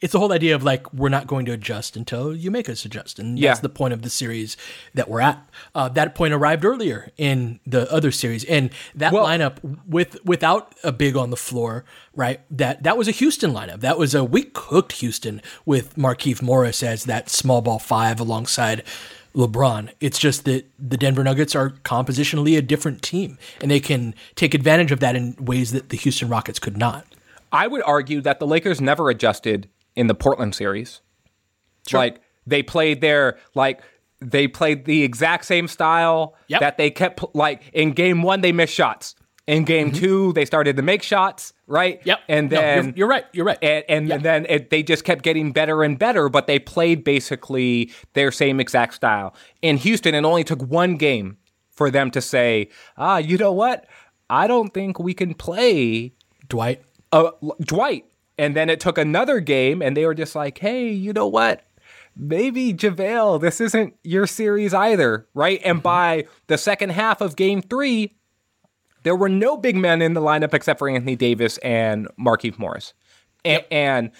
it's 0.00 0.12
the 0.12 0.20
whole 0.20 0.32
idea 0.32 0.54
of 0.54 0.62
like 0.62 0.92
we're 0.94 1.08
not 1.08 1.26
going 1.26 1.44
to 1.44 1.50
adjust 1.50 1.96
until 1.96 2.32
you 2.32 2.52
make 2.52 2.68
us 2.68 2.84
adjust, 2.84 3.18
and 3.18 3.36
Yeah. 3.36 3.50
that's 3.50 3.58
the 3.60 3.68
point 3.68 3.92
of 3.92 4.02
the 4.02 4.10
series 4.10 4.56
that 4.94 5.08
we're 5.10 5.20
at. 5.20 5.44
Uh, 5.74 5.88
that 5.88 6.14
point 6.14 6.32
arrived 6.32 6.64
earlier 6.64 7.10
in 7.18 7.58
the 7.66 7.92
other 7.92 8.12
series, 8.12 8.44
and 8.44 8.70
that 8.94 9.12
Well- 9.12 9.26
lineup 9.26 9.54
with 9.88 10.24
without 10.24 10.72
a 10.84 10.92
big 10.92 11.16
on 11.16 11.30
the 11.30 11.36
floor, 11.36 11.84
right? 12.14 12.42
That 12.48 12.84
that 12.84 12.96
was 12.96 13.08
a 13.08 13.10
Houston 13.10 13.52
lineup. 13.52 13.80
That 13.80 13.98
was 13.98 14.14
a 14.14 14.22
we 14.22 14.44
cooked 14.44 14.92
Houston 14.92 15.42
with 15.66 15.96
Markieff 15.96 16.40
Morris 16.42 16.84
as 16.84 17.04
that 17.06 17.28
small 17.28 17.60
ball 17.60 17.80
five 17.80 18.20
alongside. 18.20 18.84
LeBron. 19.34 19.90
It's 20.00 20.18
just 20.18 20.44
that 20.44 20.66
the 20.78 20.96
Denver 20.96 21.22
Nuggets 21.22 21.54
are 21.54 21.70
compositionally 21.70 22.56
a 22.56 22.62
different 22.62 23.02
team, 23.02 23.38
and 23.60 23.70
they 23.70 23.80
can 23.80 24.14
take 24.34 24.54
advantage 24.54 24.90
of 24.92 25.00
that 25.00 25.16
in 25.16 25.36
ways 25.40 25.72
that 25.72 25.90
the 25.90 25.96
Houston 25.96 26.28
Rockets 26.28 26.58
could 26.58 26.76
not. 26.76 27.06
I 27.52 27.66
would 27.66 27.82
argue 27.84 28.20
that 28.22 28.40
the 28.40 28.46
Lakers 28.46 28.80
never 28.80 29.08
adjusted 29.10 29.68
in 29.96 30.06
the 30.06 30.14
Portland 30.14 30.54
series. 30.54 31.00
Like 31.92 32.20
they 32.46 32.62
played 32.62 33.00
their 33.00 33.38
like 33.54 33.80
they 34.20 34.48
played 34.48 34.84
the 34.84 35.02
exact 35.04 35.44
same 35.44 35.68
style 35.68 36.34
Yep. 36.48 36.60
that 36.60 36.76
they 36.76 36.90
kept 36.90 37.24
like 37.34 37.62
in 37.72 37.92
game 37.92 38.22
1 38.22 38.40
they 38.42 38.52
missed 38.52 38.74
shots. 38.74 39.14
In 39.48 39.64
game 39.64 39.90
2 39.92 40.34
they 40.34 40.44
started 40.44 40.76
to 40.76 40.82
make 40.82 41.02
shots, 41.02 41.52
right? 41.66 41.98
Mm-hmm. 42.00 42.08
Yep. 42.08 42.18
And 42.28 42.50
No, 42.50 42.60
you're- 42.60 42.82
then 42.82 42.92
you're 42.96 43.08
right, 43.08 43.24
you're 43.32 43.44
right. 43.46 43.58
And, 43.62 43.84
and, 43.88 44.08
Yeah. 44.08 44.18
then 44.18 44.46
it, 44.48 44.70
they 44.70 44.82
just 44.82 45.04
kept 45.04 45.22
getting 45.24 45.52
better 45.52 45.82
and 45.82 45.98
better, 45.98 46.28
but 46.28 46.46
they 46.46 46.58
played 46.58 47.02
basically 47.02 47.90
their 48.12 48.30
same 48.30 48.60
exact 48.60 48.94
style. 48.94 49.34
In 49.62 49.78
Houston, 49.78 50.14
it 50.14 50.24
only 50.24 50.44
took 50.44 50.62
one 50.62 50.96
game 50.96 51.38
for 51.70 51.90
them 51.90 52.10
to 52.12 52.20
say, 52.20 52.68
ah, 52.96 53.16
you 53.18 53.36
know 53.38 53.52
what? 53.52 53.86
I 54.28 54.46
don't 54.46 54.74
think 54.74 54.98
we 54.98 55.14
can 55.14 55.32
play 55.34 56.12
Dwight. 56.48 56.82
uh, 57.12 57.30
Dwight. 57.60 58.04
And 58.36 58.54
then 58.54 58.68
it 58.68 58.78
took 58.80 58.98
another 58.98 59.40
game, 59.40 59.80
and 59.82 59.96
they 59.96 60.04
were 60.04 60.14
just 60.14 60.34
like, 60.36 60.58
hey, 60.58 60.90
you 60.90 61.12
know 61.12 61.26
what? 61.26 61.64
Maybe 62.14 62.74
JaVale, 62.74 63.40
this 63.40 63.60
isn't 63.60 63.94
your 64.04 64.26
series 64.26 64.74
either, 64.74 65.26
right? 65.34 65.60
And 65.64 65.82
by 65.82 66.26
the 66.48 66.58
second 66.58 66.90
half 66.90 67.20
of 67.20 67.34
game 67.36 67.62
three, 67.62 68.14
there 69.02 69.16
were 69.16 69.28
no 69.28 69.56
big 69.56 69.76
men 69.76 70.02
in 70.02 70.14
the 70.14 70.20
lineup 70.20 70.54
except 70.54 70.78
for 70.78 70.88
Anthony 70.88 71.16
Davis 71.16 71.58
and 71.58 72.08
Markieff 72.18 72.58
Morris. 72.58 72.92
And, 73.44 73.64
and 73.70 74.10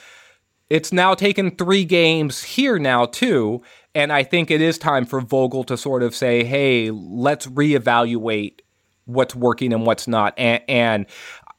it's 0.70 0.92
now 0.92 1.14
taken 1.14 1.50
three 1.52 1.84
games 1.84 2.42
here 2.42 2.78
now, 2.78 3.06
too. 3.06 3.62
And 3.94 4.12
I 4.12 4.22
think 4.22 4.50
it 4.50 4.60
is 4.60 4.78
time 4.78 5.06
for 5.06 5.20
Vogel 5.20 5.64
to 5.64 5.76
sort 5.76 6.02
of 6.02 6.14
say, 6.14 6.44
hey, 6.44 6.90
let's 6.90 7.46
reevaluate 7.46 8.60
what's 9.06 9.34
working 9.34 9.72
and 9.72 9.86
what's 9.86 10.06
not. 10.06 10.34
And, 10.38 10.62
and 10.68 11.06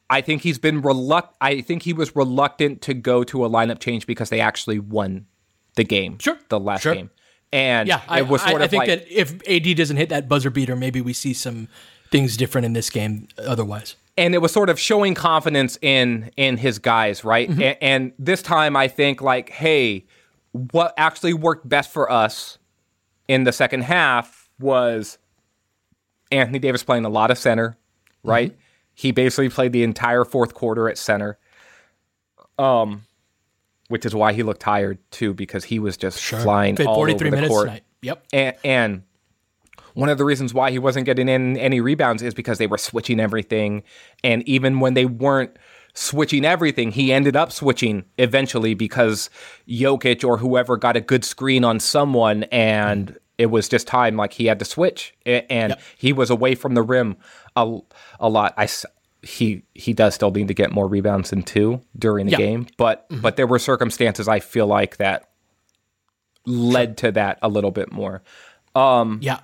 I 0.08 0.20
think 0.20 0.42
he's 0.42 0.58
been 0.58 0.80
reluctant. 0.82 1.36
I 1.40 1.60
think 1.60 1.82
he 1.82 1.92
was 1.92 2.14
reluctant 2.16 2.82
to 2.82 2.94
go 2.94 3.24
to 3.24 3.44
a 3.44 3.50
lineup 3.50 3.80
change 3.80 4.06
because 4.06 4.30
they 4.30 4.40
actually 4.40 4.78
won 4.78 5.26
the 5.76 5.84
game. 5.84 6.18
Sure. 6.18 6.38
The 6.48 6.58
last 6.60 6.82
Sure. 6.82 6.94
game. 6.94 7.10
And 7.52 7.88
Yeah, 7.88 8.00
I, 8.08 8.22
was 8.22 8.42
I- 8.42 8.54
I 8.54 8.68
think 8.68 8.86
like, 8.86 8.88
that 8.88 9.10
if 9.10 9.32
AD 9.48 9.76
doesn't 9.76 9.96
hit 9.96 10.08
that 10.10 10.28
buzzer 10.28 10.50
beater, 10.50 10.76
maybe 10.76 11.00
we 11.00 11.12
see 11.12 11.32
some 11.34 11.68
things 12.10 12.36
different 12.36 12.64
in 12.64 12.72
this 12.72 12.90
game. 12.90 13.28
Otherwise, 13.38 13.96
and 14.16 14.34
it 14.34 14.38
was 14.38 14.52
sort 14.52 14.68
of 14.68 14.78
showing 14.78 15.14
confidence 15.14 15.78
in 15.82 16.30
in 16.36 16.56
his 16.56 16.78
guys, 16.78 17.24
right? 17.24 17.48
Mm-hmm. 17.48 17.62
And, 17.62 17.76
and 17.80 18.12
this 18.18 18.42
time, 18.42 18.76
I 18.76 18.88
think 18.88 19.22
like, 19.22 19.50
hey, 19.50 20.06
what 20.52 20.94
actually 20.96 21.34
worked 21.34 21.68
best 21.68 21.90
for 21.92 22.10
us 22.10 22.58
in 23.28 23.44
the 23.44 23.52
second 23.52 23.82
half 23.82 24.50
was 24.58 25.18
Anthony 26.30 26.58
Davis 26.58 26.82
playing 26.82 27.04
a 27.04 27.08
lot 27.08 27.30
of 27.30 27.38
center, 27.38 27.78
right? 28.22 28.50
Mm-hmm. 28.50 28.60
He 28.94 29.12
basically 29.12 29.48
played 29.48 29.72
the 29.72 29.82
entire 29.82 30.24
fourth 30.24 30.54
quarter 30.54 30.88
at 30.88 30.98
center. 30.98 31.38
Um, 32.58 33.06
which 33.90 34.06
is 34.06 34.14
why 34.14 34.32
he 34.32 34.44
looked 34.44 34.60
tired 34.60 34.98
too, 35.10 35.34
because 35.34 35.64
he 35.64 35.80
was 35.80 35.96
just 35.96 36.22
flying 36.22 36.76
Played 36.76 36.86
all 36.86 36.94
43 36.94 37.14
over 37.14 37.24
the 37.24 37.36
minutes 37.36 37.52
court. 37.52 37.66
tonight. 37.66 37.82
Yep. 38.02 38.24
And, 38.32 38.56
and 38.62 39.02
one 39.94 40.08
of 40.08 40.18
the 40.18 40.24
reasons 40.24 40.54
why 40.54 40.70
he 40.70 40.78
wasn't 40.78 41.06
getting 41.06 41.28
in 41.28 41.56
any 41.56 41.80
rebounds 41.80 42.22
is 42.22 42.34
because 42.34 42.58
they 42.58 42.66
were 42.66 42.78
switching 42.78 43.20
everything. 43.20 43.82
And 44.22 44.46
even 44.48 44.80
when 44.80 44.94
they 44.94 45.06
weren't 45.06 45.56
switching 45.94 46.44
everything, 46.44 46.92
he 46.92 47.12
ended 47.12 47.36
up 47.36 47.52
switching 47.52 48.04
eventually 48.18 48.74
because 48.74 49.30
Jokic 49.68 50.26
or 50.26 50.38
whoever 50.38 50.76
got 50.76 50.96
a 50.96 51.00
good 51.00 51.24
screen 51.24 51.64
on 51.64 51.80
someone 51.80 52.44
and 52.44 53.18
it 53.38 53.46
was 53.46 53.68
just 53.68 53.86
time 53.86 54.16
like 54.16 54.34
he 54.34 54.46
had 54.46 54.58
to 54.58 54.64
switch 54.64 55.14
and 55.24 55.70
yep. 55.70 55.80
he 55.96 56.12
was 56.12 56.28
away 56.28 56.54
from 56.54 56.74
the 56.74 56.82
rim 56.82 57.16
a, 57.56 57.78
a 58.18 58.28
lot. 58.28 58.54
I 58.56 58.68
he 59.22 59.62
he 59.74 59.92
does 59.92 60.14
still 60.14 60.30
need 60.30 60.48
to 60.48 60.54
get 60.54 60.72
more 60.72 60.86
rebounds 60.88 61.30
than 61.30 61.42
two 61.42 61.80
during 61.98 62.26
the 62.26 62.36
game, 62.36 62.66
but 62.76 63.08
mm-hmm. 63.08 63.20
but 63.20 63.36
there 63.36 63.46
were 63.46 63.58
circumstances 63.58 64.28
I 64.28 64.40
feel 64.40 64.66
like 64.66 64.96
that 64.98 65.30
led 66.46 66.96
to 66.98 67.12
that 67.12 67.38
a 67.42 67.48
little 67.48 67.70
bit 67.70 67.92
more. 67.92 68.22
Um, 68.74 69.18
yeah. 69.22 69.40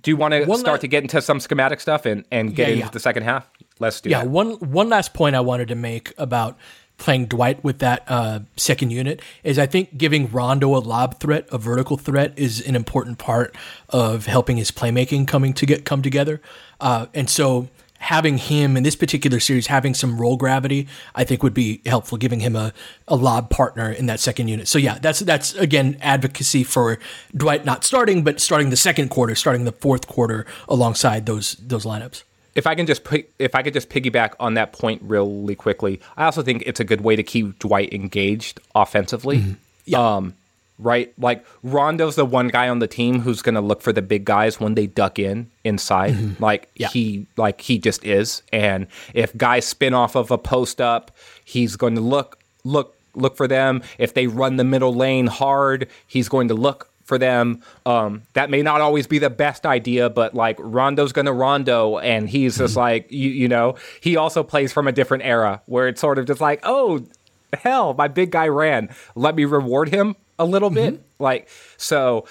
Do 0.00 0.10
you 0.10 0.16
want 0.16 0.32
to 0.32 0.44
start 0.44 0.66
la- 0.66 0.76
to 0.78 0.88
get 0.88 1.02
into 1.02 1.20
some 1.20 1.38
schematic 1.38 1.80
stuff 1.80 2.06
and, 2.06 2.24
and 2.30 2.54
get 2.54 2.68
yeah, 2.68 2.74
into 2.74 2.84
yeah. 2.86 2.90
the 2.90 3.00
second 3.00 3.24
half? 3.24 3.50
Let's 3.78 4.00
do 4.00 4.08
it. 4.08 4.12
yeah, 4.12 4.20
that. 4.20 4.30
one 4.30 4.52
one 4.54 4.88
last 4.88 5.12
point 5.12 5.36
I 5.36 5.40
wanted 5.40 5.68
to 5.68 5.74
make 5.74 6.14
about 6.16 6.58
playing 6.98 7.26
Dwight 7.26 7.62
with 7.64 7.80
that 7.80 8.04
uh, 8.06 8.40
second 8.56 8.90
unit 8.90 9.20
is 9.42 9.58
I 9.58 9.66
think 9.66 9.98
giving 9.98 10.30
Rondo 10.30 10.76
a 10.76 10.78
lob 10.78 11.18
threat, 11.18 11.48
a 11.50 11.58
vertical 11.58 11.96
threat, 11.96 12.32
is 12.36 12.60
an 12.66 12.76
important 12.76 13.18
part 13.18 13.56
of 13.88 14.26
helping 14.26 14.56
his 14.56 14.70
playmaking 14.70 15.26
coming 15.26 15.52
to 15.54 15.66
get 15.66 15.84
come 15.84 16.00
together. 16.00 16.40
Uh, 16.80 17.06
and 17.12 17.28
so 17.28 17.68
having 18.02 18.36
him 18.36 18.76
in 18.76 18.82
this 18.82 18.96
particular 18.96 19.38
series 19.38 19.68
having 19.68 19.94
some 19.94 20.20
roll 20.20 20.36
gravity, 20.36 20.88
I 21.14 21.22
think 21.22 21.42
would 21.44 21.54
be 21.54 21.80
helpful, 21.86 22.18
giving 22.18 22.40
him 22.40 22.56
a, 22.56 22.72
a 23.06 23.14
lob 23.14 23.48
partner 23.48 23.92
in 23.92 24.06
that 24.06 24.18
second 24.18 24.48
unit. 24.48 24.66
So 24.66 24.76
yeah, 24.78 24.98
that's 24.98 25.20
that's 25.20 25.54
again 25.54 25.96
advocacy 26.00 26.64
for 26.64 26.98
Dwight 27.36 27.64
not 27.64 27.84
starting, 27.84 28.24
but 28.24 28.40
starting 28.40 28.70
the 28.70 28.76
second 28.76 29.10
quarter, 29.10 29.36
starting 29.36 29.64
the 29.64 29.72
fourth 29.72 30.08
quarter 30.08 30.46
alongside 30.68 31.26
those 31.26 31.52
those 31.54 31.84
lineups. 31.84 32.24
If 32.56 32.66
I 32.66 32.74
can 32.74 32.86
just 32.86 33.06
if 33.38 33.54
I 33.54 33.62
could 33.62 33.72
just 33.72 33.88
piggyback 33.88 34.34
on 34.40 34.54
that 34.54 34.72
point 34.72 35.00
really 35.02 35.54
quickly, 35.54 36.00
I 36.16 36.24
also 36.24 36.42
think 36.42 36.64
it's 36.66 36.80
a 36.80 36.84
good 36.84 37.02
way 37.02 37.14
to 37.14 37.22
keep 37.22 37.60
Dwight 37.60 37.92
engaged 37.92 38.58
offensively. 38.74 39.38
Mm-hmm. 39.38 39.52
Yeah. 39.84 40.16
Um, 40.16 40.34
right? 40.82 41.12
Like 41.18 41.44
Rondo's 41.62 42.16
the 42.16 42.24
one 42.24 42.48
guy 42.48 42.68
on 42.68 42.78
the 42.78 42.86
team 42.86 43.20
who's 43.20 43.42
going 43.42 43.54
to 43.54 43.60
look 43.60 43.82
for 43.82 43.92
the 43.92 44.02
big 44.02 44.24
guys 44.24 44.60
when 44.60 44.74
they 44.74 44.86
duck 44.86 45.18
in 45.18 45.50
inside. 45.64 46.14
Mm-hmm. 46.14 46.42
Like 46.42 46.70
yeah. 46.76 46.88
he 46.88 47.26
like 47.36 47.60
he 47.60 47.78
just 47.78 48.04
is. 48.04 48.42
And 48.52 48.86
if 49.14 49.36
guys 49.36 49.66
spin 49.66 49.94
off 49.94 50.16
of 50.16 50.30
a 50.30 50.38
post 50.38 50.80
up, 50.80 51.16
he's 51.44 51.76
going 51.76 51.94
to 51.94 52.00
look 52.00 52.38
look 52.64 52.96
look 53.14 53.36
for 53.36 53.48
them. 53.48 53.82
If 53.98 54.14
they 54.14 54.26
run 54.26 54.56
the 54.56 54.64
middle 54.64 54.94
lane 54.94 55.26
hard, 55.26 55.88
he's 56.06 56.28
going 56.28 56.48
to 56.48 56.54
look 56.54 56.88
for 57.04 57.18
them. 57.18 57.62
Um, 57.84 58.22
that 58.34 58.48
may 58.48 58.62
not 58.62 58.80
always 58.80 59.06
be 59.06 59.18
the 59.18 59.30
best 59.30 59.66
idea, 59.66 60.08
but 60.08 60.34
like 60.34 60.56
Rondo's 60.58 61.12
gonna 61.12 61.32
Rondo, 61.32 61.98
and 61.98 62.28
he's 62.28 62.58
just 62.58 62.72
mm-hmm. 62.72 62.80
like 62.80 63.12
you, 63.12 63.30
you 63.30 63.48
know. 63.48 63.76
He 64.00 64.16
also 64.16 64.42
plays 64.42 64.72
from 64.72 64.88
a 64.88 64.92
different 64.92 65.24
era 65.24 65.62
where 65.66 65.88
it's 65.88 66.00
sort 66.00 66.18
of 66.18 66.26
just 66.26 66.40
like, 66.40 66.60
oh, 66.62 67.04
hell, 67.52 67.94
my 67.94 68.08
big 68.08 68.30
guy 68.30 68.48
ran. 68.48 68.88
Let 69.14 69.34
me 69.34 69.44
reward 69.44 69.88
him 69.88 70.16
a 70.42 70.44
little 70.44 70.70
bit. 70.70 70.94
Mm-hmm. 70.94 71.22
Like 71.22 71.48
so 71.76 72.26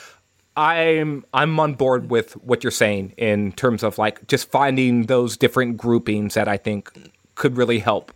I'm 0.56 1.26
I'm 1.34 1.60
on 1.60 1.76
board 1.76 2.10
with 2.10 2.34
what 2.34 2.64
you're 2.64 2.72
saying 2.72 3.14
in 3.18 3.54
terms 3.54 3.84
of 3.84 3.98
like 3.98 4.28
just 4.28 4.52
finding 4.52 5.04
those 5.04 5.38
different 5.38 5.78
groupings 5.78 6.34
that 6.34 6.48
I 6.48 6.58
think 6.58 6.92
could 7.36 7.58
really 7.58 7.80
help. 7.80 8.12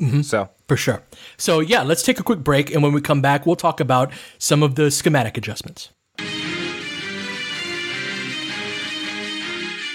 Mm-hmm. 0.00 0.22
So 0.22 0.48
for 0.66 0.76
sure. 0.76 1.02
So 1.36 1.60
yeah, 1.60 1.82
let's 1.82 2.02
take 2.02 2.18
a 2.18 2.22
quick 2.22 2.40
break, 2.40 2.72
and 2.72 2.82
when 2.82 2.92
we 2.92 3.00
come 3.00 3.20
back, 3.20 3.46
we'll 3.46 3.56
talk 3.56 3.80
about 3.80 4.12
some 4.38 4.62
of 4.62 4.74
the 4.74 4.90
schematic 4.90 5.36
adjustments. 5.36 5.90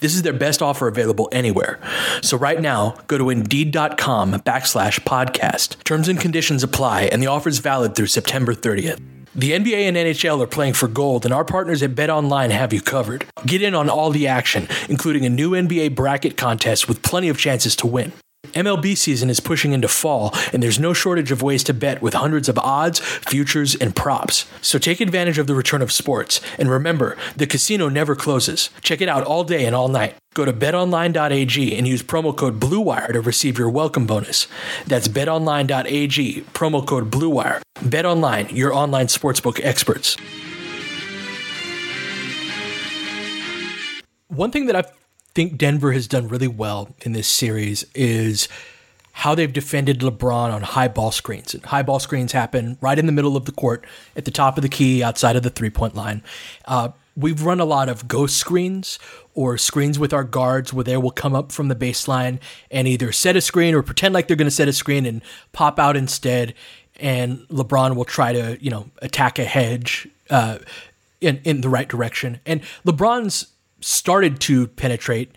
This 0.00 0.14
is 0.14 0.20
their 0.20 0.34
best 0.34 0.60
offer 0.60 0.88
available 0.88 1.26
anywhere. 1.32 1.80
So 2.20 2.36
right 2.36 2.60
now, 2.60 2.98
go 3.06 3.16
to 3.16 3.30
Indeed.com 3.30 4.34
backslash 4.34 5.00
podcast. 5.00 5.82
Terms 5.84 6.08
and 6.08 6.20
conditions 6.20 6.62
apply, 6.62 7.04
and 7.04 7.22
the 7.22 7.28
offer 7.28 7.48
is 7.48 7.60
valid 7.60 7.94
through 7.94 8.08
September 8.08 8.52
30th. 8.52 9.00
The 9.34 9.52
NBA 9.52 9.88
and 9.88 9.96
NHL 9.96 10.42
are 10.42 10.46
playing 10.46 10.74
for 10.74 10.86
gold, 10.86 11.24
and 11.24 11.32
our 11.32 11.46
partners 11.46 11.82
at 11.82 11.94
BetOnline 11.94 12.50
have 12.50 12.74
you 12.74 12.82
covered. 12.82 13.24
Get 13.46 13.62
in 13.62 13.74
on 13.74 13.88
all 13.88 14.10
the 14.10 14.26
action, 14.26 14.68
including 14.90 15.24
a 15.24 15.30
new 15.30 15.52
NBA 15.52 15.94
bracket 15.94 16.36
contest 16.36 16.88
with 16.88 17.02
plenty 17.02 17.30
of 17.30 17.38
chances 17.38 17.74
to 17.76 17.86
win. 17.86 18.12
MLB 18.52 18.96
season 18.96 19.30
is 19.30 19.40
pushing 19.40 19.72
into 19.72 19.88
fall, 19.88 20.32
and 20.52 20.62
there's 20.62 20.78
no 20.78 20.92
shortage 20.92 21.30
of 21.30 21.42
ways 21.42 21.62
to 21.64 21.74
bet 21.74 22.02
with 22.02 22.14
hundreds 22.14 22.48
of 22.48 22.58
odds, 22.58 23.00
futures, 23.00 23.74
and 23.74 23.94
props. 23.94 24.46
So 24.60 24.78
take 24.78 25.00
advantage 25.00 25.38
of 25.38 25.46
the 25.46 25.54
return 25.54 25.82
of 25.82 25.92
sports. 25.92 26.40
And 26.58 26.70
remember, 26.70 27.16
the 27.36 27.46
casino 27.46 27.88
never 27.88 28.14
closes. 28.14 28.70
Check 28.82 29.00
it 29.00 29.08
out 29.08 29.24
all 29.24 29.44
day 29.44 29.64
and 29.64 29.74
all 29.74 29.88
night. 29.88 30.14
Go 30.34 30.44
to 30.44 30.52
betonline.ag 30.52 31.76
and 31.78 31.88
use 31.88 32.02
promo 32.02 32.36
code 32.36 32.60
BLUEWIRE 32.60 33.14
to 33.14 33.20
receive 33.22 33.58
your 33.58 33.70
welcome 33.70 34.06
bonus. 34.06 34.46
That's 34.86 35.08
betonline.ag, 35.08 36.42
promo 36.52 36.86
code 36.86 37.10
BLUEWIRE. 37.10 37.62
BetOnline, 37.76 38.52
your 38.52 38.74
online 38.74 39.06
sportsbook 39.06 39.60
experts. 39.62 40.16
One 44.28 44.50
thing 44.50 44.66
that 44.66 44.76
I've 44.76 44.92
think 45.36 45.58
Denver 45.58 45.92
has 45.92 46.08
done 46.08 46.28
really 46.28 46.48
well 46.48 46.94
in 47.02 47.12
this 47.12 47.28
series 47.28 47.84
is 47.94 48.48
how 49.12 49.34
they've 49.34 49.52
defended 49.52 50.00
LeBron 50.00 50.50
on 50.50 50.62
high 50.62 50.88
ball 50.88 51.10
screens. 51.10 51.52
And 51.52 51.62
high 51.62 51.82
ball 51.82 51.98
screens 51.98 52.32
happen 52.32 52.78
right 52.80 52.98
in 52.98 53.04
the 53.04 53.12
middle 53.12 53.36
of 53.36 53.44
the 53.44 53.52
court, 53.52 53.84
at 54.16 54.24
the 54.24 54.30
top 54.30 54.56
of 54.56 54.62
the 54.62 54.70
key, 54.70 55.02
outside 55.02 55.36
of 55.36 55.42
the 55.42 55.50
three 55.50 55.68
point 55.68 55.94
line. 55.94 56.22
Uh, 56.64 56.88
we've 57.14 57.42
run 57.42 57.60
a 57.60 57.66
lot 57.66 57.90
of 57.90 58.08
ghost 58.08 58.38
screens 58.38 58.98
or 59.34 59.58
screens 59.58 59.98
with 59.98 60.14
our 60.14 60.24
guards 60.24 60.72
where 60.72 60.84
they 60.84 60.96
will 60.96 61.10
come 61.10 61.34
up 61.34 61.52
from 61.52 61.68
the 61.68 61.76
baseline 61.76 62.40
and 62.70 62.88
either 62.88 63.12
set 63.12 63.36
a 63.36 63.42
screen 63.42 63.74
or 63.74 63.82
pretend 63.82 64.14
like 64.14 64.28
they're 64.28 64.38
going 64.38 64.46
to 64.46 64.50
set 64.50 64.68
a 64.68 64.72
screen 64.72 65.04
and 65.04 65.20
pop 65.52 65.78
out 65.78 65.98
instead. 65.98 66.54
And 66.98 67.40
LeBron 67.48 67.94
will 67.94 68.06
try 68.06 68.32
to, 68.32 68.56
you 68.58 68.70
know, 68.70 68.88
attack 69.02 69.38
a 69.38 69.44
hedge 69.44 70.08
uh, 70.30 70.60
in 71.20 71.42
in 71.44 71.60
the 71.60 71.68
right 71.68 71.88
direction. 71.88 72.40
And 72.46 72.62
LeBron's 72.86 73.52
started 73.86 74.40
to 74.40 74.66
penetrate 74.66 75.30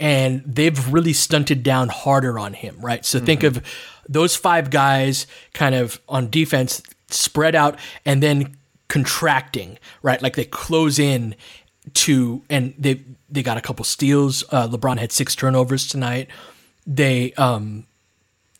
and 0.00 0.42
they've 0.44 0.92
really 0.92 1.12
stunted 1.12 1.62
down 1.62 1.88
harder 1.88 2.40
on 2.40 2.52
him, 2.52 2.76
right? 2.80 3.04
So 3.04 3.18
mm-hmm. 3.18 3.26
think 3.26 3.42
of 3.44 3.62
those 4.08 4.34
five 4.34 4.70
guys 4.70 5.28
kind 5.52 5.76
of 5.76 6.00
on 6.08 6.28
defense 6.28 6.82
spread 7.08 7.54
out 7.54 7.78
and 8.04 8.20
then 8.20 8.56
contracting, 8.88 9.78
right? 10.02 10.20
Like 10.20 10.34
they 10.34 10.44
close 10.44 10.98
in 10.98 11.36
to 11.92 12.42
and 12.50 12.74
they 12.76 13.00
they 13.30 13.44
got 13.44 13.58
a 13.58 13.60
couple 13.60 13.84
steals. 13.84 14.42
Uh, 14.50 14.66
LeBron 14.66 14.98
had 14.98 15.12
six 15.12 15.36
turnovers 15.36 15.86
tonight. 15.86 16.28
They 16.88 17.32
um 17.34 17.86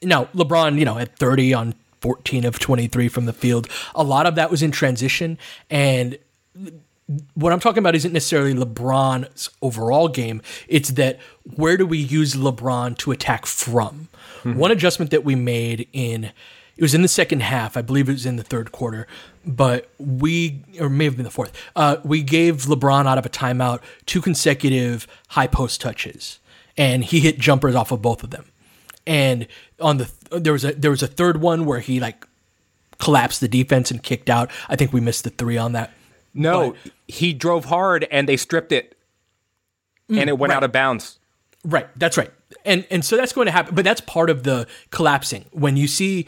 now 0.01 0.27
LeBron, 0.27 0.79
you 0.79 0.85
know, 0.85 0.95
had 0.95 1.17
30 1.17 1.55
on 1.55 1.75
14 2.03 2.45
of 2.45 2.61
23 2.61 3.09
from 3.09 3.27
the 3.27 3.33
field. 3.33 3.69
A 3.97 4.05
lot 4.05 4.27
of 4.27 4.37
that 4.37 4.49
was 4.49 4.63
in 4.63 4.71
transition 4.71 5.39
and 5.69 6.19
what 7.35 7.53
I'm 7.53 7.61
talking 7.61 7.79
about 7.79 7.95
isn't 7.95 8.13
necessarily 8.13 8.55
LeBron's 8.55 9.51
overall 9.61 10.09
game. 10.09 10.41
It's 10.69 10.91
that 10.91 11.19
where 11.57 11.77
do 11.77 11.87
we 11.87 11.99
use 11.99 12.35
LeBron 12.35 12.97
to 12.99 13.13
attack 13.13 13.47
from? 13.47 14.09
Mm-hmm. 14.43 14.59
One 14.59 14.71
adjustment 14.71 15.11
that 15.11 15.25
we 15.25 15.35
made 15.35 15.89
in 15.93 16.33
it 16.77 16.83
was 16.83 16.95
in 16.95 17.03
the 17.03 17.09
second 17.09 17.41
half, 17.41 17.77
I 17.77 17.83
believe 17.83 18.09
it 18.09 18.13
was 18.13 18.27
in 18.27 18.37
the 18.37 18.43
third 18.43 18.73
quarter, 18.73 19.07
but 19.47 19.89
we 19.99 20.63
or 20.81 20.89
may 20.89 21.05
have 21.05 21.17
been 21.17 21.25
the 21.25 21.31
fourth. 21.31 21.53
Uh, 21.77 21.99
we 22.03 22.23
gave 22.23 22.63
LeBron 22.63 23.07
out 23.07 23.17
of 23.17 23.25
a 23.25 23.29
timeout 23.29 23.81
two 24.07 24.21
consecutive 24.21 25.07
high 25.29 25.47
post 25.47 25.81
touches, 25.81 26.41
and 26.77 27.05
he 27.05 27.21
hit 27.21 27.39
jumpers 27.39 27.75
off 27.77 27.93
of 27.93 28.03
both 28.03 28.25
of 28.25 28.31
them. 28.31 28.47
And 29.07 29.47
on 29.81 29.99
the 29.99 30.11
there 30.33 30.53
was 30.53 30.65
a 30.65 30.73
there 30.73 30.91
was 30.91 31.03
a 31.03 31.07
third 31.07 31.41
one 31.41 31.65
where 31.65 31.81
he 31.81 32.01
like 32.01 32.27
collapsed 32.99 33.41
the 33.41 33.49
defense 33.49 33.91
and 33.91 34.03
kicked 34.03 34.31
out. 34.31 34.51
I 34.69 34.77
think 34.77 34.93
we 34.93 35.01
missed 35.01 35.25
the 35.25 35.31
three 35.31 35.59
on 35.59 35.73
that. 35.73 35.93
No, 36.35 36.71
But- 36.83 36.93
he 37.07 37.33
drove 37.33 37.67
hard 37.67 38.07
and 38.11 38.29
they 38.29 38.37
stripped 38.37 38.73
it, 38.73 38.97
mm, 40.11 40.19
and 40.19 40.29
it 40.29 40.39
went 40.39 40.51
right. 40.51 40.57
out 40.57 40.65
of 40.65 40.73
bounds. 40.73 41.19
Right, 41.65 41.89
that's 41.97 42.17
right. 42.19 42.31
And 42.65 42.87
and 42.91 43.05
so 43.05 43.17
that's 43.17 43.33
going 43.33 43.47
to 43.47 43.53
happen, 43.53 43.75
but 43.75 43.85
that's 43.85 44.01
part 44.03 44.31
of 44.31 44.43
the 44.43 44.67
collapsing. 44.91 45.47
When 45.53 45.77
you 45.77 45.87
see 45.87 46.27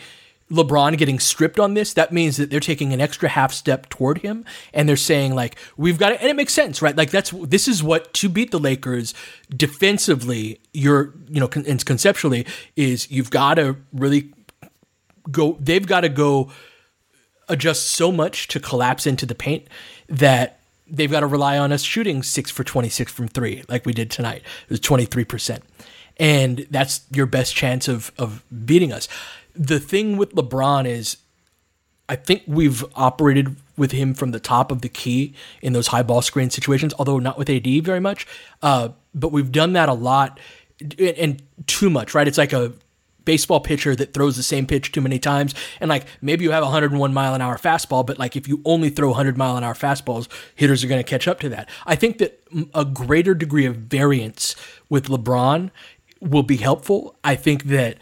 LeBron 0.51 0.97
getting 0.97 1.19
stripped 1.19 1.59
on 1.59 1.75
this, 1.75 1.93
that 1.95 2.13
means 2.13 2.37
that 2.37 2.51
they're 2.51 2.61
taking 2.61 2.93
an 2.93 3.01
extra 3.01 3.29
half 3.29 3.53
step 3.53 3.89
toward 3.89 4.19
him 4.19 4.45
and 4.73 4.89
they're 4.89 4.97
saying 4.97 5.35
like 5.35 5.57
we've 5.77 5.99
got 5.99 6.13
it 6.13 6.21
and 6.21 6.31
it 6.31 6.37
makes 6.37 6.55
sense, 6.55 6.81
right? 6.81 6.97
Like 6.97 7.11
that's 7.11 7.33
this 7.33 7.69
is 7.69 7.83
what 7.83 8.13
to 8.15 8.29
beat 8.29 8.51
the 8.51 8.59
Lakers 8.59 9.13
defensively, 9.55 10.61
you're, 10.73 11.13
you 11.29 11.41
know, 11.41 11.49
con- 11.49 11.65
and 11.67 11.85
conceptually 11.85 12.47
is 12.77 13.11
you've 13.11 13.31
got 13.31 13.55
to 13.55 13.77
really 13.93 14.33
go 15.31 15.57
they've 15.61 15.87
got 15.87 16.01
to 16.03 16.09
go 16.09 16.51
adjust 17.49 17.89
so 17.89 18.11
much 18.11 18.49
to 18.49 18.61
collapse 18.61 19.07
into 19.07 19.27
the 19.27 19.35
paint 19.35 19.67
that 20.09 20.61
they've 20.89 21.11
got 21.11 21.21
to 21.21 21.27
rely 21.27 21.59
on 21.59 21.73
us 21.73 21.83
shooting 21.83 22.23
six 22.23 22.51
for 22.51 22.65
26 22.65 23.13
from 23.13 23.29
three, 23.29 23.65
like 23.69 23.87
we 23.87 23.93
did 23.93 24.11
tonight. 24.11 24.43
It 24.65 24.71
was 24.71 24.81
23%. 24.81 25.61
And 26.19 26.67
that's 26.71 27.01
your 27.11 27.27
best 27.27 27.55
chance 27.55 27.89
of, 27.89 28.13
of 28.19 28.43
beating 28.65 28.93
us. 28.93 29.09
The 29.55 29.81
thing 29.81 30.17
with 30.17 30.35
LeBron 30.35 30.87
is, 30.87 31.19
I 32.09 32.17
think 32.17 32.43
we've 32.47 32.85
operated 32.95 33.57
with 33.77 33.93
him 33.93 34.15
from 34.15 34.31
the 34.31 34.41
top 34.41 34.71
of 34.71 34.81
the 34.81 34.89
key 34.89 35.35
in 35.61 35.73
those 35.73 35.89
high 35.89 36.03
ball 36.03 36.23
screen 36.23 36.51
situations, 36.51 36.95
although 36.99 37.19
not 37.19 37.37
with 37.37 37.51
AD 37.51 37.67
very 37.85 38.01
much. 38.01 38.27
Uh, 38.63 38.91
but 39.15 39.33
we've 39.33 39.53
done 39.53 39.73
that 39.75 39.89
a 39.89 39.93
lot 39.93 40.39
and, 40.81 41.01
and 41.01 41.43
too 41.67 41.91
much, 41.91 42.15
right? 42.15 42.29
It's 42.29 42.39
like 42.39 42.53
a 42.53 42.73
baseball 43.27 43.61
pitcher 43.61 43.95
that 43.95 44.15
throws 44.15 44.37
the 44.37 44.43
same 44.43 44.67
pitch 44.67 44.93
too 44.93 45.03
many 45.03 45.19
times. 45.19 45.55
And 45.81 45.91
like 45.91 46.07
maybe 46.23 46.45
you 46.45 46.53
have 46.53 46.63
a 46.63 46.67
101 46.67 47.13
mile 47.13 47.35
an 47.35 47.43
hour 47.43 47.59
fastball, 47.59 48.07
but 48.07 48.19
like 48.19 48.37
if 48.37 48.49
you 48.49 48.63
only 48.65 48.89
throw 48.89 49.09
100 49.09 49.37
mile 49.37 49.59
an 49.59 49.65
hour 49.65 49.75
fastballs, 49.75 50.29
hitters 50.55 50.83
are 50.83 50.89
going 50.89 51.03
to 51.03 51.09
catch 51.09 51.29
up 51.29 51.41
to 51.41 51.51
that. 51.51 51.69
I 51.85 51.95
think 51.95 52.17
that 52.19 52.43
a 52.73 52.87
greater 52.87 53.35
degree 53.35 53.67
of 53.67 53.77
variance 53.77 54.57
with 54.89 55.09
LeBron 55.09 55.71
will 56.21 56.43
be 56.43 56.57
helpful. 56.57 57.17
I 57.23 57.35
think 57.35 57.65
that 57.65 57.99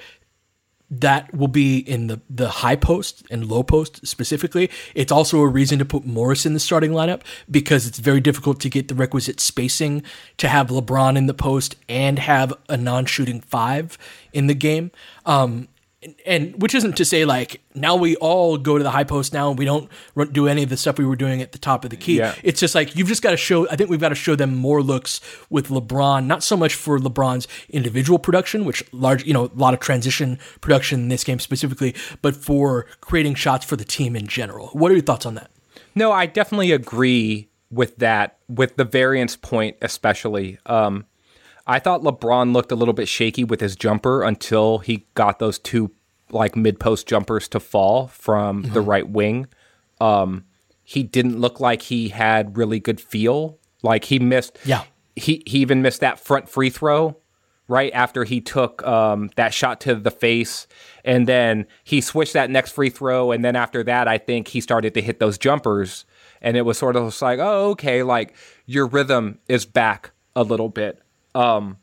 that 0.90 1.34
will 1.34 1.48
be 1.48 1.78
in 1.78 2.06
the 2.08 2.20
the 2.28 2.48
high 2.48 2.76
post 2.76 3.24
and 3.30 3.48
low 3.48 3.62
post 3.62 4.06
specifically. 4.06 4.70
It's 4.94 5.10
also 5.10 5.40
a 5.40 5.48
reason 5.48 5.78
to 5.78 5.84
put 5.84 6.04
Morris 6.04 6.46
in 6.46 6.54
the 6.54 6.60
starting 6.60 6.92
lineup 6.92 7.22
because 7.50 7.86
it's 7.86 7.98
very 7.98 8.20
difficult 8.20 8.60
to 8.60 8.68
get 8.68 8.88
the 8.88 8.94
requisite 8.94 9.40
spacing 9.40 10.02
to 10.36 10.48
have 10.48 10.68
LeBron 10.68 11.16
in 11.16 11.26
the 11.26 11.34
post 11.34 11.76
and 11.88 12.18
have 12.18 12.52
a 12.68 12.76
non-shooting 12.76 13.40
five 13.40 13.98
in 14.32 14.46
the 14.46 14.54
game. 14.54 14.90
Um, 15.26 15.68
and, 16.04 16.14
and 16.26 16.62
which 16.62 16.74
isn't 16.74 16.96
to 16.96 17.04
say 17.04 17.24
like 17.24 17.60
now 17.74 17.96
we 17.96 18.16
all 18.16 18.56
go 18.56 18.78
to 18.78 18.84
the 18.84 18.90
high 18.90 19.04
post 19.04 19.32
now 19.32 19.50
and 19.50 19.58
we 19.58 19.64
don't 19.64 19.90
run, 20.14 20.32
do 20.32 20.46
any 20.46 20.62
of 20.62 20.68
the 20.68 20.76
stuff 20.76 20.98
we 20.98 21.04
were 21.04 21.16
doing 21.16 21.42
at 21.42 21.52
the 21.52 21.58
top 21.58 21.84
of 21.84 21.90
the 21.90 21.96
key. 21.96 22.18
Yeah. 22.18 22.34
It's 22.42 22.60
just 22.60 22.74
like 22.74 22.94
you've 22.94 23.08
just 23.08 23.22
got 23.22 23.30
to 23.30 23.36
show. 23.36 23.68
I 23.68 23.76
think 23.76 23.90
we've 23.90 24.00
got 24.00 24.10
to 24.10 24.14
show 24.14 24.36
them 24.36 24.54
more 24.54 24.82
looks 24.82 25.20
with 25.50 25.68
LeBron, 25.68 26.26
not 26.26 26.42
so 26.42 26.56
much 26.56 26.74
for 26.74 26.98
LeBron's 26.98 27.48
individual 27.70 28.18
production, 28.18 28.64
which 28.64 28.84
large, 28.92 29.24
you 29.24 29.32
know, 29.32 29.46
a 29.46 29.50
lot 29.54 29.74
of 29.74 29.80
transition 29.80 30.38
production 30.60 31.00
in 31.00 31.08
this 31.08 31.24
game 31.24 31.38
specifically, 31.38 31.94
but 32.22 32.36
for 32.36 32.86
creating 33.00 33.34
shots 33.34 33.64
for 33.64 33.76
the 33.76 33.84
team 33.84 34.14
in 34.14 34.26
general. 34.26 34.68
What 34.68 34.90
are 34.90 34.94
your 34.94 35.02
thoughts 35.02 35.26
on 35.26 35.34
that? 35.34 35.50
No, 35.94 36.12
I 36.12 36.26
definitely 36.26 36.72
agree 36.72 37.48
with 37.70 37.96
that, 37.96 38.38
with 38.48 38.76
the 38.76 38.84
variance 38.84 39.36
point 39.36 39.76
especially. 39.82 40.58
Um, 40.66 41.06
I 41.66 41.78
thought 41.78 42.02
LeBron 42.02 42.52
looked 42.52 42.72
a 42.72 42.76
little 42.76 42.94
bit 42.94 43.08
shaky 43.08 43.44
with 43.44 43.60
his 43.60 43.76
jumper 43.76 44.22
until 44.22 44.78
he 44.78 45.06
got 45.14 45.38
those 45.38 45.58
two 45.58 45.90
like 46.30 46.56
mid 46.56 46.78
post 46.80 47.06
jumpers 47.06 47.48
to 47.48 47.60
fall 47.60 48.08
from 48.08 48.62
the 48.62 48.80
right 48.80 49.08
wing. 49.08 49.46
Um, 50.00 50.44
he 50.82 51.02
didn't 51.02 51.40
look 51.40 51.60
like 51.60 51.82
he 51.82 52.08
had 52.08 52.56
really 52.56 52.80
good 52.80 53.00
feel. 53.00 53.58
Like 53.82 54.04
he 54.04 54.18
missed. 54.18 54.58
Yeah. 54.64 54.84
He 55.16 55.42
he 55.46 55.58
even 55.58 55.82
missed 55.82 56.00
that 56.00 56.18
front 56.18 56.48
free 56.48 56.70
throw 56.70 57.16
right 57.68 57.92
after 57.94 58.24
he 58.24 58.40
took 58.40 58.86
um, 58.86 59.30
that 59.36 59.54
shot 59.54 59.80
to 59.82 59.94
the 59.94 60.10
face, 60.10 60.66
and 61.04 61.26
then 61.26 61.66
he 61.82 62.00
switched 62.00 62.34
that 62.34 62.50
next 62.50 62.72
free 62.72 62.90
throw, 62.90 63.30
and 63.30 63.44
then 63.44 63.56
after 63.56 63.82
that, 63.84 64.06
I 64.08 64.18
think 64.18 64.48
he 64.48 64.60
started 64.60 64.92
to 64.94 65.00
hit 65.00 65.18
those 65.18 65.38
jumpers, 65.38 66.04
and 66.42 66.56
it 66.56 66.62
was 66.62 66.76
sort 66.76 66.96
of 66.96 67.22
like, 67.22 67.38
oh, 67.38 67.70
okay, 67.70 68.02
like 68.02 68.34
your 68.66 68.86
rhythm 68.86 69.38
is 69.48 69.64
back 69.64 70.10
a 70.36 70.42
little 70.42 70.68
bit. 70.68 71.00
Um, 71.34 71.78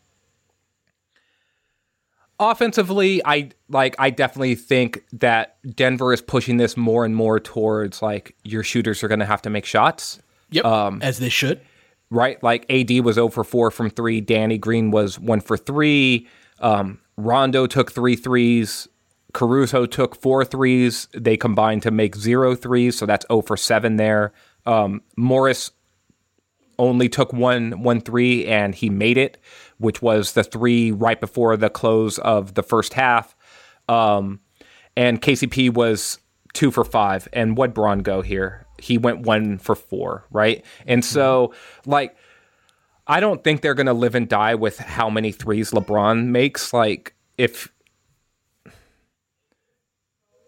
offensively, 2.39 3.21
I 3.25 3.51
like 3.69 3.95
I 3.99 4.09
definitely 4.09 4.55
think 4.55 5.03
that 5.13 5.57
Denver 5.75 6.13
is 6.13 6.21
pushing 6.21 6.57
this 6.57 6.75
more 6.77 7.05
and 7.05 7.15
more 7.15 7.39
towards 7.39 8.01
like 8.01 8.35
your 8.43 8.63
shooters 8.63 9.03
are 9.03 9.07
going 9.07 9.19
to 9.19 9.25
have 9.25 9.41
to 9.43 9.49
make 9.49 9.65
shots. 9.65 10.19
Yep, 10.51 10.65
Um, 10.65 10.99
as 11.01 11.19
they 11.19 11.29
should. 11.29 11.61
Right, 12.09 12.41
like 12.43 12.69
AD 12.69 13.05
was 13.05 13.15
0 13.15 13.29
for 13.29 13.45
4 13.45 13.71
from 13.71 13.89
3, 13.89 14.19
Danny 14.19 14.57
Green 14.57 14.91
was 14.91 15.17
1 15.17 15.39
for 15.39 15.55
3, 15.55 16.27
um, 16.59 16.99
Rondo 17.15 17.67
took 17.67 17.89
three 17.89 18.17
threes, 18.17 18.89
Caruso 19.33 19.85
took 19.85 20.19
four 20.19 20.43
threes. 20.43 21.07
They 21.13 21.37
combined 21.37 21.83
to 21.83 21.91
make 21.91 22.15
zero 22.15 22.55
threes, 22.55 22.97
so 22.97 23.05
that's 23.05 23.25
0 23.27 23.41
for 23.41 23.57
7 23.57 23.95
there. 23.95 24.33
Um, 24.65 25.01
Morris 25.15 25.71
only 26.81 27.07
took 27.07 27.31
one 27.31 27.83
one 27.83 28.01
three 28.01 28.47
and 28.47 28.73
he 28.73 28.89
made 28.89 29.17
it, 29.17 29.37
which 29.77 30.01
was 30.01 30.33
the 30.33 30.43
three 30.43 30.91
right 30.91 31.21
before 31.21 31.55
the 31.55 31.69
close 31.69 32.17
of 32.19 32.55
the 32.55 32.63
first 32.63 32.93
half. 32.93 33.35
Um, 33.87 34.39
and 34.97 35.21
KCP 35.21 35.73
was 35.73 36.17
two 36.53 36.71
for 36.71 36.83
five. 36.83 37.27
And 37.33 37.55
what 37.55 37.73
Bron 37.73 37.99
go 37.99 38.21
here? 38.21 38.65
He 38.79 38.97
went 38.97 39.21
one 39.21 39.59
for 39.59 39.75
four, 39.75 40.25
right? 40.31 40.65
And 40.87 41.05
so, 41.05 41.53
like, 41.85 42.15
I 43.05 43.19
don't 43.19 43.43
think 43.43 43.61
they're 43.61 43.75
to 43.85 43.93
live 43.93 44.15
and 44.15 44.27
die 44.27 44.55
with 44.55 44.79
how 44.79 45.09
many 45.09 45.31
threes 45.31 45.71
LeBron 45.71 46.27
makes. 46.27 46.73
Like, 46.73 47.13
if 47.37 47.71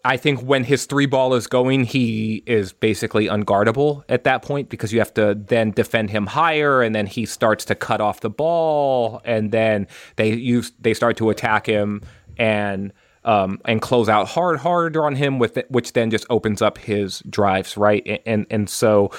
I 0.06 0.18
think 0.18 0.40
when 0.42 0.64
his 0.64 0.84
three 0.84 1.06
ball 1.06 1.32
is 1.32 1.46
going, 1.46 1.84
he 1.84 2.42
is 2.46 2.74
basically 2.74 3.26
unguardable 3.26 4.04
at 4.10 4.24
that 4.24 4.42
point 4.42 4.68
because 4.68 4.92
you 4.92 4.98
have 4.98 5.14
to 5.14 5.34
then 5.34 5.70
defend 5.70 6.10
him 6.10 6.26
higher, 6.26 6.82
and 6.82 6.94
then 6.94 7.06
he 7.06 7.24
starts 7.24 7.64
to 7.66 7.74
cut 7.74 8.02
off 8.02 8.20
the 8.20 8.28
ball, 8.28 9.22
and 9.24 9.50
then 9.50 9.88
they 10.16 10.34
use 10.34 10.72
they 10.78 10.92
start 10.92 11.16
to 11.16 11.30
attack 11.30 11.64
him 11.64 12.02
and 12.36 12.92
um, 13.24 13.60
and 13.64 13.80
close 13.80 14.10
out 14.10 14.28
hard 14.28 14.60
harder 14.60 15.06
on 15.06 15.16
him 15.16 15.38
with 15.38 15.56
it, 15.56 15.70
which 15.70 15.94
then 15.94 16.10
just 16.10 16.26
opens 16.28 16.60
up 16.60 16.76
his 16.76 17.20
drives, 17.30 17.78
right? 17.78 18.02
And 18.06 18.20
and, 18.26 18.46
and 18.50 18.70
so 18.70 19.10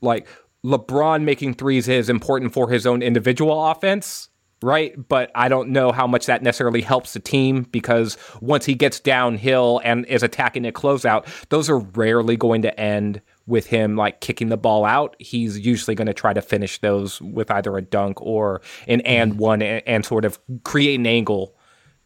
like 0.00 0.26
LeBron 0.64 1.22
making 1.22 1.54
threes 1.54 1.86
is 1.86 2.08
important 2.08 2.54
for 2.54 2.70
his 2.70 2.86
own 2.86 3.02
individual 3.02 3.70
offense 3.70 4.29
right? 4.62 4.94
But 5.08 5.30
I 5.34 5.48
don't 5.48 5.70
know 5.70 5.92
how 5.92 6.06
much 6.06 6.26
that 6.26 6.42
necessarily 6.42 6.82
helps 6.82 7.12
the 7.12 7.20
team 7.20 7.62
because 7.70 8.16
once 8.40 8.66
he 8.66 8.74
gets 8.74 9.00
downhill 9.00 9.80
and 9.84 10.04
is 10.06 10.22
attacking 10.22 10.66
a 10.66 10.72
closeout, 10.72 11.26
those 11.48 11.70
are 11.70 11.78
rarely 11.78 12.36
going 12.36 12.62
to 12.62 12.80
end 12.80 13.22
with 13.46 13.66
him 13.66 13.96
like 13.96 14.20
kicking 14.20 14.48
the 14.48 14.56
ball 14.56 14.84
out. 14.84 15.16
He's 15.18 15.58
usually 15.58 15.94
going 15.94 16.06
to 16.06 16.14
try 16.14 16.32
to 16.32 16.42
finish 16.42 16.80
those 16.80 17.20
with 17.20 17.50
either 17.50 17.76
a 17.76 17.82
dunk 17.82 18.20
or 18.20 18.60
an 18.86 19.00
and 19.02 19.38
one 19.38 19.62
and, 19.62 19.82
and 19.86 20.04
sort 20.04 20.24
of 20.24 20.38
create 20.64 20.98
an 20.98 21.06
angle. 21.06 21.56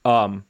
Um, 0.04 0.44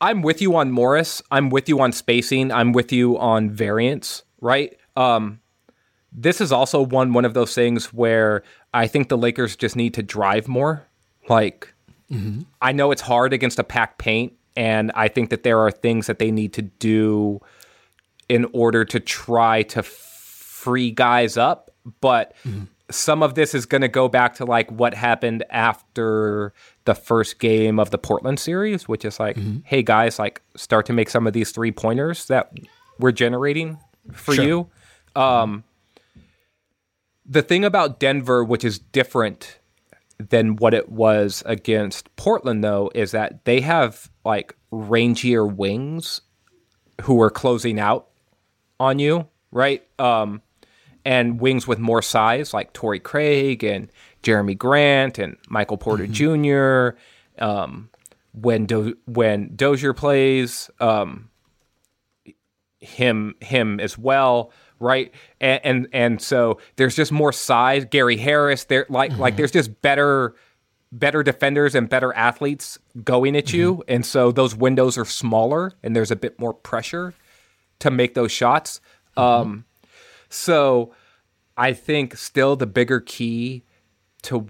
I'm 0.00 0.22
with 0.22 0.42
you 0.42 0.56
on 0.56 0.70
Morris. 0.70 1.22
I'm 1.30 1.50
with 1.50 1.68
you 1.68 1.80
on 1.80 1.92
spacing. 1.92 2.52
I'm 2.52 2.72
with 2.72 2.92
you 2.92 3.18
on 3.18 3.50
variance, 3.50 4.22
right? 4.40 4.76
Um, 4.96 5.40
this 6.14 6.40
is 6.40 6.52
also 6.52 6.80
one 6.82 7.12
one 7.12 7.24
of 7.24 7.34
those 7.34 7.54
things 7.54 7.92
where 7.92 8.42
I 8.72 8.86
think 8.86 9.08
the 9.08 9.18
Lakers 9.18 9.56
just 9.56 9.74
need 9.76 9.94
to 9.94 10.02
drive 10.02 10.46
more. 10.48 10.86
Like 11.28 11.72
I 12.62 12.70
know 12.72 12.92
it's 12.92 13.02
hard 13.02 13.32
against 13.32 13.58
a 13.58 13.64
packed 13.64 13.98
paint, 13.98 14.34
and 14.56 14.92
I 14.94 15.08
think 15.08 15.30
that 15.30 15.42
there 15.42 15.58
are 15.58 15.70
things 15.72 16.06
that 16.06 16.18
they 16.20 16.30
need 16.30 16.52
to 16.52 16.62
do 16.62 17.40
in 18.28 18.46
order 18.52 18.84
to 18.84 19.00
try 19.00 19.62
to 19.64 19.82
free 19.82 20.90
guys 20.92 21.36
up, 21.36 21.70
but 22.00 22.34
some 22.90 23.22
of 23.22 23.34
this 23.34 23.54
is 23.54 23.66
going 23.66 23.80
to 23.80 23.88
go 23.88 24.08
back 24.08 24.34
to 24.34 24.44
like 24.44 24.70
what 24.70 24.94
happened 24.94 25.42
after 25.50 26.52
the 26.84 26.94
first 26.94 27.38
game 27.38 27.78
of 27.80 27.90
the 27.90 27.98
Portland 27.98 28.38
series, 28.38 28.86
which 28.86 29.04
is 29.04 29.18
like, 29.18 29.36
hey 29.64 29.82
guys, 29.82 30.18
like 30.18 30.40
start 30.56 30.86
to 30.86 30.92
make 30.92 31.10
some 31.10 31.26
of 31.26 31.32
these 31.32 31.50
three 31.50 31.72
pointers 31.72 32.26
that 32.26 32.52
we're 33.00 33.10
generating 33.12 33.78
for 34.12 34.34
Sure. 34.34 34.44
you. 34.44 34.68
Um, 35.16 35.64
the 37.26 37.42
thing 37.42 37.64
about 37.64 38.00
Denver, 38.00 38.44
which 38.44 38.64
is 38.64 38.78
different 38.78 39.58
than 40.18 40.56
what 40.56 40.74
it 40.74 40.88
was 40.90 41.42
against 41.46 42.14
Portland, 42.16 42.62
though, 42.62 42.90
is 42.94 43.10
that 43.12 43.44
they 43.44 43.60
have 43.60 44.10
like 44.24 44.56
rangier 44.72 45.50
wings 45.50 46.20
who 47.02 47.20
are 47.20 47.30
closing 47.30 47.80
out 47.80 48.08
on 48.78 48.98
you, 48.98 49.28
right? 49.50 49.82
Um, 49.98 50.42
and 51.04 51.40
wings 51.40 51.66
with 51.66 51.78
more 51.78 52.02
size, 52.02 52.54
like 52.54 52.72
Torrey 52.72 53.00
Craig 53.00 53.62
and 53.62 53.90
Jerami 54.22 54.56
Grant 54.56 55.18
and 55.18 55.36
Michael 55.48 55.76
Porter 55.76 56.06
Jr. 56.06 56.96
Um, 57.38 57.90
when 58.32 58.66
Do- 58.66 58.96
when 59.06 59.54
Dozier 59.54 59.92
plays, 59.92 60.70
um, 60.80 61.30
him 62.78 63.34
him 63.40 63.80
as 63.80 63.98
well, 63.98 64.52
right? 64.84 65.12
And, 65.40 65.60
and 65.64 65.88
and 65.92 66.22
so 66.22 66.58
there's 66.76 66.94
just 66.94 67.10
more 67.10 67.32
size. 67.32 67.84
Gary 67.86 68.16
Harris, 68.16 68.64
there 68.64 68.86
like 68.88 69.10
mm-hmm. 69.10 69.20
like 69.20 69.36
there's 69.36 69.50
just 69.50 69.80
better 69.82 70.34
better 70.92 71.24
defenders 71.24 71.74
and 71.74 71.88
better 71.88 72.12
athletes 72.12 72.78
going 73.02 73.36
at 73.36 73.52
you, 73.52 73.74
mm-hmm. 73.74 73.82
and 73.88 74.06
so 74.06 74.30
those 74.30 74.54
windows 74.54 74.96
are 74.96 75.04
smaller, 75.04 75.72
and 75.82 75.96
there's 75.96 76.10
a 76.10 76.16
bit 76.16 76.38
more 76.38 76.54
pressure 76.54 77.14
to 77.80 77.90
make 77.90 78.14
those 78.14 78.30
shots. 78.30 78.80
Mm-hmm. 79.16 79.20
Um, 79.20 79.64
so 80.28 80.94
I 81.56 81.72
think 81.72 82.16
still 82.16 82.56
the 82.56 82.66
bigger 82.66 83.00
key 83.00 83.64
to 84.22 84.46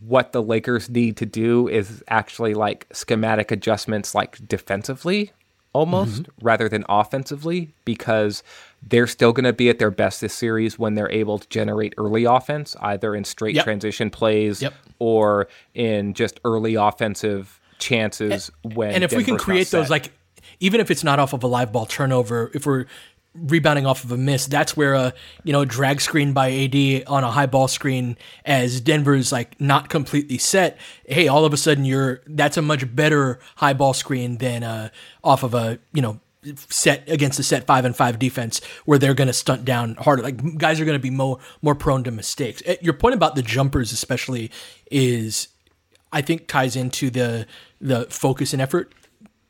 what 0.00 0.32
the 0.32 0.42
Lakers 0.42 0.88
need 0.88 1.16
to 1.18 1.26
do 1.26 1.68
is 1.68 2.02
actually 2.08 2.54
like 2.54 2.86
schematic 2.92 3.50
adjustments, 3.50 4.14
like 4.14 4.46
defensively 4.46 5.32
almost 5.72 6.22
mm-hmm. 6.22 6.46
rather 6.46 6.68
than 6.68 6.84
offensively 6.88 7.72
because 7.84 8.42
they're 8.82 9.06
still 9.06 9.32
going 9.32 9.44
to 9.44 9.52
be 9.52 9.68
at 9.68 9.78
their 9.78 9.90
best 9.90 10.20
this 10.20 10.34
series 10.34 10.78
when 10.78 10.94
they're 10.94 11.10
able 11.10 11.38
to 11.38 11.48
generate 11.48 11.94
early 11.98 12.24
offense 12.24 12.76
either 12.80 13.14
in 13.14 13.24
straight 13.24 13.54
yep. 13.54 13.64
transition 13.64 14.10
plays 14.10 14.62
yep. 14.62 14.74
or 14.98 15.48
in 15.74 16.14
just 16.14 16.40
early 16.44 16.74
offensive 16.74 17.60
chances 17.78 18.50
and, 18.64 18.74
when 18.74 18.90
and 18.92 19.04
if 19.04 19.10
Denver's 19.10 19.26
we 19.26 19.30
can 19.30 19.38
create 19.38 19.68
those 19.70 19.90
like 19.90 20.12
even 20.60 20.80
if 20.80 20.90
it's 20.90 21.04
not 21.04 21.18
off 21.18 21.32
of 21.32 21.42
a 21.42 21.46
live 21.46 21.72
ball 21.72 21.86
turnover 21.86 22.50
if 22.54 22.66
we're 22.66 22.86
rebounding 23.34 23.86
off 23.86 24.04
of 24.04 24.12
a 24.12 24.16
miss. 24.16 24.46
That's 24.46 24.76
where 24.76 24.94
a 24.94 25.12
you 25.44 25.52
know 25.52 25.64
drag 25.64 26.00
screen 26.00 26.32
by 26.32 26.50
AD 26.50 27.04
on 27.06 27.24
a 27.24 27.30
high 27.30 27.46
ball 27.46 27.68
screen 27.68 28.16
as 28.44 28.80
Denver's 28.80 29.32
like 29.32 29.60
not 29.60 29.88
completely 29.88 30.38
set. 30.38 30.78
Hey, 31.06 31.28
all 31.28 31.44
of 31.44 31.52
a 31.52 31.56
sudden 31.56 31.84
you're 31.84 32.22
that's 32.26 32.56
a 32.56 32.62
much 32.62 32.94
better 32.94 33.38
high 33.56 33.74
ball 33.74 33.94
screen 33.94 34.38
than 34.38 34.62
uh, 34.62 34.90
off 35.22 35.42
of 35.42 35.54
a 35.54 35.78
you 35.92 36.02
know 36.02 36.20
set 36.54 37.08
against 37.08 37.38
a 37.38 37.42
set 37.42 37.66
five 37.66 37.84
and 37.84 37.96
five 37.96 38.18
defense 38.18 38.60
where 38.84 38.98
they're 38.98 39.14
going 39.14 39.26
to 39.26 39.32
stunt 39.32 39.64
down 39.64 39.94
harder. 39.96 40.22
Like 40.22 40.58
guys 40.58 40.80
are 40.80 40.84
going 40.84 40.98
to 40.98 41.02
be 41.02 41.10
more 41.10 41.38
more 41.62 41.74
prone 41.74 42.04
to 42.04 42.10
mistakes. 42.10 42.62
Eh, 42.66 42.76
your 42.80 42.94
point 42.94 43.14
about 43.14 43.34
the 43.34 43.42
jumpers 43.42 43.92
especially 43.92 44.50
is 44.90 45.48
I 46.12 46.22
think 46.22 46.46
ties 46.46 46.76
into 46.76 47.10
the 47.10 47.46
the 47.80 48.06
focus 48.06 48.52
and 48.52 48.62
effort 48.62 48.92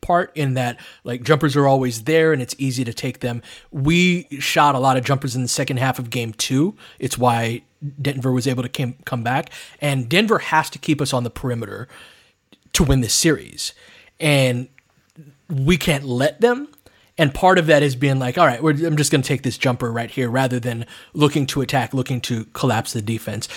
part 0.00 0.30
in 0.34 0.54
that 0.54 0.78
like 1.04 1.22
jumpers 1.22 1.56
are 1.56 1.66
always 1.66 2.04
there 2.04 2.32
and 2.32 2.40
it's 2.40 2.54
easy 2.58 2.84
to 2.84 2.94
take 2.94 3.20
them. 3.20 3.42
We 3.70 4.26
shot 4.38 4.74
a 4.74 4.78
lot 4.78 4.96
of 4.96 5.04
jumpers 5.04 5.36
in 5.36 5.42
the 5.42 5.48
second 5.48 5.78
half 5.78 5.98
of 5.98 6.10
game 6.10 6.32
two. 6.32 6.76
It's 6.98 7.18
why 7.18 7.62
Denver 8.00 8.32
was 8.32 8.46
able 8.46 8.62
to 8.62 8.68
came, 8.68 8.96
come 9.04 9.22
back. 9.22 9.50
And 9.80 10.08
Denver 10.08 10.38
has 10.38 10.70
to 10.70 10.78
keep 10.78 11.00
us 11.00 11.12
on 11.12 11.24
the 11.24 11.30
perimeter 11.30 11.88
to 12.72 12.84
win 12.84 13.00
this 13.00 13.14
series. 13.14 13.72
And 14.20 14.68
we 15.48 15.76
can't 15.76 16.04
let 16.04 16.40
them. 16.40 16.68
And 17.18 17.34
part 17.34 17.58
of 17.58 17.66
that 17.66 17.82
is 17.82 17.96
being 17.96 18.20
like, 18.20 18.38
all 18.38 18.46
right, 18.46 18.60
I'm 18.60 18.96
just 18.96 19.10
going 19.10 19.22
to 19.22 19.28
take 19.28 19.42
this 19.42 19.58
jumper 19.58 19.90
right 19.90 20.10
here 20.10 20.30
rather 20.30 20.60
than 20.60 20.86
looking 21.12 21.46
to 21.48 21.60
attack, 21.60 21.92
looking 21.92 22.20
to 22.22 22.44
collapse 22.46 22.92
the 22.92 23.02
defense. 23.02 23.48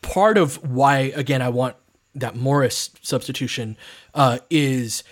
Part 0.00 0.38
of 0.38 0.64
why, 0.64 1.12
again, 1.16 1.42
I 1.42 1.48
want 1.48 1.74
that 2.14 2.36
Morris 2.36 2.90
substitution 3.02 3.76
uh, 4.14 4.38
is 4.48 5.02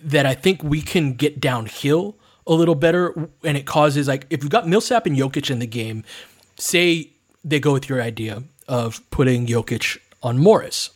that 0.00 0.24
I 0.24 0.34
think 0.34 0.62
we 0.62 0.80
can 0.80 1.14
get 1.14 1.40
downhill 1.40 2.16
a 2.46 2.54
little 2.54 2.74
better, 2.74 3.28
and 3.42 3.56
it 3.56 3.66
causes 3.66 4.06
like 4.06 4.26
if 4.30 4.42
you've 4.42 4.50
got 4.50 4.68
Millsap 4.68 5.06
and 5.06 5.16
Jokic 5.16 5.50
in 5.50 5.58
the 5.58 5.66
game, 5.66 6.04
say 6.56 7.10
they 7.42 7.58
go 7.58 7.72
with 7.72 7.88
your 7.88 8.00
idea 8.00 8.44
of 8.68 9.00
putting 9.10 9.46
Jokic 9.46 9.98
on 10.22 10.38
Morris. 10.38 10.90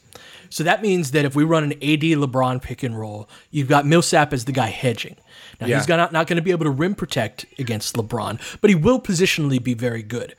So 0.50 0.64
that 0.64 0.82
means 0.82 1.12
that 1.12 1.24
if 1.24 1.34
we 1.34 1.44
run 1.44 1.64
an 1.64 1.72
AD 1.72 2.02
LeBron 2.02 2.62
pick 2.62 2.82
and 2.82 2.98
roll, 2.98 3.28
you've 3.50 3.68
got 3.68 3.86
Millsap 3.86 4.32
as 4.32 4.44
the 4.44 4.52
guy 4.52 4.68
hedging. 4.68 5.16
Now 5.60 5.66
yeah. 5.66 5.78
he's 5.78 5.88
not, 5.88 6.12
not 6.12 6.26
going 6.26 6.36
to 6.36 6.42
be 6.42 6.50
able 6.50 6.64
to 6.64 6.70
rim 6.70 6.94
protect 6.94 7.46
against 7.58 7.94
LeBron, 7.96 8.40
but 8.60 8.70
he 8.70 8.74
will 8.74 9.00
positionally 9.00 9.62
be 9.62 9.74
very 9.74 10.02
good. 10.02 10.34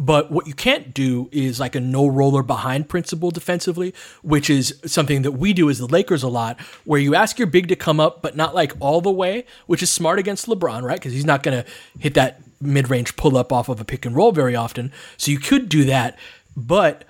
But 0.00 0.30
what 0.30 0.46
you 0.46 0.54
can't 0.54 0.94
do 0.94 1.28
is 1.32 1.58
like 1.58 1.74
a 1.74 1.80
no 1.80 2.06
roller 2.06 2.44
behind 2.44 2.88
principle 2.88 3.32
defensively, 3.32 3.92
which 4.22 4.48
is 4.48 4.78
something 4.86 5.22
that 5.22 5.32
we 5.32 5.52
do 5.52 5.68
as 5.68 5.78
the 5.78 5.88
Lakers 5.88 6.22
a 6.22 6.28
lot, 6.28 6.60
where 6.84 7.00
you 7.00 7.16
ask 7.16 7.36
your 7.36 7.48
big 7.48 7.66
to 7.68 7.76
come 7.76 7.98
up, 7.98 8.22
but 8.22 8.36
not 8.36 8.54
like 8.54 8.72
all 8.78 9.00
the 9.00 9.10
way, 9.10 9.44
which 9.66 9.82
is 9.82 9.90
smart 9.90 10.20
against 10.20 10.46
LeBron, 10.46 10.82
right? 10.82 11.00
Because 11.00 11.14
he's 11.14 11.24
not 11.24 11.42
going 11.42 11.64
to 11.64 11.70
hit 11.98 12.14
that 12.14 12.40
mid 12.60 12.88
range 12.88 13.16
pull 13.16 13.36
up 13.36 13.52
off 13.52 13.68
of 13.68 13.80
a 13.80 13.84
pick 13.84 14.06
and 14.06 14.14
roll 14.14 14.30
very 14.30 14.54
often. 14.54 14.92
So 15.16 15.32
you 15.32 15.40
could 15.40 15.68
do 15.68 15.84
that, 15.86 16.16
but 16.56 17.04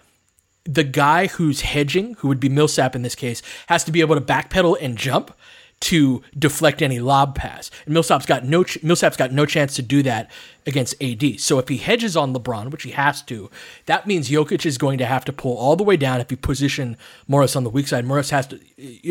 the 0.69 0.85
guy 0.85 1.29
who's 1.29 1.63
hedging, 1.63 2.15
who 2.19 2.29
would 2.29 2.39
be 2.39 2.51
Millsap 2.51 2.95
in 2.95 3.03
this 3.03 3.15
case, 3.15 3.43
has 3.69 3.83
to 3.85 3.91
be 3.91 4.03
able 4.03 4.15
to 4.15 4.21
backpedal 4.21 4.77
and 4.81 4.97
jump 4.99 5.35
to 5.81 6.23
deflect 6.37 6.83
any 6.83 6.99
lob 6.99 7.35
pass. 7.35 7.71
And 7.87 7.95
Millsap's 7.95 8.27
got 8.27 8.45
no 8.45 8.65
ch- 8.65 8.83
Millsap's 8.83 9.17
got 9.17 9.33
no 9.33 9.47
chance 9.47 9.77
to 9.77 9.83
do 9.83 10.03
that 10.03 10.31
against 10.67 11.01
AD. 11.03 11.41
So 11.41 11.59
if 11.59 11.69
he 11.69 11.79
hedges 11.79 12.17
on 12.17 12.35
LeBron, 12.35 12.71
which 12.71 12.83
he 12.83 12.91
has 12.91 13.23
to, 13.23 13.49
that 13.87 14.07
means 14.07 14.29
Jokic 14.29 14.67
is 14.67 14.77
going 14.77 14.99
to 14.99 15.07
have 15.07 15.25
to 15.27 15.33
pull 15.33 15.57
all 15.57 15.77
the 15.77 15.85
way 15.85 15.97
down. 15.97 16.21
If 16.21 16.31
you 16.31 16.37
position 16.37 16.97
Morris 17.29 17.57
on 17.57 17.65
the 17.65 17.71
weak 17.71 17.89
side, 17.89 18.05
Morris 18.05 18.31
has 18.31 18.49
to. 18.49 18.61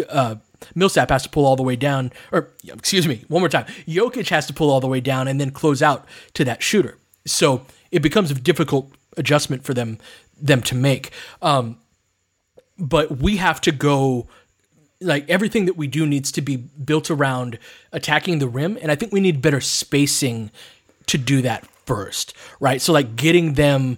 Uh, 0.10 0.36
Millsap 0.76 1.10
has 1.10 1.24
to 1.24 1.30
pull 1.30 1.46
all 1.46 1.56
the 1.56 1.64
way 1.64 1.76
down, 1.76 2.12
or 2.32 2.50
excuse 2.68 3.08
me, 3.08 3.24
one 3.30 3.42
more 3.42 3.50
time. 3.50 3.66
Jokic 3.88 4.30
has 4.30 4.46
to 4.48 4.54
pull 4.54 4.70
all 4.70 4.82
the 4.82 4.88
way 4.88 5.00
down 5.00 5.28
and 5.28 5.40
then 5.40 5.52
close 5.52 5.82
out 5.82 6.06
to 6.34 6.44
that 6.46 6.62
shooter. 6.62 6.98
So 7.26 7.66
it 7.92 8.02
becomes 8.02 8.30
a 8.30 8.36
difficult 8.36 8.92
adjustment 9.16 9.64
for 9.64 9.74
them 9.74 9.98
them 10.42 10.62
to 10.64 10.76
make. 10.76 11.12
Um, 11.42 11.78
but 12.78 13.18
we 13.18 13.38
have 13.38 13.62
to 13.62 13.72
go 13.72 14.28
like 15.00 15.30
everything 15.30 15.66
that 15.66 15.78
we 15.78 15.88
do 15.88 16.06
needs 16.06 16.32
to 16.32 16.42
be 16.42 16.56
built 16.56 17.12
around 17.12 17.60
attacking 17.92 18.40
the 18.40 18.48
rim 18.48 18.80
and 18.82 18.92
i 18.92 18.96
think 18.96 19.12
we 19.12 19.20
need 19.20 19.44
better 19.44 19.62
spacing 19.62 20.50
to 21.06 21.20
do 21.20 21.40
that 21.40 21.64
first 21.88 22.34
right? 22.60 22.82
So 22.82 22.94
like 22.94 23.16
getting 23.16 23.54
them 23.54 23.98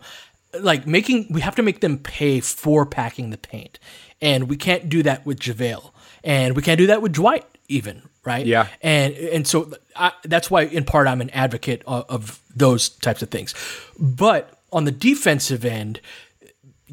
like 0.59 0.87
making 0.87 1.27
we 1.29 1.41
have 1.41 1.55
to 1.55 1.63
make 1.63 1.81
them 1.81 1.97
pay 1.97 2.39
for 2.39 2.85
packing 2.85 3.31
the 3.31 3.37
paint 3.37 3.79
and 4.21 4.47
we 4.49 4.55
can't 4.55 4.89
do 4.89 5.03
that 5.03 5.25
with 5.25 5.39
JaVale 5.39 5.91
and 6.23 6.55
we 6.55 6.61
can't 6.61 6.77
do 6.77 6.87
that 6.87 7.01
with 7.01 7.13
Dwight 7.13 7.45
even 7.67 8.03
right? 8.23 8.45
Yeah. 8.45 8.67
And 8.81 9.15
and 9.15 9.47
so 9.47 9.73
I, 9.95 10.11
that's 10.23 10.51
why 10.51 10.63
in 10.63 10.85
part 10.85 11.07
I'm 11.07 11.21
an 11.21 11.29
advocate 11.31 11.81
of, 11.87 12.05
of 12.09 12.41
those 12.55 12.89
types 12.89 13.21
of 13.21 13.29
things. 13.29 13.53
But 13.99 14.53
on 14.71 14.85
the 14.85 14.91
defensive 14.91 15.65
end 15.65 15.99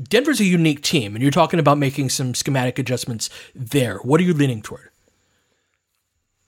Denver's 0.02 0.40
a 0.40 0.44
unique 0.44 0.82
team, 0.82 1.14
and 1.14 1.22
you're 1.22 1.30
talking 1.30 1.60
about 1.60 1.78
making 1.78 2.10
some 2.10 2.34
schematic 2.34 2.78
adjustments 2.78 3.30
there. 3.54 3.98
What 3.98 4.20
are 4.20 4.24
you 4.24 4.34
leaning 4.34 4.62
toward? 4.62 4.90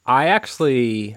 I 0.07 0.27
actually. 0.27 1.17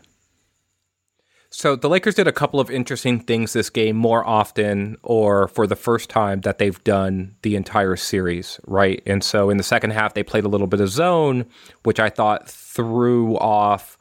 So 1.53 1.75
the 1.75 1.89
Lakers 1.89 2.15
did 2.15 2.27
a 2.27 2.31
couple 2.31 2.61
of 2.61 2.71
interesting 2.71 3.19
things 3.19 3.51
this 3.51 3.69
game 3.69 3.97
more 3.97 4.25
often 4.25 4.95
or 5.03 5.49
for 5.49 5.67
the 5.67 5.75
first 5.75 6.09
time 6.09 6.41
that 6.41 6.59
they've 6.59 6.81
done 6.85 7.35
the 7.41 7.57
entire 7.57 7.97
series, 7.97 8.57
right? 8.65 9.03
And 9.05 9.21
so 9.21 9.49
in 9.49 9.57
the 9.57 9.63
second 9.63 9.91
half, 9.91 10.13
they 10.13 10.23
played 10.23 10.45
a 10.45 10.47
little 10.47 10.67
bit 10.67 10.79
of 10.79 10.87
zone, 10.87 11.45
which 11.83 11.99
I 11.99 12.09
thought 12.09 12.49
threw 12.49 13.37
off 13.37 13.97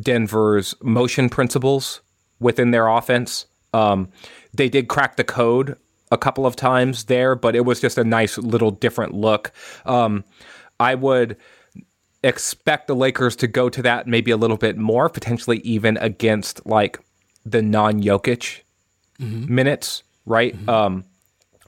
Denver's 0.00 0.74
motion 0.82 1.28
principles 1.28 2.00
within 2.40 2.70
their 2.70 2.88
offense. 2.88 3.44
Um, 3.74 4.08
they 4.54 4.70
did 4.70 4.88
crack 4.88 5.16
the 5.16 5.24
code 5.24 5.76
a 6.14 6.18
couple 6.18 6.46
of 6.46 6.56
times 6.56 7.04
there, 7.04 7.34
but 7.34 7.54
it 7.54 7.64
was 7.64 7.80
just 7.80 7.98
a 7.98 8.04
nice 8.04 8.38
little 8.38 8.70
different 8.70 9.12
look. 9.12 9.52
Um, 9.84 10.24
I 10.80 10.94
would 10.94 11.36
expect 12.22 12.86
the 12.86 12.96
Lakers 12.96 13.36
to 13.36 13.46
go 13.46 13.68
to 13.68 13.82
that 13.82 14.06
maybe 14.06 14.30
a 14.30 14.36
little 14.36 14.56
bit 14.56 14.78
more, 14.78 15.08
potentially 15.10 15.58
even 15.58 15.98
against 15.98 16.64
like 16.64 16.98
the 17.44 17.60
non 17.60 18.00
Jokic 18.02 18.62
mm-hmm. 19.20 19.54
minutes, 19.54 20.02
right? 20.24 20.56
Mm-hmm. 20.56 20.68
Um, 20.68 21.04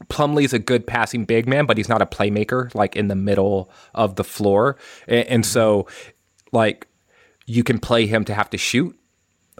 Plumlee's 0.09 0.53
a 0.53 0.59
good 0.59 0.87
passing 0.87 1.25
big 1.25 1.47
man, 1.47 1.67
but 1.67 1.77
he's 1.77 1.89
not 1.89 2.03
a 2.03 2.07
playmaker 2.07 2.75
like 2.75 2.97
in 2.97 3.09
the 3.09 3.15
middle 3.15 3.71
of 3.95 4.17
the 4.17 4.25
floor. 4.25 4.77
And, 5.09 5.27
and 5.29 5.47
so, 5.47 5.87
like, 6.53 6.87
you 7.47 7.65
can 7.65 7.79
play 7.79 8.07
him 8.07 8.25
to 8.25 8.35
have 8.35 8.51
to 8.51 8.59
shoot 8.59 8.99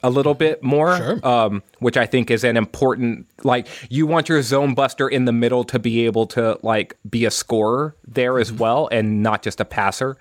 a 0.03 0.11
little 0.11 0.35
bit 0.35 0.63
more, 0.63 0.97
sure. 0.97 1.27
um, 1.27 1.63
which 1.79 1.97
I 1.97 2.07
think 2.07 2.31
is 2.31 2.45
an 2.45 2.57
important. 2.57 3.27
Like, 3.45 3.67
you 3.91 4.07
want 4.07 4.29
your 4.29 4.43
zone 4.43 4.75
buster 4.75 5.09
in 5.09 5.25
the 5.25 5.33
middle 5.33 5.65
to 5.65 5.79
be 5.79 6.07
able 6.07 6.27
to 6.29 6.59
like 6.63 6.97
be 7.09 7.25
a 7.25 7.31
scorer 7.31 7.97
there 8.07 8.39
as 8.39 8.51
mm-hmm. 8.51 8.59
well, 8.59 8.89
and 8.93 9.23
not 9.23 9.43
just 9.43 9.61
a 9.61 9.65
passer. 9.65 10.17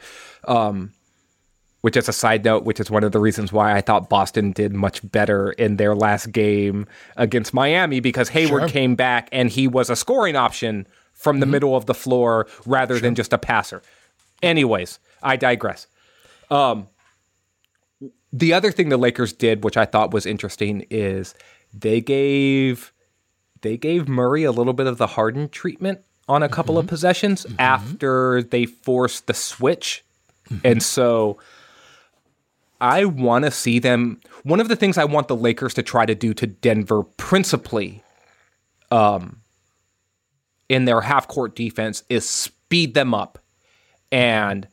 Um, 0.48 0.92
which 1.82 1.96
is 1.96 2.10
a 2.10 2.14
side 2.14 2.44
note, 2.44 2.64
which 2.64 2.80
is 2.80 2.90
one 2.90 3.04
of 3.04 3.12
the 3.12 3.20
reasons 3.20 3.54
why 3.54 3.78
I 3.78 3.82
thought 3.82 4.10
Boston 4.10 4.52
did 4.54 4.74
much 4.74 5.08
better 5.12 5.52
in 5.52 5.78
their 5.78 5.94
last 5.94 6.32
game 6.32 6.88
against 7.16 7.54
Miami 7.54 8.00
because 8.00 8.30
Hayward 8.30 8.64
sure. 8.64 8.70
came 8.70 8.96
back 8.96 9.30
and 9.32 9.52
he 9.52 9.68
was 9.68 9.92
a 9.92 9.96
scoring 9.96 10.36
option 10.36 10.88
from 11.14 11.40
the 11.40 11.46
mm-hmm. 11.46 11.52
middle 11.52 11.76
of 11.76 11.86
the 11.86 11.94
floor 11.94 12.48
rather 12.66 12.96
sure. 12.96 13.02
than 13.02 13.14
just 13.14 13.34
a 13.34 13.38
passer. 13.38 13.84
Anyways, 14.42 14.98
I 15.22 15.36
digress. 15.36 15.86
Um, 16.50 16.88
the 18.38 18.54
other 18.54 18.72
thing 18.72 18.90
the 18.90 18.98
Lakers 18.98 19.34
did, 19.34 19.64
which 19.64 19.78
I 19.78 19.86
thought 19.86 20.14
was 20.14 20.26
interesting, 20.26 20.86
is 20.90 21.36
they 21.74 22.02
gave 22.02 22.92
they 23.62 23.78
gave 23.78 24.08
Murray 24.08 24.44
a 24.44 24.52
little 24.52 24.74
bit 24.74 24.88
of 24.88 24.98
the 24.98 25.08
Harden 25.08 25.50
treatment 25.50 26.02
on 26.28 26.44
a 26.44 26.50
couple 26.50 26.76
mm-hmm. 26.76 26.82
of 26.82 26.88
possessions 26.88 27.46
mm-hmm. 27.46 27.56
after 27.60 28.44
they 28.44 28.66
forced 28.66 29.28
the 29.28 29.34
switch 29.34 30.04
And 30.64 30.82
so 30.82 31.38
I 32.80 33.06
want 33.06 33.46
to 33.46 33.52
see 33.52 33.80
them. 33.80 34.20
One 34.44 34.60
of 34.60 34.68
the 34.68 34.76
things 34.76 34.98
I 34.98 35.06
want 35.06 35.28
the 35.28 35.36
Lakers 35.36 35.74
to 35.76 35.84
try 35.84 36.06
to 36.06 36.16
do 36.16 36.34
to 36.34 36.48
Denver, 36.48 37.04
principally, 37.04 38.04
um, 38.92 39.42
in 40.70 40.86
their 40.86 41.02
half 41.02 41.28
court 41.28 41.56
defense, 41.56 42.04
is 42.10 42.28
speed 42.28 42.94
them 42.94 43.14
up, 43.14 43.40
and 44.12 44.68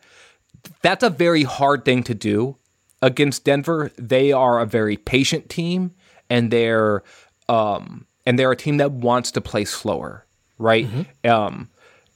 that's 0.83 1.03
a 1.03 1.11
very 1.11 1.43
hard 1.43 1.85
thing 1.85 2.03
to 2.05 2.15
do 2.15 2.57
against 3.03 3.45
Denver. 3.45 3.91
They 3.99 4.33
are 4.33 4.61
a 4.61 4.67
very 4.67 4.97
patient 4.97 5.51
team, 5.51 5.93
and 6.31 6.51
they're 6.51 7.03
um, 7.49 8.07
and 8.25 8.39
they're 8.39 8.53
a 8.53 8.57
team 8.57 8.79
that 8.79 8.93
wants 8.93 9.31
to 9.33 9.41
play 9.41 9.65
slower, 9.65 10.25
right? 10.59 10.87
Um, 11.25 11.69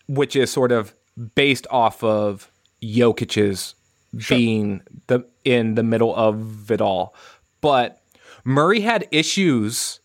which 0.09 0.37
is 0.37 0.51
sort 0.51 0.73
of 0.73 0.95
based 1.35 1.67
off 1.71 2.03
of 2.03 2.51
Jokic's 2.83 3.75
being 4.29 4.81
the 5.09 5.27
in 5.45 5.75
the 5.75 5.83
middle 5.83 6.15
of 6.15 6.71
it 6.71 6.81
all. 6.81 7.15
But 7.61 8.01
Murray 8.45 8.81
had 8.81 9.09
issues 9.11 10.01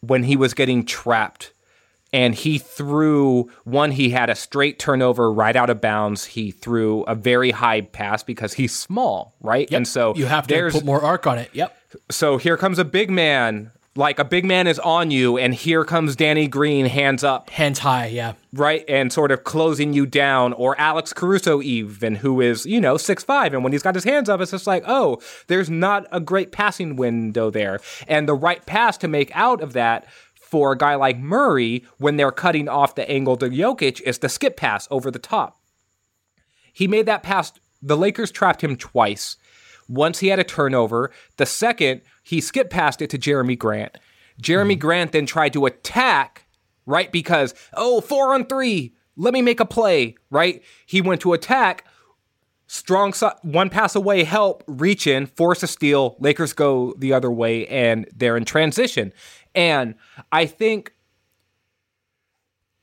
when 0.00 0.22
he 0.22 0.36
was 0.36 0.54
getting 0.54 0.84
trapped. 0.84 1.52
And 2.12 2.34
he 2.34 2.58
threw 2.58 3.50
one, 3.64 3.92
he 3.92 4.10
had 4.10 4.30
a 4.30 4.34
straight 4.34 4.78
turnover 4.78 5.32
right 5.32 5.54
out 5.54 5.70
of 5.70 5.80
bounds. 5.80 6.24
He 6.24 6.50
threw 6.50 7.02
a 7.04 7.14
very 7.14 7.52
high 7.52 7.82
pass 7.82 8.22
because 8.24 8.54
he's 8.54 8.74
small, 8.74 9.34
right? 9.40 9.70
And 9.72 9.86
so 9.86 10.14
you 10.16 10.26
have 10.26 10.46
to 10.48 10.70
put 10.70 10.84
more 10.84 11.02
arc 11.02 11.26
on 11.26 11.38
it. 11.38 11.50
Yep. 11.52 11.76
so 12.10 12.36
here 12.36 12.56
comes 12.56 12.80
a 12.80 12.84
big 12.84 13.10
man, 13.10 13.70
like 13.94 14.18
a 14.18 14.24
big 14.24 14.44
man 14.44 14.66
is 14.66 14.78
on 14.80 15.10
you, 15.12 15.38
and 15.38 15.54
here 15.54 15.84
comes 15.84 16.16
Danny 16.16 16.48
Green, 16.48 16.86
hands 16.86 17.22
up, 17.22 17.50
Hands 17.50 17.78
high. 17.78 18.06
Yeah. 18.06 18.32
right, 18.52 18.84
and 18.88 19.12
sort 19.12 19.30
of 19.30 19.44
closing 19.44 19.92
you 19.92 20.06
down, 20.06 20.52
or 20.52 20.78
Alex 20.80 21.12
Caruso, 21.12 21.60
even 21.62 22.16
who 22.16 22.40
is 22.40 22.66
you 22.66 22.80
know 22.80 22.96
six 22.96 23.22
five, 23.22 23.54
and 23.54 23.62
when 23.62 23.72
he's 23.72 23.82
got 23.82 23.94
his 23.94 24.04
hands 24.04 24.28
up, 24.28 24.40
it's 24.40 24.50
just 24.50 24.66
like, 24.66 24.82
oh, 24.86 25.20
there's 25.46 25.70
not 25.70 26.06
a 26.10 26.18
great 26.20 26.50
passing 26.50 26.96
window 26.96 27.50
there, 27.50 27.78
and 28.08 28.28
the 28.28 28.34
right 28.34 28.64
pass 28.66 28.96
to 28.98 29.06
make 29.08 29.30
out 29.34 29.60
of 29.60 29.74
that. 29.74 30.06
For 30.50 30.72
a 30.72 30.78
guy 30.78 30.96
like 30.96 31.16
Murray, 31.16 31.84
when 31.98 32.16
they're 32.16 32.32
cutting 32.32 32.68
off 32.68 32.96
the 32.96 33.08
angle 33.08 33.36
to 33.36 33.48
Jokic, 33.48 34.00
is 34.00 34.18
the 34.18 34.28
skip 34.28 34.56
pass 34.56 34.88
over 34.90 35.10
the 35.10 35.20
top. 35.20 35.60
He 36.72 36.88
made 36.88 37.06
that 37.06 37.22
pass. 37.22 37.52
The 37.80 37.96
Lakers 37.96 38.32
trapped 38.32 38.62
him 38.62 38.76
twice. 38.76 39.36
Once 39.88 40.18
he 40.18 40.28
had 40.28 40.40
a 40.40 40.44
turnover. 40.44 41.12
The 41.36 41.46
second, 41.46 42.00
he 42.24 42.40
skipped 42.40 42.70
past 42.70 43.00
it 43.00 43.10
to 43.10 43.18
Jerami 43.18 43.56
Grant. 43.56 43.96
Jerami 44.42 44.72
mm-hmm. 44.72 44.80
Grant 44.80 45.12
then 45.12 45.26
tried 45.26 45.52
to 45.52 45.66
attack, 45.66 46.46
right? 46.84 47.12
Because, 47.12 47.54
oh, 47.74 48.00
four 48.00 48.34
on 48.34 48.46
three, 48.46 48.94
let 49.16 49.32
me 49.32 49.42
make 49.42 49.60
a 49.60 49.64
play, 49.64 50.16
right? 50.30 50.62
He 50.86 51.00
went 51.00 51.20
to 51.20 51.32
attack. 51.32 51.84
Strong 52.66 53.14
si- 53.14 53.26
one 53.42 53.68
pass 53.68 53.96
away, 53.96 54.22
help, 54.22 54.62
reach 54.66 55.06
in, 55.06 55.26
force 55.26 55.62
a 55.62 55.66
steal. 55.66 56.16
Lakers 56.20 56.52
go 56.52 56.94
the 56.98 57.12
other 57.12 57.30
way, 57.30 57.66
and 57.66 58.08
they're 58.14 58.36
in 58.36 58.44
transition. 58.44 59.12
And 59.54 59.94
I 60.30 60.46
think 60.46 60.92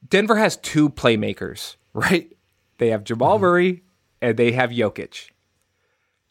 Denver 0.08 0.36
has 0.36 0.58
two 0.58 0.90
playmakers, 0.90 1.76
right? 1.94 2.32
They 2.78 2.90
have 2.90 3.04
Jamal 3.04 3.36
mm-hmm. 3.36 3.42
Murray 3.44 3.84
and 4.22 4.38
they 4.38 4.52
have 4.52 4.70
Jokic. 4.70 5.30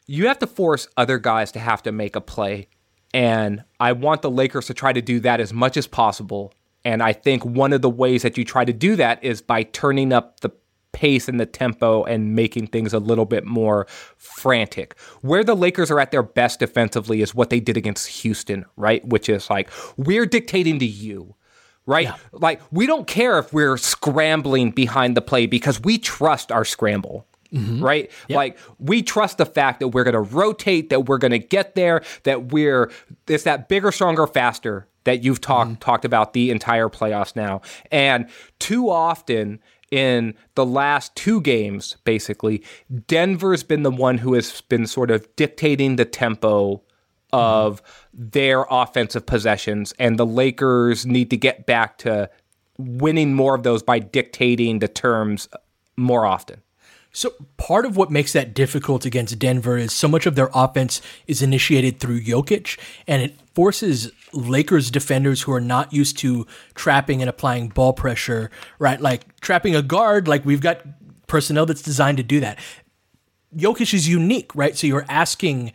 You 0.05 0.27
have 0.27 0.39
to 0.39 0.47
force 0.47 0.87
other 0.95 1.17
guys 1.17 1.51
to 1.53 1.59
have 1.59 1.83
to 1.83 1.91
make 1.91 2.15
a 2.15 2.21
play. 2.21 2.69
And 3.13 3.63
I 3.79 3.91
want 3.91 4.21
the 4.21 4.31
Lakers 4.31 4.67
to 4.67 4.73
try 4.73 4.93
to 4.93 5.01
do 5.01 5.19
that 5.21 5.39
as 5.39 5.51
much 5.51 5.75
as 5.75 5.87
possible. 5.87 6.53
And 6.85 7.03
I 7.03 7.13
think 7.13 7.43
one 7.43 7.73
of 7.73 7.81
the 7.81 7.89
ways 7.89 8.21
that 8.21 8.37
you 8.37 8.45
try 8.45 8.63
to 8.63 8.73
do 8.73 8.95
that 8.95 9.23
is 9.23 9.41
by 9.41 9.63
turning 9.63 10.13
up 10.13 10.39
the 10.39 10.51
pace 10.97 11.27
and 11.27 11.39
the 11.39 11.45
tempo 11.45 12.03
and 12.05 12.35
making 12.35 12.65
things 12.65 12.91
a 12.91 12.97
little 12.97 13.25
bit 13.25 13.45
more 13.45 13.85
frantic. 14.17 14.97
Where 15.21 15.43
the 15.43 15.55
Lakers 15.55 15.91
are 15.91 15.99
at 15.99 16.09
their 16.09 16.23
best 16.23 16.59
defensively 16.59 17.21
is 17.21 17.35
what 17.35 17.51
they 17.51 17.59
did 17.59 17.77
against 17.77 18.07
Houston, 18.07 18.65
right? 18.77 19.07
Which 19.07 19.29
is 19.29 19.47
like, 19.47 19.69
we're 19.95 20.25
dictating 20.25 20.79
to 20.79 20.85
you 20.85 21.35
right? 21.89 22.09
Like 22.33 22.61
we 22.69 22.85
don't 22.85 23.07
care 23.07 23.39
if 23.39 23.53
we're 23.53 23.77
scrambling 23.77 24.71
behind 24.71 25.15
the 25.15 25.21
play 25.21 25.45
because 25.45 25.79
we 25.79 25.97
trust 25.97 26.51
our 26.51 26.65
scramble. 26.65 27.25
Mm-hmm. 27.53 27.81
Right? 27.81 28.11
Like 28.27 28.57
we 28.77 29.01
trust 29.01 29.37
the 29.37 29.45
fact 29.45 29.79
that 29.79 29.87
we're 29.89 30.03
going 30.03 30.15
to 30.15 30.35
rotate, 30.35 30.89
that 30.89 31.05
we're 31.05 31.17
going 31.17 31.31
to 31.31 31.39
get 31.39 31.75
there, 31.75 32.03
that 32.23 32.51
we're 32.51 32.91
it's 33.25 33.45
that 33.45 33.69
bigger, 33.69 33.93
stronger, 33.93 34.27
faster 34.27 34.89
that 35.05 35.23
you've 35.23 35.39
talked 35.39 35.69
mm-hmm. 35.69 35.79
talked 35.79 36.03
about 36.03 36.33
the 36.33 36.51
entire 36.51 36.89
playoffs 36.89 37.37
now. 37.37 37.61
And 37.89 38.27
too 38.59 38.89
often 38.89 39.61
in 39.91 40.33
the 40.55 40.65
last 40.65 41.15
two 41.15 41.41
games, 41.41 41.97
basically, 42.03 42.63
Denver's 43.07 43.63
been 43.63 43.83
the 43.83 43.91
one 43.91 44.17
who 44.17 44.33
has 44.33 44.61
been 44.61 44.87
sort 44.87 45.11
of 45.11 45.33
dictating 45.35 45.95
the 45.95 46.05
tempo 46.05 46.81
of 47.33 47.81
their 48.13 48.65
offensive 48.69 49.25
possessions, 49.25 49.93
and 49.99 50.17
the 50.17 50.25
Lakers 50.25 51.05
need 51.05 51.29
to 51.29 51.37
get 51.37 51.65
back 51.65 51.97
to 51.99 52.29
winning 52.77 53.33
more 53.33 53.55
of 53.55 53.63
those 53.63 53.83
by 53.83 53.99
dictating 53.99 54.79
the 54.79 54.87
terms 54.87 55.47
more 55.95 56.25
often. 56.25 56.61
So 57.17 57.33
part 57.57 57.87
of 57.87 57.97
what 57.97 58.11
makes 58.11 58.33
that 58.33 58.53
difficult 58.53 59.03
against 59.03 59.39
Denver 59.39 59.75
is 59.75 59.91
so 59.91 60.07
much 60.07 60.27
of 60.27 60.35
their 60.35 60.51
offense 60.53 61.01
is 61.25 61.41
initiated 61.41 61.99
through 61.99 62.21
Jokic, 62.21 62.77
and 63.07 63.23
it 63.23 63.33
forces 63.55 64.11
Lakers 64.33 64.91
defenders 64.91 65.41
who 65.41 65.51
are 65.51 65.59
not 65.59 65.91
used 65.91 66.19
to 66.19 66.45
trapping 66.75 67.23
and 67.23 67.27
applying 67.27 67.69
ball 67.69 67.91
pressure, 67.91 68.51
right? 68.77 69.01
Like 69.01 69.41
trapping 69.41 69.75
a 69.75 69.81
guard, 69.81 70.27
like 70.27 70.45
we've 70.45 70.61
got 70.61 70.83
personnel 71.25 71.65
that's 71.65 71.81
designed 71.81 72.17
to 72.17 72.23
do 72.23 72.39
that. 72.39 72.59
Jokic 73.55 73.95
is 73.95 74.07
unique, 74.07 74.53
right? 74.53 74.77
So 74.77 74.85
you're 74.85 75.07
asking 75.09 75.73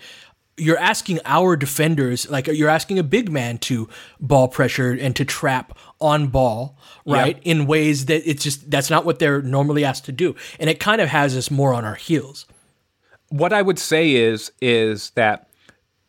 you're 0.57 0.79
asking 0.79 1.19
our 1.25 1.57
defenders, 1.57 2.31
like 2.31 2.47
you're 2.47 2.69
asking 2.69 2.99
a 2.99 3.03
big 3.03 3.31
man 3.31 3.59
to 3.59 3.89
ball 4.21 4.49
pressure 4.49 4.93
and 4.93 5.17
to 5.17 5.25
trap 5.25 5.77
on 6.01 6.29
ball, 6.29 6.77
right? 7.07 7.39
In 7.43 7.67
ways 7.67 8.07
that 8.07 8.29
it's 8.29 8.43
just 8.43 8.71
that's 8.71 8.91
not 8.91 9.05
what 9.05 9.19
they're 9.19 9.43
normally 9.43 9.85
asked 9.85 10.05
to 10.07 10.13
do. 10.13 10.37
And 10.61 10.69
it 10.69 10.79
kind 10.79 11.01
of 11.01 11.09
has 11.09 11.37
us 11.37 11.51
more 11.51 11.73
on 11.73 11.85
our 11.85 11.95
heels. 11.95 12.47
What 13.29 13.53
I 13.53 13.63
would 13.63 13.79
say 13.79 14.13
is 14.13 14.53
is 14.61 15.11
that 15.11 15.49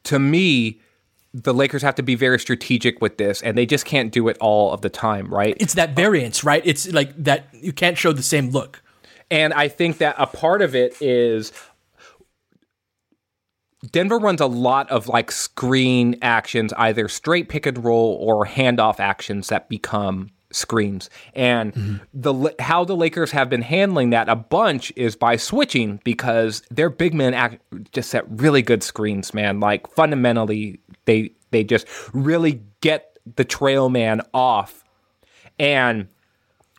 to 0.05 0.19
me 0.19 0.81
the 1.33 1.53
Lakers 1.53 1.81
have 1.81 1.95
to 1.95 2.03
be 2.03 2.13
very 2.13 2.39
strategic 2.39 3.01
with 3.01 3.17
this 3.17 3.41
and 3.41 3.57
they 3.57 3.65
just 3.65 3.85
can't 3.85 4.11
do 4.11 4.27
it 4.27 4.37
all 4.39 4.71
of 4.71 4.81
the 4.81 4.89
time, 4.89 5.33
right? 5.33 5.57
It's 5.59 5.73
that 5.73 5.95
variance, 5.95 6.43
right? 6.43 6.61
It's 6.65 6.91
like 6.91 7.15
that 7.23 7.47
you 7.53 7.73
can't 7.73 7.97
show 7.97 8.11
the 8.11 8.21
same 8.21 8.51
look. 8.51 8.81
And 9.31 9.51
I 9.53 9.67
think 9.67 9.97
that 9.97 10.15
a 10.19 10.27
part 10.27 10.61
of 10.61 10.75
it 10.75 10.95
is 11.01 11.51
Denver 13.91 14.17
runs 14.17 14.41
a 14.41 14.45
lot 14.45 14.89
of 14.89 15.07
like 15.07 15.31
screen 15.31 16.17
actions, 16.21 16.73
either 16.77 17.07
straight 17.07 17.49
pick 17.49 17.65
and 17.65 17.84
roll 17.84 18.17
or 18.19 18.45
handoff 18.45 18.99
actions 18.99 19.49
that 19.49 19.67
become 19.69 20.31
screens. 20.51 21.09
And 21.34 22.01
the 22.13 22.55
how 22.59 22.86
the 22.86 22.95
Lakers 22.95 23.31
have 23.31 23.49
been 23.49 23.61
handling 23.61 24.11
that 24.11 24.29
a 24.29 24.36
bunch 24.36 24.93
is 24.95 25.15
by 25.15 25.36
switching 25.36 25.99
because 26.03 26.61
their 26.71 26.89
big 26.89 27.13
men 27.13 27.34
act, 27.34 27.61
just 27.91 28.09
set 28.09 28.25
really 28.29 28.61
good 28.61 28.84
screens, 28.84 29.34
man. 29.34 29.59
Like 29.59 29.88
fundamentally, 29.88 30.79
they 31.05 31.31
they 31.51 31.63
just 31.63 31.88
really 32.13 32.61
get 32.81 33.17
the 33.36 33.43
trail 33.43 33.89
man 33.89 34.21
off, 34.34 34.84
and 35.59 36.07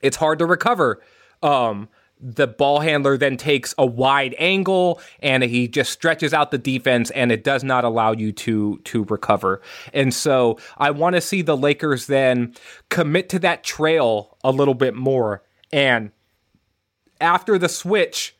it's 0.02 0.16
hard 0.16 0.38
to 0.38 0.46
recover. 0.46 1.02
Um, 1.42 1.88
the 2.24 2.46
ball 2.46 2.80
handler 2.80 3.18
then 3.18 3.36
takes 3.36 3.74
a 3.76 3.84
wide 3.84 4.34
angle 4.38 5.00
and 5.20 5.42
he 5.42 5.68
just 5.68 5.92
stretches 5.92 6.32
out 6.32 6.50
the 6.50 6.58
defense 6.58 7.10
and 7.10 7.30
it 7.30 7.44
does 7.44 7.62
not 7.62 7.84
allow 7.84 8.12
you 8.12 8.32
to 8.32 8.78
to 8.78 9.04
recover. 9.04 9.60
And 9.92 10.12
so 10.14 10.58
I 10.78 10.90
want 10.90 11.16
to 11.16 11.20
see 11.20 11.42
the 11.42 11.56
Lakers 11.56 12.06
then 12.06 12.54
commit 12.88 13.28
to 13.28 13.38
that 13.40 13.62
trail 13.62 14.38
a 14.42 14.50
little 14.50 14.74
bit 14.74 14.94
more 14.94 15.42
and 15.70 16.12
after 17.20 17.58
the 17.58 17.68
switch 17.68 18.34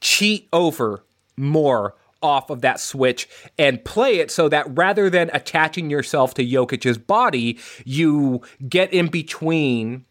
cheat 0.00 0.48
over 0.52 1.02
more 1.36 1.96
off 2.22 2.50
of 2.50 2.60
that 2.60 2.80
switch 2.80 3.28
and 3.58 3.84
play 3.84 4.18
it 4.18 4.30
so 4.30 4.48
that 4.48 4.66
rather 4.76 5.08
than 5.10 5.30
attaching 5.32 5.90
yourself 5.90 6.34
to 6.34 6.44
Jokic's 6.44 6.98
body, 6.98 7.58
you 7.84 8.42
get 8.68 8.92
in 8.92 9.08
between 9.08 10.04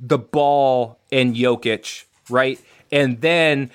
the 0.00 0.18
ball 0.18 0.98
and 1.12 1.36
Jokic, 1.36 2.04
right? 2.28 2.60
And 2.92 3.20
then 3.20 3.70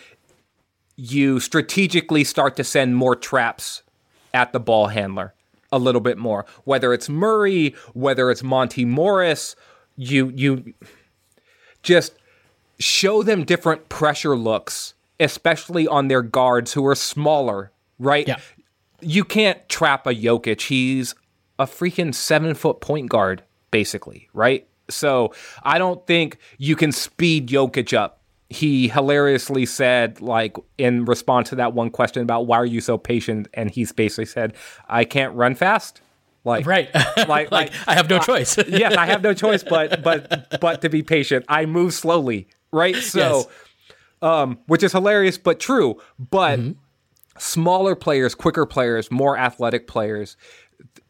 you 0.96 1.40
strategically 1.40 2.24
start 2.24 2.56
to 2.58 2.64
send 2.64 2.96
more 2.96 3.16
traps 3.16 3.82
at 4.34 4.54
the 4.54 4.60
ball 4.60 4.88
handler 4.88 5.34
a 5.72 5.80
little 5.80 6.02
bit 6.02 6.18
more. 6.18 6.46
Whether 6.64 6.94
it's 6.94 7.10
Murray, 7.10 7.76
whether 7.94 8.32
it's 8.32 8.44
Monte 8.44 8.86
Morris, 8.86 9.56
you 9.98 10.32
you 10.36 10.74
just 11.84 12.14
show 12.80 13.24
them 13.24 13.44
different 13.44 13.90
pressure 13.90 14.36
looks, 14.36 14.94
especially 15.20 15.88
on 15.88 16.08
their 16.08 16.22
guards 16.22 16.74
who 16.74 16.86
are 16.86 16.96
smaller, 16.96 17.72
right? 18.00 18.28
Yeah. 18.28 18.38
You 19.02 19.24
can't 19.24 19.68
trap 19.70 20.08
a 20.08 20.14
Jokic. 20.14 20.62
He's 20.62 21.14
a 21.60 21.66
freaking 21.66 22.14
seven 22.14 22.54
foot 22.54 22.82
point 22.82 23.10
guard, 23.10 23.44
basically, 23.72 24.30
right? 24.34 24.68
So 24.90 25.34
I 25.64 25.78
don't 25.78 26.06
think 26.06 26.38
you 26.58 26.76
can 26.76 26.92
speed 26.92 27.48
Jokic 27.48 27.96
up 27.96 28.22
he 28.50 28.88
hilariously 28.88 29.66
said, 29.66 30.22
like, 30.22 30.56
in 30.78 31.06
response 31.06 31.50
to 31.50 31.56
that 31.56 31.74
one 31.74 31.90
question 31.90 32.22
about 32.22 32.46
why 32.48 32.58
are 32.58 32.66
you 32.66 32.80
so 32.82 32.98
patient, 32.98 33.48
and 33.54 33.72
he's 33.72 33.92
basically 33.92 34.26
said, 34.26 34.54
"I 34.88 35.04
can't 35.04 35.34
run 35.36 35.56
fast." 35.56 36.02
Like, 36.44 36.66
right, 36.68 36.94
like, 37.18 37.28
like, 37.28 37.52
like 37.52 37.72
I 37.88 37.96
have 37.96 38.08
no 38.10 38.18
uh, 38.18 38.24
choice. 38.24 38.58
yes, 38.68 38.96
I 38.96 39.08
have 39.08 39.24
no 39.24 39.34
choice, 39.34 39.64
but 39.64 40.04
but 40.04 40.60
but 40.62 40.82
to 40.82 40.90
be 40.90 41.02
patient, 41.02 41.44
I 41.50 41.66
move 41.66 41.94
slowly, 41.94 42.48
right? 42.72 42.96
So, 42.96 43.20
Yes. 43.20 43.48
um, 44.22 44.60
which 44.68 44.84
is 44.84 44.92
hilarious 44.92 45.40
but 45.40 45.60
true. 45.60 46.00
But 46.20 46.60
smaller 47.40 47.96
players, 47.96 48.36
quicker 48.36 48.66
players, 48.68 49.10
more 49.10 49.38
athletic 49.38 49.88
players, 49.88 50.38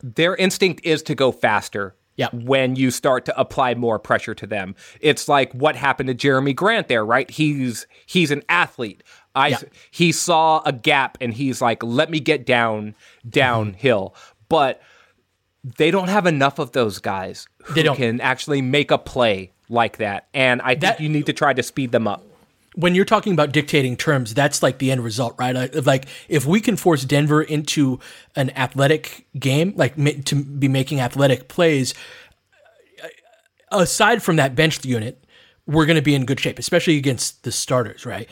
their 0.01 0.35
instinct 0.37 0.85
is 0.85 1.03
to 1.03 1.15
go 1.15 1.31
faster. 1.33 1.95
Yeah. 2.17 2.29
When 2.31 2.75
you 2.77 2.91
start 2.91 3.25
to 3.25 3.37
apply 3.39 3.75
more 3.75 3.99
pressure 3.99 4.33
to 4.35 4.47
them, 4.47 4.75
it's 5.01 5.27
like 5.27 5.51
what 5.53 5.75
happened 5.75 6.07
to 6.07 6.15
Jerami 6.15 6.55
Grant 6.55 6.87
there, 6.87 7.05
right? 7.05 7.29
He's 7.29 7.87
he's 8.05 8.31
an 8.31 8.43
athlete. 8.47 9.03
I 9.35 9.49
Yeah. 9.49 9.57
he 9.91 10.11
saw 10.13 10.61
a 10.65 10.71
gap 10.71 11.17
and 11.19 11.33
he's 11.33 11.61
like, 11.61 11.83
let 11.83 12.09
me 12.09 12.19
get 12.21 12.45
down 12.45 12.95
downhill. 13.29 14.13
Mm-hmm. 14.15 14.31
But 14.47 14.81
they 15.77 15.91
don't 15.91 16.07
have 16.09 16.25
enough 16.25 16.59
of 16.59 16.71
those 16.71 16.99
guys 16.99 17.47
who 17.63 17.83
can 17.95 18.21
actually 18.21 18.61
make 18.61 18.91
a 18.91 18.97
play 18.97 19.51
like 19.67 19.97
that. 19.97 20.27
And 20.33 20.61
I 20.61 20.69
think 20.69 20.81
That- 20.81 20.99
you 21.01 21.09
need 21.09 21.25
to 21.25 21.33
try 21.33 21.53
to 21.53 21.63
speed 21.63 21.91
them 21.91 22.07
up. 22.07 22.23
When 22.75 22.93
you're 22.93 23.05
talking 23.05 23.33
about 23.33 23.51
dictating 23.51 23.95
terms, 23.95 24.33
that's 24.33 24.61
like 24.61 24.77
the 24.79 24.91
end 24.91 25.03
result, 25.03 25.35
right? 25.39 25.55
Uh, 25.55 25.81
Like 25.85 26.07
if 26.27 26.45
we 26.45 26.59
can 26.61 26.75
force 26.75 27.05
Denver 27.05 27.41
into 27.41 27.99
an 28.35 28.51
athletic 28.51 29.25
game, 29.39 29.73
like 29.75 29.95
to 30.25 30.35
be 30.43 30.67
making 30.67 30.99
athletic 30.99 31.47
plays, 31.47 31.93
uh, 33.03 33.07
aside 33.71 34.21
from 34.21 34.35
that 34.35 34.55
bench 34.55 34.83
unit, 34.85 35.23
we're 35.65 35.85
going 35.85 35.95
to 35.95 36.01
be 36.01 36.13
in 36.15 36.25
good 36.25 36.39
shape, 36.39 36.59
especially 36.59 36.97
against 36.97 37.43
the 37.43 37.51
starters, 37.51 38.05
right? 38.05 38.29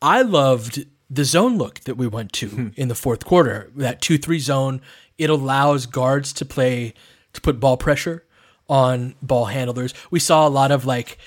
I 0.00 0.22
loved 0.22 0.86
the 1.10 1.24
zone 1.24 1.58
look 1.58 1.80
that 1.80 1.96
we 1.96 2.06
went 2.06 2.32
to 2.34 2.72
in 2.76 2.88
the 2.88 2.94
fourth 2.94 3.24
quarter. 3.24 3.70
That 3.76 4.00
two 4.00 4.16
three 4.16 4.38
zone, 4.38 4.80
it 5.18 5.28
allows 5.28 5.86
guards 5.86 6.32
to 6.34 6.44
play 6.44 6.94
to 7.32 7.40
put 7.40 7.60
ball 7.60 7.76
pressure 7.76 8.24
on 8.68 9.14
ball 9.20 9.46
handlers. 9.46 9.92
We 10.10 10.20
saw 10.20 10.46
a 10.46 10.48
lot 10.48 10.70
of 10.70 10.86
like 10.86 11.18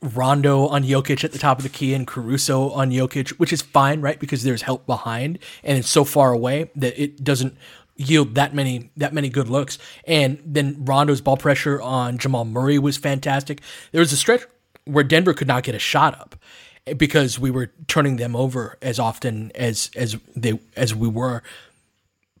Rondo 0.00 0.66
on 0.66 0.84
Jokic 0.84 1.24
at 1.24 1.32
the 1.32 1.38
top 1.38 1.58
of 1.58 1.64
the 1.64 1.68
key 1.68 1.92
and 1.92 2.06
Caruso 2.06 2.70
on 2.70 2.90
Jokic, 2.90 3.30
which 3.30 3.52
is 3.52 3.62
fine, 3.62 4.00
right? 4.00 4.18
Because 4.18 4.44
there's 4.44 4.62
help 4.62 4.86
behind 4.86 5.38
and 5.64 5.78
it's 5.78 5.90
so 5.90 6.04
far 6.04 6.32
away 6.32 6.70
that 6.76 7.00
it 7.00 7.24
doesn't 7.24 7.56
yield 7.96 8.36
that 8.36 8.54
many 8.54 8.90
that 8.96 9.12
many 9.12 9.28
good 9.28 9.48
looks. 9.48 9.78
And 10.06 10.40
then 10.44 10.84
Rondo's 10.84 11.20
ball 11.20 11.36
pressure 11.36 11.82
on 11.82 12.16
Jamal 12.18 12.44
Murray 12.44 12.78
was 12.78 12.96
fantastic. 12.96 13.60
There 13.92 14.00
was 14.00 14.12
a 14.12 14.16
stretch 14.16 14.42
where 14.84 15.04
Denver 15.04 15.34
could 15.34 15.48
not 15.48 15.64
get 15.64 15.74
a 15.74 15.80
shot 15.80 16.18
up 16.18 16.36
because 16.96 17.38
we 17.38 17.50
were 17.50 17.72
turning 17.88 18.16
them 18.16 18.34
over 18.34 18.78
as 18.80 18.98
often 18.98 19.50
as 19.54 19.90
as 19.96 20.16
they 20.36 20.60
as 20.76 20.94
we 20.94 21.08
were. 21.08 21.42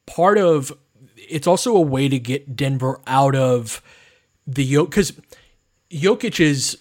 Part 0.06 0.38
of 0.38 0.72
it's 1.16 1.46
also 1.46 1.76
a 1.76 1.80
way 1.80 2.08
to 2.08 2.18
get 2.18 2.56
Denver 2.56 3.00
out 3.06 3.34
of 3.34 3.82
the 4.46 4.64
yoke 4.64 4.90
because 4.90 5.12
Jokic 5.90 6.40
is 6.40 6.78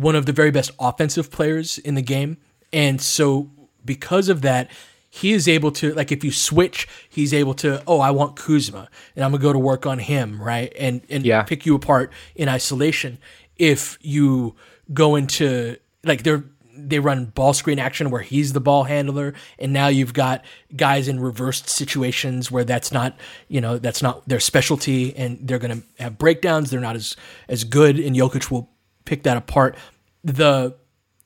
one 0.00 0.16
of 0.16 0.26
the 0.26 0.32
very 0.32 0.50
best 0.50 0.70
offensive 0.78 1.30
players 1.30 1.78
in 1.78 1.94
the 1.94 2.02
game. 2.02 2.36
And 2.72 3.00
so 3.00 3.50
because 3.84 4.28
of 4.28 4.42
that, 4.42 4.70
he 5.08 5.32
is 5.32 5.46
able 5.46 5.70
to 5.72 5.94
like 5.94 6.10
if 6.10 6.24
you 6.24 6.32
switch, 6.32 6.88
he's 7.08 7.32
able 7.32 7.54
to, 7.54 7.82
oh, 7.86 8.00
I 8.00 8.10
want 8.10 8.34
Kuzma 8.34 8.88
and 9.14 9.24
I'm 9.24 9.30
gonna 9.30 9.42
go 9.42 9.52
to 9.52 9.58
work 9.58 9.86
on 9.86 9.98
him, 10.00 10.42
right? 10.42 10.72
And 10.78 11.02
and 11.08 11.24
Yeah. 11.24 11.42
pick 11.42 11.64
you 11.64 11.74
apart 11.76 12.12
in 12.34 12.48
isolation. 12.48 13.18
If 13.56 13.96
you 14.02 14.56
go 14.92 15.14
into 15.14 15.76
like 16.02 16.24
they're 16.24 16.44
they 16.76 16.98
run 16.98 17.26
ball 17.26 17.52
screen 17.52 17.78
action 17.78 18.10
where 18.10 18.22
he's 18.22 18.52
the 18.52 18.60
ball 18.60 18.82
handler 18.82 19.32
and 19.60 19.72
now 19.72 19.86
you've 19.86 20.12
got 20.12 20.44
guys 20.74 21.06
in 21.06 21.20
reversed 21.20 21.68
situations 21.68 22.50
where 22.50 22.64
that's 22.64 22.90
not 22.90 23.16
you 23.46 23.60
know 23.60 23.78
that's 23.78 24.02
not 24.02 24.28
their 24.28 24.40
specialty 24.40 25.14
and 25.16 25.38
they're 25.42 25.60
going 25.60 25.80
to 25.80 26.02
have 26.02 26.18
breakdowns 26.18 26.70
they're 26.70 26.80
not 26.80 26.96
as 26.96 27.14
as 27.48 27.62
good 27.62 28.00
and 28.00 28.16
Jokic 28.16 28.50
will 28.50 28.68
pick 29.04 29.22
that 29.22 29.36
apart 29.36 29.76
the 30.22 30.74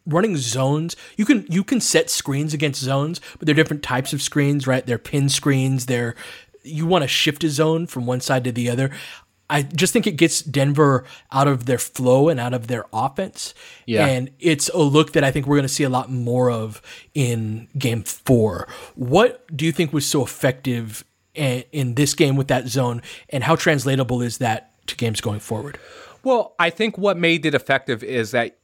running 0.06 0.36
zones 0.36 0.96
you 1.16 1.24
can 1.24 1.46
you 1.50 1.62
can 1.62 1.80
set 1.80 2.08
screens 2.08 2.54
against 2.54 2.80
zones 2.80 3.20
but 3.38 3.46
they're 3.46 3.54
different 3.54 3.82
types 3.82 4.12
of 4.12 4.22
screens 4.22 4.66
right 4.66 4.86
they're 4.86 4.98
pin 4.98 5.28
screens 5.28 5.86
they're 5.86 6.14
you 6.62 6.86
want 6.86 7.02
to 7.02 7.08
shift 7.08 7.44
a 7.44 7.48
zone 7.48 7.86
from 7.86 8.06
one 8.06 8.20
side 8.20 8.44
to 8.44 8.52
the 8.52 8.70
other 8.70 8.90
I 9.50 9.62
just 9.62 9.92
think 9.92 10.06
it 10.06 10.12
gets 10.12 10.42
Denver 10.42 11.04
out 11.32 11.48
of 11.48 11.66
their 11.66 11.78
flow 11.78 12.28
and 12.28 12.38
out 12.38 12.52
of 12.52 12.66
their 12.66 12.84
offense. 12.92 13.54
Yeah. 13.86 14.06
And 14.06 14.30
it's 14.38 14.68
a 14.68 14.78
look 14.78 15.12
that 15.12 15.24
I 15.24 15.30
think 15.30 15.46
we're 15.46 15.56
going 15.56 15.62
to 15.62 15.72
see 15.72 15.84
a 15.84 15.88
lot 15.88 16.10
more 16.10 16.50
of 16.50 16.82
in 17.14 17.68
game 17.78 18.02
four. 18.02 18.68
What 18.94 19.44
do 19.56 19.64
you 19.64 19.72
think 19.72 19.92
was 19.92 20.06
so 20.06 20.22
effective 20.22 21.04
in, 21.34 21.64
in 21.72 21.94
this 21.94 22.14
game 22.14 22.36
with 22.36 22.48
that 22.48 22.68
zone, 22.68 23.00
and 23.30 23.44
how 23.44 23.56
translatable 23.56 24.20
is 24.20 24.38
that 24.38 24.86
to 24.88 24.96
games 24.96 25.20
going 25.20 25.40
forward? 25.40 25.78
Well, 26.22 26.54
I 26.58 26.70
think 26.70 26.98
what 26.98 27.16
made 27.16 27.46
it 27.46 27.54
effective 27.54 28.02
is 28.02 28.32
that 28.32 28.58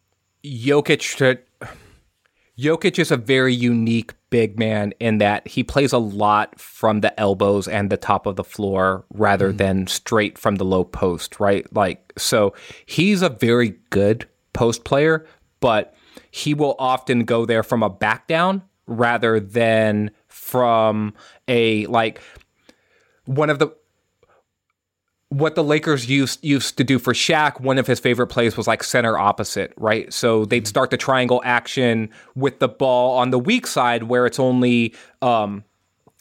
Jokic 0.44 1.00
should, 1.00 1.42
Jokic 2.58 2.98
is 2.98 3.10
a 3.10 3.16
very 3.16 3.54
unique 3.54 4.12
big 4.30 4.58
man 4.58 4.92
in 4.98 5.18
that 5.18 5.46
he 5.46 5.62
plays 5.62 5.92
a 5.92 5.98
lot 5.98 6.58
from 6.58 7.00
the 7.00 7.18
elbows 7.20 7.68
and 7.68 7.88
the 7.88 7.96
top 7.96 8.26
of 8.26 8.36
the 8.36 8.44
floor 8.44 9.04
rather 9.14 9.48
mm-hmm. 9.48 9.58
than 9.58 9.86
straight 9.86 10.36
from 10.36 10.56
the 10.56 10.64
low 10.64 10.84
post, 10.84 11.38
right? 11.38 11.72
Like 11.72 12.12
so 12.18 12.52
he's 12.84 13.22
a 13.22 13.28
very 13.28 13.76
good 13.90 14.28
post 14.52 14.84
player, 14.84 15.26
but 15.60 15.94
he 16.30 16.52
will 16.52 16.74
often 16.78 17.24
go 17.24 17.46
there 17.46 17.62
from 17.62 17.82
a 17.82 17.88
back 17.88 18.26
down 18.26 18.62
rather 18.86 19.38
than 19.38 20.10
from 20.26 21.14
a 21.46 21.86
like 21.86 22.20
one 23.24 23.50
of 23.50 23.58
the 23.58 23.74
what 25.30 25.54
the 25.54 25.64
Lakers 25.64 26.08
used 26.08 26.44
used 26.44 26.76
to 26.78 26.84
do 26.84 26.98
for 26.98 27.12
Shaq, 27.12 27.60
one 27.60 27.78
of 27.78 27.86
his 27.86 27.98
favorite 27.98 28.28
plays 28.28 28.56
was 28.56 28.66
like 28.66 28.84
center 28.84 29.18
opposite, 29.18 29.72
right? 29.76 30.12
So 30.12 30.44
they'd 30.44 30.66
start 30.66 30.90
the 30.90 30.96
triangle 30.96 31.42
action 31.44 32.10
with 32.34 32.58
the 32.58 32.68
ball 32.68 33.16
on 33.18 33.30
the 33.30 33.38
weak 33.38 33.66
side 33.66 34.04
where 34.04 34.26
it's 34.26 34.38
only 34.38 34.94
um, 35.22 35.64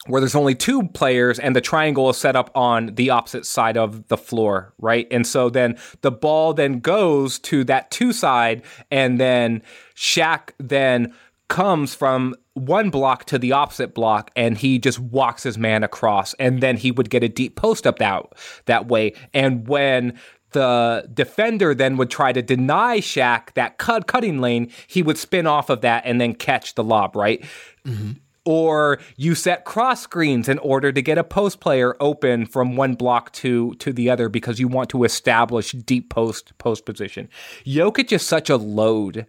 where 0.06 0.20
there's 0.20 0.34
only 0.34 0.54
two 0.54 0.86
players 0.88 1.38
and 1.38 1.56
the 1.56 1.60
triangle 1.60 2.10
is 2.10 2.16
set 2.16 2.36
up 2.36 2.50
on 2.54 2.94
the 2.94 3.10
opposite 3.10 3.46
side 3.46 3.76
of 3.76 4.06
the 4.08 4.16
floor, 4.16 4.74
right? 4.78 5.06
And 5.10 5.26
so 5.26 5.48
then 5.48 5.78
the 6.02 6.10
ball 6.10 6.52
then 6.52 6.80
goes 6.80 7.38
to 7.40 7.64
that 7.64 7.90
two 7.90 8.12
side 8.12 8.62
and 8.90 9.18
then 9.18 9.62
Shaq 9.94 10.50
then 10.58 11.14
comes 11.48 11.94
from 11.94 12.34
one 12.54 12.90
block 12.90 13.24
to 13.26 13.38
the 13.38 13.52
opposite 13.52 13.94
block 13.94 14.30
and 14.36 14.56
he 14.56 14.78
just 14.78 14.98
walks 14.98 15.42
his 15.42 15.58
man 15.58 15.82
across 15.82 16.34
and 16.34 16.62
then 16.62 16.76
he 16.76 16.90
would 16.90 17.10
get 17.10 17.22
a 17.22 17.28
deep 17.28 17.56
post 17.56 17.86
up 17.86 17.98
that 17.98 18.24
that 18.66 18.86
way. 18.86 19.12
And 19.32 19.66
when 19.68 20.18
the 20.52 21.08
defender 21.12 21.74
then 21.74 21.96
would 21.96 22.10
try 22.10 22.32
to 22.32 22.40
deny 22.40 22.98
Shaq 22.98 23.52
that 23.54 23.78
cut 23.78 24.06
cutting 24.06 24.40
lane 24.40 24.70
he 24.86 25.02
would 25.02 25.18
spin 25.18 25.46
off 25.46 25.68
of 25.68 25.80
that 25.80 26.04
and 26.06 26.20
then 26.20 26.34
catch 26.34 26.74
the 26.74 26.84
lob 26.84 27.16
right? 27.16 27.44
Mm-hmm. 27.84 28.12
Or 28.46 29.00
you 29.16 29.34
set 29.34 29.64
cross 29.64 30.02
screens 30.02 30.50
in 30.50 30.58
order 30.58 30.92
to 30.92 31.00
get 31.00 31.16
a 31.16 31.24
post 31.24 31.60
player 31.60 31.96
open 31.98 32.44
from 32.46 32.76
one 32.76 32.94
block 32.94 33.32
to 33.32 33.74
to 33.76 33.92
the 33.92 34.10
other 34.10 34.28
because 34.28 34.60
you 34.60 34.68
want 34.68 34.90
to 34.90 35.04
establish 35.04 35.72
deep 35.72 36.10
post 36.10 36.56
post 36.58 36.84
position. 36.84 37.28
Jokic 37.66 38.12
is 38.12 38.22
such 38.22 38.48
a 38.50 38.56
load 38.56 39.26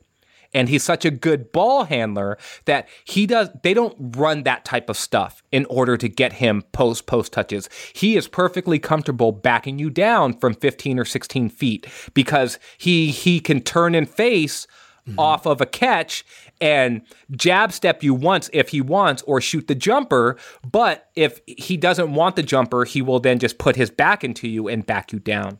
and 0.56 0.70
he's 0.70 0.84
such 0.84 1.06
a 1.06 1.12
good 1.12 1.52
ball 1.52 1.84
handler 1.84 2.38
that 2.64 2.88
he 3.04 3.28
does 3.28 3.50
they 3.62 3.74
don't 3.74 3.96
run 4.18 4.44
that 4.44 4.66
type 4.66 4.90
of 4.90 4.98
stuff 4.98 5.44
in 5.52 5.66
order 5.66 5.98
to 5.98 6.08
get 6.08 6.34
him 6.34 6.64
post 6.72 7.06
post 7.06 7.34
touches. 7.34 7.70
He 7.94 8.16
is 8.16 8.28
perfectly 8.28 8.80
comfortable 8.80 9.32
backing 9.34 9.78
you 9.78 9.90
down 9.90 10.40
from 10.40 10.56
15 10.56 10.98
or 10.98 11.06
16 11.06 11.50
feet 11.50 11.88
because 12.14 12.58
he 12.78 13.12
he 13.12 13.40
can 13.40 13.62
turn 13.62 13.94
and 13.94 14.10
face 14.10 14.66
mm-hmm. 15.08 15.20
off 15.20 15.46
of 15.46 15.60
a 15.60 15.66
catch 15.66 16.26
and 16.62 17.02
jab 17.32 17.74
step 17.74 18.02
you 18.02 18.14
once 18.14 18.50
if 18.54 18.70
he 18.70 18.80
wants 18.80 19.22
or 19.24 19.42
shoot 19.42 19.68
the 19.68 19.76
jumper. 19.76 20.38
But 20.64 21.10
if 21.16 21.42
he 21.46 21.76
doesn't 21.76 22.14
want 22.14 22.38
the 22.38 22.44
jumper, 22.44 22.86
he 22.86 23.02
will 23.02 23.20
then 23.20 23.40
just 23.40 23.58
put 23.58 23.76
his 23.76 23.90
back 23.90 24.24
into 24.24 24.48
you 24.48 24.70
and 24.70 24.86
back 24.86 25.12
you 25.12 25.20
down. 25.20 25.60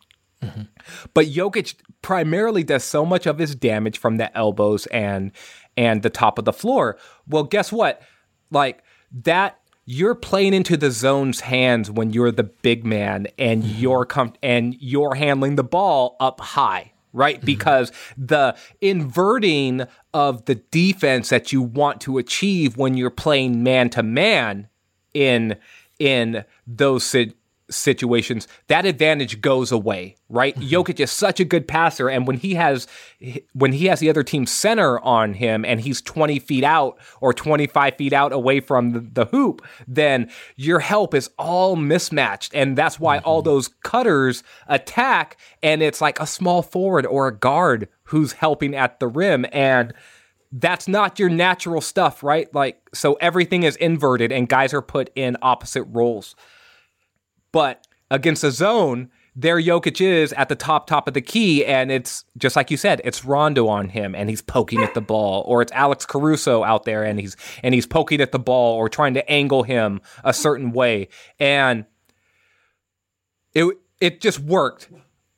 But 1.14 1.28
Jokic 1.28 1.76
primarily 2.02 2.64
does 2.64 2.84
so 2.84 3.06
much 3.06 3.26
of 3.26 3.38
his 3.38 3.56
damage 3.56 3.98
from 3.98 4.18
the 4.18 4.36
elbows 4.38 4.86
and 4.88 5.32
and 5.78 6.02
the 6.02 6.10
top 6.10 6.38
of 6.40 6.46
the 6.46 6.54
floor. 6.54 6.98
Well, 7.28 7.44
guess 7.44 7.72
what? 7.72 8.02
Like 8.52 8.84
that 9.24 9.60
you're 9.86 10.16
playing 10.16 10.54
into 10.54 10.78
the 10.78 10.90
zone's 10.90 11.42
hands 11.42 11.92
when 11.92 12.12
you're 12.12 12.32
the 12.32 12.44
big 12.44 12.86
man 12.86 13.28
and 13.38 13.64
mm-hmm. 13.64 13.80
you're 13.80 14.06
com- 14.06 14.34
and 14.42 14.76
you're 14.80 15.16
handling 15.16 15.56
the 15.56 15.64
ball 15.64 16.16
up 16.20 16.40
high 16.40 16.92
right? 17.16 17.38
Mm-hmm. 17.38 17.46
Because 17.46 17.92
the 18.18 18.56
inverting 18.82 19.88
of 20.14 20.46
the 20.46 20.56
defense 20.56 21.30
that 21.30 21.52
you 21.52 21.62
want 21.62 22.02
to 22.02 22.18
achieve 22.18 22.78
when 22.78 22.96
you're 22.98 23.10
playing 23.10 23.64
man 23.64 23.90
to 23.92 24.04
man 24.04 24.68
in 25.14 25.56
in 25.98 26.44
those 26.68 27.04
si- 27.06 27.34
situations, 27.70 28.48
that 28.68 28.86
advantage 28.86 29.42
goes 29.42 29.72
away, 29.72 30.16
right? 30.30 30.56
Mm-hmm. 30.56 30.68
Jokic 30.68 31.00
is 31.00 31.12
such 31.12 31.40
a 31.40 31.46
good 31.46 31.68
passer, 31.68 32.10
and 32.10 32.28
when 32.28 32.38
he 32.38 32.56
has 32.56 32.88
when 33.54 33.74
he 33.74 33.86
has 33.86 34.00
the 34.00 34.10
other 34.10 34.24
team 34.24 34.46
center 34.46 35.00
on 35.00 35.34
him, 35.34 35.66
and 35.66 35.82
he's 35.82 36.02
twenty 36.02 36.40
feet 36.40 36.64
out 36.64 36.98
or 37.22 37.34
twenty 37.34 37.68
five 37.68 37.96
feet 37.96 38.14
out 38.14 38.32
away 38.34 38.60
from 38.60 39.10
the, 39.14 39.26
hoop, 39.26 39.66
then 39.88 40.30
your 40.56 40.80
help 40.80 41.14
is 41.14 41.30
all 41.38 41.76
mismatched, 41.76 42.54
and 42.54 42.78
that's 42.78 43.00
why 43.00 43.20
all 43.20 43.42
Mm-hmm. 43.42 43.50
those 43.50 43.70
cutters 43.84 44.44
attack, 44.68 45.38
and 45.64 45.82
it's 45.82 46.02
like 46.02 46.20
a 46.20 46.28
small 46.28 46.62
forward 46.62 47.06
or 47.06 47.28
a 47.28 47.36
guard 47.36 47.88
who's 48.04 48.34
helping 48.34 48.76
at 48.76 49.00
the 49.00 49.08
rim, 49.08 49.46
and 49.52 49.94
that's 50.52 50.88
not 50.88 51.20
your 51.20 51.30
natural 51.30 51.82
stuff, 51.82 52.24
right? 52.24 52.54
Like, 52.54 52.80
so 52.94 53.16
everything 53.16 53.64
is 53.64 53.76
inverted 53.76 54.32
and 54.32 54.48
guys 54.48 54.74
are 54.74 54.82
put 54.82 55.10
in 55.16 55.36
opposite 55.42 55.84
roles. 55.84 56.36
But 57.56 57.88
against 58.12 58.44
a 58.44 58.52
zone, 58.52 59.10
there 59.34 59.56
Jokic 59.56 60.02
is 60.02 60.34
at 60.34 60.50
the 60.50 60.58
top, 60.58 60.88
top 60.88 61.08
of 61.08 61.14
the 61.14 61.22
key, 61.22 61.66
and 61.66 61.90
it's 61.90 62.26
just 62.38 62.58
like 62.58 62.70
you 62.70 62.76
said, 62.76 63.00
it's 63.06 63.24
Rondo 63.24 63.70
on 63.70 63.88
him, 63.88 64.14
and 64.14 64.30
he's 64.30 64.42
poking 64.42 64.84
at 64.84 64.94
the 64.94 65.00
ball, 65.14 65.42
or 65.48 65.62
it's 65.62 65.72
Alex 65.72 66.06
Caruso 66.06 66.66
out 66.66 66.84
there, 66.84 67.06
and 67.06 67.18
he's 67.18 67.38
and 67.64 67.74
he's 67.74 67.88
poking 67.88 68.20
at 68.20 68.34
the 68.34 68.40
ball, 68.40 68.76
or 68.76 68.90
trying 68.90 69.14
to 69.14 69.32
angle 69.32 69.64
him 69.64 70.02
a 70.26 70.34
certain 70.34 70.74
way, 70.74 71.08
and 71.40 71.86
it 73.54 73.78
it 74.02 74.20
just 74.20 74.40
worked. 74.40 74.90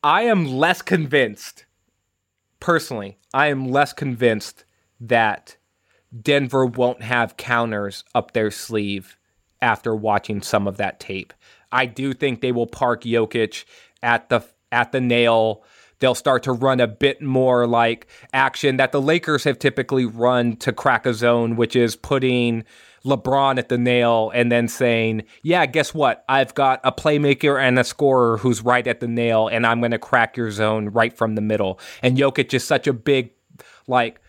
I 0.01 0.23
am 0.23 0.47
less 0.47 0.81
convinced, 0.81 1.65
personally. 2.59 3.19
I 3.31 3.51
am 3.51 3.69
less 3.69 3.93
convinced 3.93 4.65
that 4.99 5.57
Denver 6.19 6.65
won't 6.65 7.03
have 7.03 7.37
counters 7.37 8.03
up 8.15 8.31
their 8.31 8.49
sleeve 8.49 9.19
after 9.61 9.95
watching 9.95 10.41
some 10.41 10.67
of 10.67 10.77
that 10.77 10.99
tape. 10.99 11.31
I 11.71 11.85
do 11.85 12.13
think 12.13 12.41
they 12.41 12.51
will 12.51 12.67
park 12.67 13.03
Jokic 13.03 13.65
at 14.01 14.29
the 14.29 14.41
at 14.71 14.91
the 14.91 15.01
nail. 15.01 15.63
They'll 15.99 16.15
start 16.15 16.43
to 16.43 16.51
run 16.51 16.79
a 16.79 16.87
bit 16.87 17.21
more 17.21 17.65
like 17.65 18.07
action 18.31 18.77
that 18.77 18.91
the 18.91 19.01
Lakers 19.01 19.43
have 19.45 19.57
typically 19.57 20.05
run 20.05 20.55
to 20.57 20.71
crack 20.71 21.05
a 21.05 21.13
zone, 21.13 21.55
which 21.55 21.75
is 21.75 21.95
putting 21.95 22.63
LeBron 23.03 23.57
at 23.57 23.69
the 23.69 23.77
nail 23.77 24.31
and 24.35 24.51
then 24.51 24.67
saying, 24.67 25.23
"Yeah, 25.41 25.65
guess 25.65 25.93
what? 25.93 26.23
I've 26.29 26.53
got 26.53 26.81
a 26.83 26.91
playmaker 26.91 27.59
and 27.59 27.79
a 27.79 27.83
scorer 27.83 28.37
who's 28.37 28.61
right 28.61 28.85
at 28.85 28.99
the 28.99 29.07
nail, 29.07 29.47
and 29.47 29.65
I'm 29.65 29.79
going 29.79 29.91
to 29.91 29.99
crack 29.99 30.37
your 30.37 30.51
zone 30.51 30.89
right 30.89 31.15
from 31.15 31.35
the 31.35 31.41
middle." 31.41 31.79
And 32.03 32.17
Jokic 32.17 32.53
is 32.53 32.63
such 32.63 32.85
a 32.85 32.93
big, 32.93 33.31
like, 33.87 34.21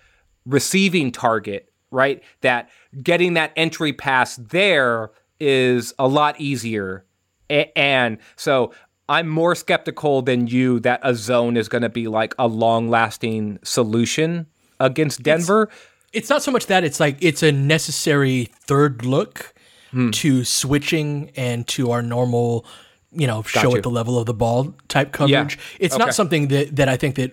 receiving 0.47 1.13
target, 1.13 1.71
right? 1.91 2.23
That 2.41 2.71
getting 3.03 3.35
that 3.35 3.53
entry 3.57 3.93
pass 3.93 4.37
there 4.37 5.11
is 5.41 5.93
a 5.99 6.09
lot 6.09 6.41
easier. 6.41 7.05
And 7.51 8.19
so 8.37 8.73
I'm 9.09 9.29
more 9.29 9.55
skeptical 9.55 10.23
than 10.23 10.47
you 10.49 10.81
that 10.81 11.01
a 11.03 11.15
zone 11.15 11.57
is 11.57 11.69
going 11.69 11.83
to 11.83 11.89
be 11.89 12.09
like 12.09 12.35
a 12.39 12.47
long 12.47 12.89
lasting 12.91 13.59
solution 13.63 14.47
against 14.81 15.23
Denver. 15.23 15.69
It's 16.13 16.29
not 16.31 16.43
so 16.43 16.51
much 16.51 16.67
that 16.67 16.85
it's 16.85 17.01
like 17.01 17.17
it's 17.21 17.43
a 17.43 17.53
necessary 17.53 18.51
third 18.67 19.05
look 19.05 19.55
Hmm. 19.91 20.11
to 20.11 20.45
switching 20.45 21.31
and 21.35 21.67
to 21.69 21.91
our 21.93 22.03
normal, 22.03 22.67
you 23.11 23.27
know, 23.27 23.43
show 23.43 23.71
you. 23.71 23.77
at 23.79 23.83
the 23.83 23.89
level 23.91 24.19
of 24.19 24.27
the 24.27 24.35
ball 24.35 24.75
type 24.89 25.13
coverage. 25.13 25.59
It's 25.81 25.95
Okay. 25.95 26.05
not 26.05 26.15
something 26.15 26.49
that 26.49 26.77
that 26.77 26.91
I 26.91 26.99
think 26.99 27.15
that 27.15 27.33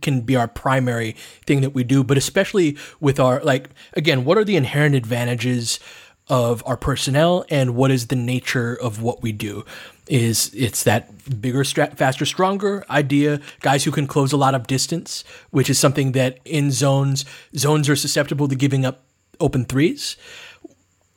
can 0.00 0.20
be 0.20 0.36
our 0.36 0.46
primary 0.46 1.16
thing 1.44 1.60
that 1.62 1.70
we 1.74 1.82
do, 1.82 2.04
but 2.04 2.16
especially 2.16 2.76
with 3.00 3.18
our 3.18 3.40
like 3.42 3.70
again, 3.94 4.24
what 4.24 4.38
are 4.38 4.44
the 4.44 4.54
inherent 4.54 4.94
advantages 4.94 5.80
of 6.28 6.62
our 6.66 6.76
personnel 6.76 7.44
and 7.50 7.74
what 7.74 7.90
is 7.90 8.08
the 8.08 8.16
nature 8.16 8.74
of 8.74 9.02
what 9.02 9.22
we 9.22 9.32
do? 9.32 9.64
Is 10.08 10.50
it's 10.54 10.84
that 10.84 11.40
bigger, 11.40 11.64
stra- 11.64 11.94
faster, 11.94 12.24
stronger 12.24 12.84
idea, 12.88 13.40
guys 13.60 13.84
who 13.84 13.90
can 13.90 14.06
close 14.06 14.32
a 14.32 14.36
lot 14.38 14.54
of 14.54 14.66
distance, 14.66 15.22
which 15.50 15.68
is 15.68 15.78
something 15.78 16.12
that 16.12 16.38
in 16.44 16.70
zones, 16.70 17.24
zones 17.56 17.88
are 17.88 17.96
susceptible 17.96 18.48
to 18.48 18.54
giving 18.54 18.86
up 18.86 19.04
open 19.38 19.64
threes. 19.66 20.16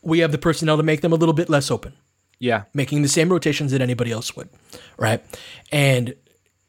We 0.01 0.20
have 0.20 0.32
the 0.32 0.38
personnel 0.38 0.78
to 0.78 0.84
make 0.84 1.01
them 1.01 1.14
a 1.14 1.16
little 1.16 1.34
bit 1.34 1.49
less 1.49 1.72
open 1.72 1.93
Yeah. 2.39 2.64
making 2.74 3.01
the 3.01 3.07
same 3.07 3.30
rotations 3.32 3.72
that 3.72 3.82
anybody 3.82 4.12
else 4.12 4.36
would, 4.36 4.49
right? 4.97 5.24
And 5.72 6.16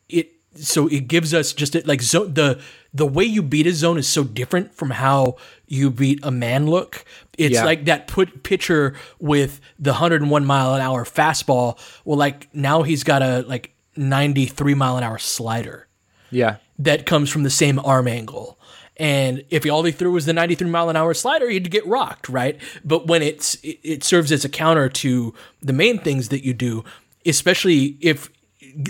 it 0.09 0.31
so 0.55 0.87
it 0.89 1.09
gives 1.09 1.33
us 1.35 1.53
just 1.53 1.75
a, 1.75 1.83
like 1.87 2.03
zone 2.03 2.35
the 2.35 2.61
the 2.95 3.07
way 3.07 3.25
you 3.25 3.43
beat 3.43 3.67
a 3.67 3.73
zone 3.73 3.97
is 3.99 4.07
so 4.07 4.23
different 4.23 4.75
from 4.75 4.91
how 4.91 5.37
you 5.67 5.91
beat 5.91 6.21
a 6.23 6.31
man 6.31 6.67
look. 6.67 7.05
It's 7.39 7.55
Yeah. 7.55 7.65
like 7.65 7.87
that 7.87 8.07
put 8.07 8.43
pitcher 8.43 8.95
with 9.19 9.61
the 9.79 9.93
101 9.93 10.45
mile 10.45 10.75
an 10.75 10.83
hour 10.83 11.05
fastball. 11.07 11.79
Well, 12.05 12.19
like 12.19 12.49
now 12.55 12.83
he's 12.83 13.03
got 13.03 13.23
a 13.23 13.45
like 13.49 13.75
93 13.97 14.75
mile 14.75 14.99
an 14.99 15.05
hour 15.05 15.19
slider 15.19 15.87
Yeah. 16.31 16.57
that 16.79 17.07
comes 17.07 17.31
from 17.31 17.45
the 17.45 17.51
same 17.51 17.79
arm 17.79 18.09
angle. 18.09 18.59
And 18.99 19.43
if 19.49 19.65
all 19.69 19.83
he 19.85 19.91
threw 19.93 20.13
was 20.13 20.27
the 20.27 20.35
93 20.35 20.69
mile 20.69 20.91
an 20.91 20.97
hour 20.97 21.15
slider, 21.15 21.49
he'd 21.49 21.71
get 21.71 21.87
rocked, 21.87 22.29
right? 22.29 22.59
But 22.85 23.07
when 23.07 23.23
it's 23.23 23.55
it, 23.63 23.79
it 23.83 24.05
serves 24.05 24.31
as 24.31 24.45
a 24.45 24.51
counter 24.51 24.91
to 24.91 25.33
the 25.63 25.73
main 25.73 25.99
things 25.99 26.29
that 26.29 26.45
you 26.45 26.53
do, 26.53 26.85
especially 27.25 27.97
if 28.01 28.29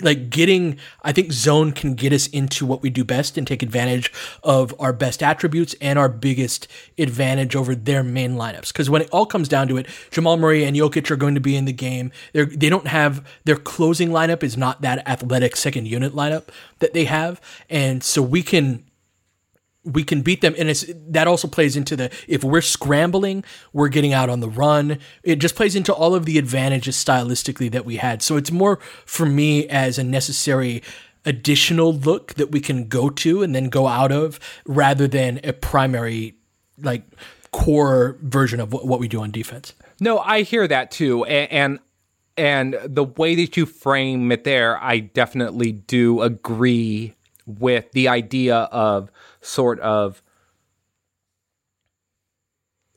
like 0.02 0.30
getting 0.30 0.78
I 1.02 1.12
think 1.12 1.32
zone 1.32 1.72
can 1.72 1.94
get 1.94 2.12
us 2.12 2.26
into 2.28 2.66
what 2.66 2.82
we 2.82 2.90
do 2.90 3.04
best 3.04 3.36
and 3.36 3.46
take 3.46 3.62
advantage 3.62 4.12
of 4.42 4.74
our 4.78 4.92
best 4.92 5.22
attributes 5.22 5.74
and 5.80 5.98
our 5.98 6.08
biggest 6.08 6.68
advantage 6.98 7.56
over 7.56 7.74
their 7.74 8.02
main 8.02 8.36
lineups. 8.36 8.68
Because 8.68 8.90
when 8.90 9.02
it 9.02 9.10
all 9.10 9.26
comes 9.26 9.48
down 9.48 9.68
to 9.68 9.76
it, 9.76 9.86
Jamal 10.10 10.36
Murray 10.36 10.64
and 10.64 10.76
Jokic 10.76 11.10
are 11.10 11.16
going 11.16 11.34
to 11.34 11.40
be 11.40 11.56
in 11.56 11.64
the 11.64 11.72
game. 11.72 12.12
They're 12.32 12.46
they 12.46 12.68
don't 12.68 12.86
have 12.86 13.26
their 13.44 13.56
closing 13.56 14.10
lineup 14.10 14.42
is 14.42 14.56
not 14.56 14.82
that 14.82 15.06
athletic 15.08 15.56
second 15.56 15.86
unit 15.86 16.14
lineup 16.14 16.48
that 16.78 16.94
they 16.94 17.04
have, 17.04 17.40
and 17.68 18.02
so 18.02 18.22
we 18.22 18.42
can 18.42 18.84
we 19.84 20.04
can 20.04 20.22
beat 20.22 20.40
them. 20.40 20.54
And 20.58 20.68
it's 20.70 20.84
that 21.08 21.26
also 21.26 21.48
plays 21.48 21.76
into 21.76 21.96
the 21.96 22.10
if 22.28 22.44
we're 22.44 22.60
scrambling 22.60 23.44
we're 23.72 23.88
getting 23.88 24.12
out 24.12 24.28
on 24.28 24.40
the 24.40 24.48
run. 24.48 24.98
It 25.22 25.36
just 25.36 25.56
plays 25.56 25.74
into 25.74 25.92
all 25.92 26.14
of 26.14 26.24
the 26.24 26.38
advantages 26.38 26.96
stylistically 26.96 27.70
that 27.72 27.84
we 27.84 27.96
had. 27.96 28.22
So 28.22 28.36
it's 28.36 28.50
more 28.50 28.78
for 29.04 29.26
me 29.26 29.66
as 29.68 29.98
a 29.98 30.04
necessary 30.04 30.82
additional 31.24 31.94
look 31.94 32.34
that 32.34 32.50
we 32.50 32.60
can 32.60 32.88
go 32.88 33.08
to 33.08 33.42
and 33.42 33.54
then 33.54 33.68
go 33.68 33.86
out 33.86 34.12
of 34.12 34.40
rather 34.66 35.06
than 35.06 35.40
a 35.44 35.52
primary 35.52 36.34
like 36.78 37.04
core 37.52 38.16
version 38.22 38.60
of 38.60 38.72
what, 38.72 38.98
we 38.98 39.08
do 39.08 39.20
on 39.20 39.30
defense. 39.30 39.74
No, 40.00 40.18
I 40.18 40.42
hear 40.42 40.66
that 40.66 40.90
too, 40.90 41.24
and 41.24 41.78
and 42.36 42.78
the 42.84 43.04
way 43.04 43.34
that 43.34 43.56
you 43.56 43.66
frame 43.66 44.32
it 44.32 44.44
there, 44.44 44.82
I 44.82 45.00
definitely 45.00 45.72
do 45.72 46.22
agree 46.22 47.14
with 47.46 47.92
the 47.92 48.08
idea 48.08 48.56
of 48.56 49.10
sort 49.42 49.78
of 49.80 50.22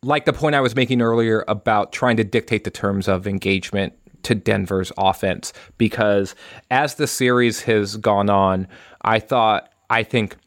like 0.01 0.25
the 0.25 0.33
point 0.33 0.55
I 0.55 0.61
was 0.61 0.75
making 0.75 1.01
earlier 1.01 1.43
about 1.47 1.91
trying 1.91 2.17
to 2.17 2.23
dictate 2.23 2.63
the 2.63 2.71
terms 2.71 3.07
of 3.07 3.27
engagement 3.27 3.93
to 4.23 4.35
Denver's 4.35 4.91
offense 4.97 5.51
because 5.77 6.35
as 6.71 6.95
the 6.95 7.07
series 7.07 7.61
has 7.63 7.97
gone 7.97 8.29
on, 8.29 8.67
I 9.01 9.19
thought 9.19 9.69
I 9.89 10.03
think 10.03 10.37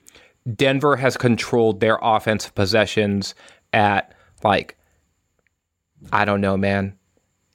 Denver 0.55 0.97
has 0.97 1.17
controlled 1.17 1.81
their 1.81 1.99
offensive 2.01 2.55
possessions 2.55 3.35
at 3.73 4.15
like 4.43 4.77
I 6.13 6.25
don't 6.25 6.41
know, 6.41 6.57
man, 6.57 6.97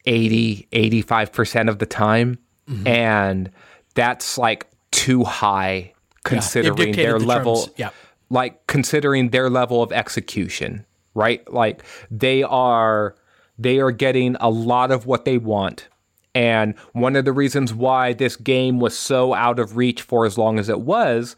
80, 0.05 0.67
85% 0.73 1.69
of 1.69 1.79
the 1.79 1.85
time. 1.85 2.37
Mm-hmm. 2.69 2.87
And 2.87 3.51
that's 3.95 4.37
like 4.37 4.67
too 4.91 5.23
high 5.23 5.93
considering 6.23 6.75
dictated 6.75 7.05
their 7.05 7.19
the 7.19 7.25
level. 7.25 7.63
terms, 7.63 7.73
yeah. 7.77 7.89
Like 8.29 8.65
considering 8.67 9.29
their 9.29 9.49
level 9.49 9.83
of 9.83 9.91
execution, 9.91 10.85
right? 11.13 11.49
Like 11.51 11.83
they 12.09 12.43
are 12.43 13.15
they 13.57 13.79
are 13.79 13.91
getting 13.91 14.35
a 14.39 14.49
lot 14.49 14.91
of 14.91 15.05
what 15.05 15.25
they 15.25 15.37
want. 15.37 15.87
And 16.35 16.77
one 16.93 17.15
of 17.15 17.25
the 17.25 17.31
reasons 17.31 17.73
why 17.73 18.13
this 18.13 18.35
game 18.35 18.79
was 18.79 18.97
so 18.97 19.33
out 19.33 19.59
of 19.59 19.77
reach 19.77 20.01
for 20.01 20.25
as 20.25 20.37
long 20.37 20.57
as 20.57 20.67
it 20.67 20.81
was, 20.81 21.35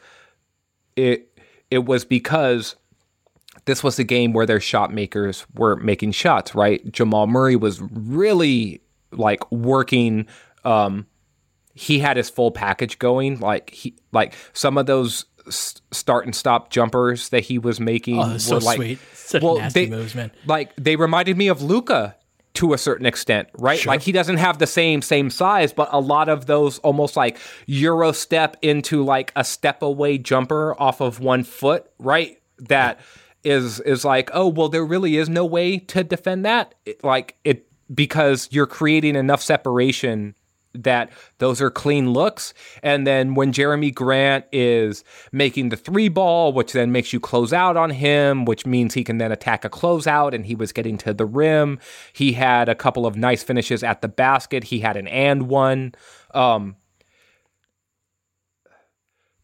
it 0.96 1.38
it 1.70 1.86
was 1.86 2.06
because 2.06 2.76
this 3.66 3.84
was 3.84 3.98
the 3.98 4.04
game 4.04 4.32
where 4.32 4.46
their 4.46 4.60
shot 4.60 4.94
makers 4.94 5.46
were 5.56 5.76
making 5.78 6.12
shots, 6.12 6.56
right? 6.56 6.90
Jamal 6.92 7.28
Murray 7.28 7.56
was 7.56 7.82
really 7.82 8.82
like 9.12 9.50
working 9.52 10.28
um 10.66 11.06
he 11.74 12.00
had 12.00 12.18
his 12.18 12.30
full 12.30 12.52
package 12.52 13.00
going 13.00 13.40
like 13.40 13.70
he 13.70 13.96
like 14.12 14.34
some 14.54 14.78
of 14.78 14.86
those 14.86 15.26
s- 15.48 15.82
start 15.92 16.26
and 16.26 16.36
stop 16.36 16.70
jumpers 16.70 17.30
that 17.30 17.42
he 17.44 17.58
was 17.58 17.80
making 17.80 18.20
Oh, 18.20 18.30
that's 18.30 18.44
so 18.46 18.56
were 18.56 18.62
like 18.62 18.76
sweet. 18.78 19.00
Such 19.14 19.42
well, 19.42 19.58
nasty 19.58 19.86
they, 19.86 19.90
moves, 19.92 20.16
man. 20.16 20.32
Like 20.46 20.76
they 20.76 20.96
reminded 20.96 21.38
me 21.38 21.48
of 21.48 21.62
Luka 21.62 22.16
to 22.56 22.74
a 22.74 22.78
certain 22.78 23.06
extent, 23.06 23.50
right? 23.58 23.86
Like 23.86 24.02
he 24.02 24.12
doesn't 24.12 24.38
have 24.38 24.60
the 24.60 24.68
same 24.68 25.02
same 25.02 25.30
size, 25.30 25.74
but 25.74 25.90
a 25.92 26.00
lot 26.00 26.30
of 26.30 26.46
those 26.46 26.80
almost 26.80 27.16
like 27.18 27.38
Euro 27.66 28.12
step 28.12 28.56
into 28.62 29.04
like 29.04 29.32
a 29.36 29.44
step 29.44 29.82
away 29.82 30.18
jumper 30.18 30.74
off 30.80 31.02
of 31.02 31.20
one 31.20 31.44
foot, 31.44 31.86
right? 32.00 32.42
That 32.60 33.00
is 33.44 33.80
is 33.82 34.06
like, 34.06 34.30
oh 34.34 34.48
well, 34.48 34.70
there 34.70 34.86
really 34.86 35.18
is 35.18 35.28
no 35.28 35.46
way 35.46 35.78
to 35.80 36.04
defend 36.04 36.46
that, 36.46 36.76
It- 36.86 37.04
like 37.04 37.36
it 37.44 37.68
because 37.94 38.48
you're 38.52 38.66
creating 38.68 39.16
enough 39.16 39.42
separation 39.42 40.34
that 40.84 41.12
those 41.38 41.62
are 41.62 41.70
clean 41.70 42.12
looks. 42.12 42.54
And 42.84 43.06
then 43.06 43.36
when 43.36 43.52
Jerami 43.52 43.94
Grant 43.94 44.46
is 44.52 45.04
making 45.32 45.70
the 45.70 45.78
three 45.78 46.10
ball, 46.10 46.54
which 46.54 46.74
then 46.74 46.92
makes 46.92 47.14
you 47.14 47.20
close 47.20 47.54
out 47.54 47.78
on 47.78 47.90
him, 47.90 48.46
which 48.46 48.66
means 48.66 48.94
he 48.94 49.04
can 49.04 49.18
then 49.18 49.32
attack 49.32 49.66
a 49.66 49.70
closeout, 49.70 50.34
and 50.34 50.46
he 50.46 50.56
was 50.56 50.72
getting 50.72 50.98
to 51.00 51.14
the 51.14 51.26
rim. 51.26 51.80
He 52.14 52.34
had 52.34 52.70
a 52.70 52.76
couple 52.76 53.06
of 53.06 53.16
nice 53.16 53.44
finishes 53.44 53.84
at 53.84 54.02
the 54.02 54.08
basket. 54.08 54.66
He 54.66 54.80
had 54.80 54.98
an 54.98 55.08
and 55.08 55.48
one. 55.48 55.94
Um, 56.34 56.76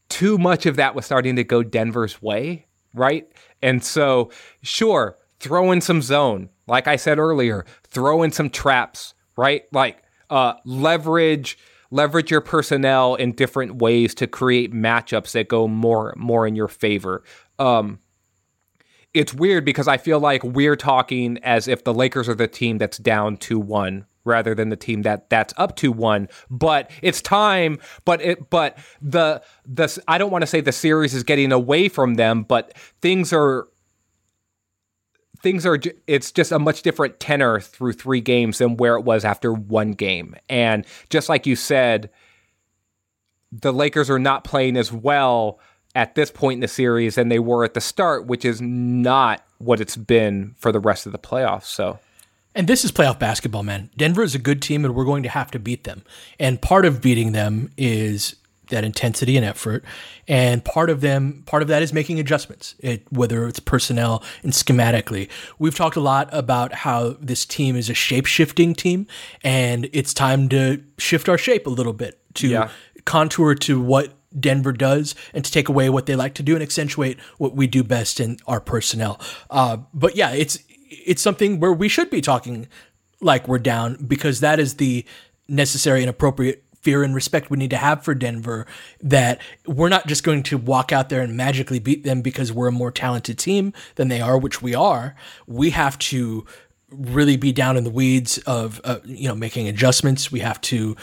too 0.09 0.38
much 0.38 0.65
of 0.65 0.75
that 0.75 0.93
was 0.93 1.05
starting 1.05 1.38
to 1.38 1.43
go 1.43 1.63
Denver's 1.63 2.21
way, 2.21 2.67
right? 2.93 3.27
And 3.61 3.84
so, 3.84 4.29
sure, 4.61 5.17
throw 5.39 5.71
in 5.71 5.82
some 5.82 6.01
zone. 6.01 6.49
Like 6.67 6.88
I 6.88 6.95
said 6.97 7.17
earlier, 7.17 7.65
throw 7.88 8.21
in 8.21 8.32
some 8.32 8.49
traps, 8.49 9.13
right? 9.38 9.63
Like 9.71 10.03
uh, 10.32 10.53
leverage 10.65 11.57
leverage 11.91 12.32
your 12.32 12.41
personnel 12.41 13.15
in 13.15 13.34
different 13.34 13.75
ways 13.75 14.15
to 14.15 14.25
create 14.25 14.73
matchups 14.73 15.34
that 15.34 15.47
go 15.47 15.67
more 15.67 16.13
more 16.17 16.47
in 16.47 16.55
your 16.55 16.69
favor. 16.69 17.23
Um, 17.59 17.99
it's 19.13 19.34
weird 19.34 19.65
because 19.65 19.89
I 19.89 19.97
feel 19.97 20.19
like 20.19 20.41
we're 20.43 20.77
talking 20.77 21.38
as 21.43 21.67
if 21.67 21.84
the 21.84 21.93
Lakers 21.93 22.29
are 22.29 22.34
the 22.34 22.47
team 22.47 22.77
that's 22.77 22.97
down 22.97 23.36
2-1 23.38 24.05
rather 24.23 24.55
than 24.55 24.69
the 24.69 24.77
team 24.77 25.01
that 25.01 25.29
that's 25.29 25.53
up 25.57 25.75
to 25.75 25.91
one 25.91 26.29
but 26.49 26.91
it's 27.01 27.21
time 27.23 27.79
but 28.05 28.21
it 28.21 28.51
but 28.51 28.77
the 29.01 29.41
the 29.65 30.01
I 30.07 30.19
don't 30.19 30.32
want 30.32 30.43
to 30.43 30.47
say 30.47 30.61
the 30.61 30.71
series 30.71 31.15
is 31.15 31.23
getting 31.23 31.51
away 31.51 31.89
from 31.89 32.13
them 32.13 32.43
but 32.43 32.77
things 33.01 33.34
are 33.34 33.67
things 35.41 35.65
are 35.65 35.79
it's 36.07 36.31
just 36.31 36.51
a 36.51 36.59
much 36.59 36.81
different 36.81 37.19
tenor 37.19 37.59
through 37.59 37.93
three 37.93 38.21
games 38.21 38.59
than 38.59 38.77
where 38.77 38.95
it 38.95 39.01
was 39.01 39.25
after 39.25 39.51
one 39.51 39.91
game 39.91 40.35
and 40.49 40.85
just 41.09 41.29
like 41.29 41.45
you 41.45 41.55
said 41.55 42.09
the 43.51 43.73
lakers 43.73 44.09
are 44.09 44.19
not 44.19 44.43
playing 44.43 44.77
as 44.77 44.91
well 44.91 45.59
at 45.93 46.15
this 46.15 46.31
point 46.31 46.57
in 46.57 46.61
the 46.61 46.67
series 46.67 47.15
than 47.15 47.29
they 47.29 47.39
were 47.39 47.63
at 47.63 47.73
the 47.73 47.81
start 47.81 48.27
which 48.27 48.45
is 48.45 48.61
not 48.61 49.43
what 49.57 49.81
it's 49.81 49.97
been 49.97 50.55
for 50.57 50.71
the 50.71 50.79
rest 50.79 51.05
of 51.05 51.11
the 51.11 51.19
playoffs 51.19 51.65
so 51.65 51.99
and 52.53 52.67
this 52.67 52.83
is 52.83 52.91
playoff 52.91 53.17
basketball, 53.17 53.63
man. 53.63 53.89
Denver 53.95 54.23
is 54.23 54.35
a 54.35 54.39
good 54.39 54.61
team, 54.61 54.83
and 54.83 54.93
we're 54.93 55.05
going 55.05 55.23
to 55.23 55.29
have 55.29 55.51
to 55.51 55.59
beat 55.59 55.85
them. 55.85 56.03
And 56.37 56.61
part 56.61 56.83
of 56.83 57.01
beating 57.01 57.31
them 57.31 57.71
is 57.77 58.35
that 58.72 58.84
intensity 58.84 59.38
and 59.38 59.45
effort. 59.45 59.86
And 60.28 60.63
part 60.65 60.89
of 60.89 61.01
them, 61.01 61.43
part 61.45 61.61
of 61.61 61.67
that 61.69 61.82
is 61.82 61.93
making 61.93 62.19
adjustments, 62.19 62.76
it, 62.80 63.03
whether 63.11 63.47
it's 63.47 63.59
personnel 63.59 64.24
and 64.43 64.51
schematically. 64.51 65.30
We've 65.59 65.76
talked 65.76 65.95
a 65.95 66.01
lot 66.01 66.30
about 66.32 66.74
how 66.74 67.17
this 67.19 67.45
team 67.45 67.76
is 67.76 67.89
a 67.89 67.93
shape 67.93 68.26
shifting 68.26 68.74
team, 68.74 69.07
and 69.43 69.89
it's 69.93 70.13
time 70.13 70.49
to 70.49 70.84
shift 70.97 71.30
our 71.30 71.38
shape 71.38 71.67
a 71.67 71.69
little 71.69 71.93
bit 71.93 72.19
to 72.36 72.47
yeah. 72.47 72.69
contour 73.05 73.55
to 73.55 73.80
what 73.80 74.13
Denver 74.39 74.72
does 74.72 75.15
and 75.34 75.43
to 75.43 75.51
take 75.51 75.69
away 75.69 75.89
what 75.89 76.05
they 76.05 76.15
like 76.15 76.34
to 76.36 76.43
do 76.43 76.53
and 76.53 76.63
accentuate 76.63 77.19
what 77.38 77.55
we 77.55 77.67
do 77.67 77.84
best 77.84 78.19
in 78.19 78.38
our 78.47 78.59
personnel. 78.59 79.19
Uh, 79.49 79.78
but 79.93 80.15
yeah, 80.15 80.32
it's 80.32 80.59
it's 80.89 81.22
something 81.22 81.59
where 81.59 81.74
we 81.74 81.88
should 81.88 82.09
be 82.09 82.22
talking 82.22 82.67
like 83.22 83.47
we're 83.47 83.59
down 83.59 83.95
because 84.07 84.39
that 84.39 84.59
is 84.59 84.76
the 84.76 85.05
necessary 85.47 86.01
and 86.01 86.09
appropriate 86.09 86.63
fear 86.82 87.03
and 87.03 87.15
respect 87.15 87.49
we 87.49 87.57
need 87.57 87.69
to 87.69 87.77
have 87.77 88.03
for 88.03 88.13
Denver 88.13 88.65
that 89.01 89.39
we're 89.65 89.89
not 89.89 90.07
just 90.07 90.23
going 90.23 90.43
to 90.43 90.57
walk 90.57 90.91
out 90.91 91.09
there 91.09 91.21
and 91.21 91.38
magically 91.38 91.79
beat 91.79 92.03
them 92.03 92.21
because 92.21 92.51
we're 92.51 92.67
a 92.67 92.71
more 92.71 92.91
talented 92.91 93.38
team 93.38 93.73
than 93.95 94.07
they 94.07 94.21
are, 94.21 94.38
which 94.38 94.61
we 94.61 94.75
are. 94.75 95.15
We 95.47 95.69
have 95.71 95.97
to 95.99 96.45
really 96.89 97.38
be 97.38 97.51
down 97.51 97.77
in 97.77 97.84
the 97.84 97.89
weeds 97.89 98.38
of 98.39 98.82
uh, 98.84 98.99
you 99.05 99.27
know 99.27 99.36
making 99.36 99.67
adjustments. 99.67 100.32
We 100.32 100.39
have 100.41 100.59
to 100.61 100.95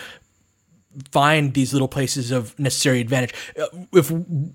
find 1.10 1.54
these 1.54 1.72
little 1.72 1.88
places 1.88 2.30
of 2.30 2.58
necessary 2.58 3.00
advantage. 3.00 3.34
Uh, 3.58 3.66
if 3.92 4.12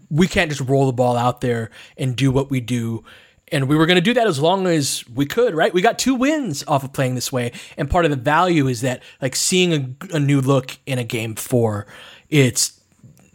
we 0.09 0.27
can't 0.27 0.49
just 0.51 0.61
roll 0.61 0.85
the 0.85 0.93
ball 0.93 1.15
out 1.15 1.41
there 1.41 1.71
and 1.97 2.15
do 2.15 2.31
what 2.31 2.49
we 2.49 2.59
do 2.59 3.03
and 3.51 3.67
we 3.67 3.75
were 3.75 3.85
going 3.85 3.95
to 3.95 4.01
do 4.01 4.13
that 4.13 4.27
as 4.27 4.39
long 4.39 4.67
as 4.67 5.03
we 5.13 5.25
could, 5.25 5.53
right? 5.53 5.73
We 5.73 5.81
got 5.81 5.99
two 5.99 6.15
wins 6.15 6.63
off 6.67 6.83
of 6.83 6.93
playing 6.93 7.15
this 7.15 7.31
way, 7.31 7.51
and 7.77 7.89
part 7.89 8.05
of 8.05 8.11
the 8.11 8.17
value 8.17 8.67
is 8.67 8.81
that 8.81 9.03
like 9.21 9.35
seeing 9.35 9.73
a, 9.73 10.15
a 10.15 10.19
new 10.19 10.41
look 10.41 10.77
in 10.85 10.99
a 10.99 11.03
game 11.03 11.35
four, 11.35 11.85
it's 12.29 12.79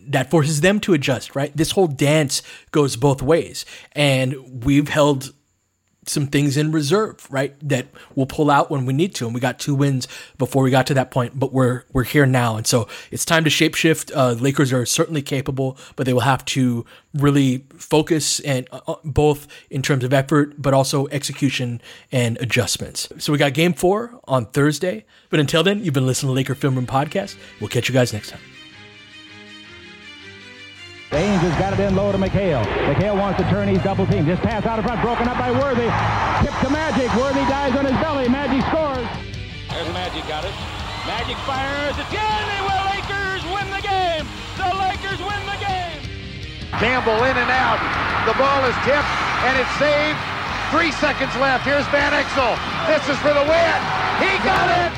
that 0.09 0.31
forces 0.31 0.63
them 0.63 0.81
to 0.81 0.95
adjust, 0.95 1.37
right? 1.37 1.55
This 1.57 1.73
whole 1.73 1.87
dance 1.87 2.43
goes 2.71 2.97
both 2.97 3.23
ways, 3.23 3.65
and 3.93 4.65
we've 4.65 4.89
held 4.89 5.33
some 6.09 6.27
things 6.27 6.57
in 6.57 6.73
reserve, 6.73 7.27
right? 7.31 7.55
That 7.67 7.87
we'll 8.15 8.27
pull 8.27 8.51
out 8.51 8.71
when 8.71 8.87
we 8.87 8.93
need 8.93 9.15
to. 9.17 9.27
And 9.27 9.35
we 9.35 9.41
got 9.41 9.59
two 9.59 9.75
wins 9.75 10.09
before 10.39 10.63
we 10.63 10.71
got 10.71 10.87
to 10.89 10.95
that 10.95 11.11
point, 11.11 11.39
but 11.39 11.53
we're 11.53 11.85
we're 11.93 12.05
here 12.05 12.27
now, 12.27 12.57
and 12.57 12.67
so 12.67 12.89
it's 13.11 13.25
time 13.25 13.45
to 13.45 13.51
shapeshift. 13.51 14.11
Uh, 14.15 14.33
Lakers 14.33 14.73
are 14.73 14.87
certainly 14.87 15.23
capable, 15.23 15.79
but 15.97 16.07
they 16.07 16.13
will 16.13 16.21
have 16.21 16.45
to 16.47 16.85
really 17.15 17.65
focus 17.77 18.41
and 18.41 18.69
uh, 18.71 18.81
uh, 18.87 18.95
both 19.05 19.47
in 19.71 19.83
terms 19.83 20.05
of 20.05 20.13
effort, 20.13 20.61
but 20.61 20.75
also 20.75 21.07
execution 21.09 21.81
and 22.13 22.39
adjustments. 22.41 23.09
So 23.19 23.33
we 23.33 23.39
got 23.39 23.55
Game 23.55 23.75
Four 23.75 24.21
on 24.25 24.47
Thursday. 24.47 25.05
But 25.31 25.41
until 25.41 25.63
then, 25.63 25.85
you've 25.85 25.95
been 25.95 26.07
listening 26.07 26.31
to 26.31 26.35
Laker 26.35 26.55
Film 26.55 26.75
Room 26.75 26.87
podcast. 26.87 27.37
We'll 27.61 27.69
catch 27.69 27.89
you 27.89 27.93
guys 27.93 28.13
next 28.13 28.31
time. 28.31 28.41
Ainge 31.09 31.41
has 31.41 31.57
got 31.57 31.73
it 31.73 31.81
in 31.81 31.97
low 31.97 32.13
to 32.13 32.19
McHale. 32.19 32.61
McHale 32.85 33.17
wants 33.17 33.41
to 33.41 33.49
turn. 33.49 33.69
He's 33.69 33.81
double 33.81 34.05
team. 34.07 34.27
Just 34.27 34.43
pass 34.43 34.67
out 34.69 34.79
of 34.79 34.85
front. 34.85 35.01
Broken 35.01 35.25
up 35.25 35.41
by 35.41 35.49
Worthy. 35.49 35.89
Tip 36.45 36.53
to 36.61 36.69
Magic. 36.69 37.09
Worthy 37.17 37.41
dies 37.49 37.73
on 37.73 37.89
his 37.89 37.97
belly. 38.05 38.29
Magic 38.29 38.61
scores. 38.69 39.09
There's 39.73 39.89
Magic. 39.97 40.21
Got 40.29 40.45
it. 40.45 40.53
Magic 41.09 41.41
fires. 41.49 41.97
It's 41.97 42.13
in. 42.13 42.45
The 42.61 42.81
Lakers 42.93 43.41
win 43.49 43.67
the 43.73 43.81
game. 43.81 44.29
The 44.61 44.69
Lakers 44.69 45.21
win 45.25 45.43
the 45.49 45.59
game. 45.65 45.97
Campbell 46.77 47.25
in 47.25 47.37
and 47.41 47.53
out. 47.57 47.81
The 48.29 48.37
ball 48.37 48.61
is 48.69 48.77
tipped 48.85 49.13
and 49.49 49.57
it's 49.57 49.75
saved. 49.81 50.21
Three 50.69 50.93
seconds 51.01 51.33
left. 51.41 51.65
Here's 51.65 51.89
Van 51.89 52.13
Exel. 52.13 52.53
This 52.85 53.01
is 53.09 53.17
for 53.25 53.33
the 53.33 53.49
win. 53.49 53.79
He 54.21 54.29
got 54.45 54.69
it. 54.69 54.93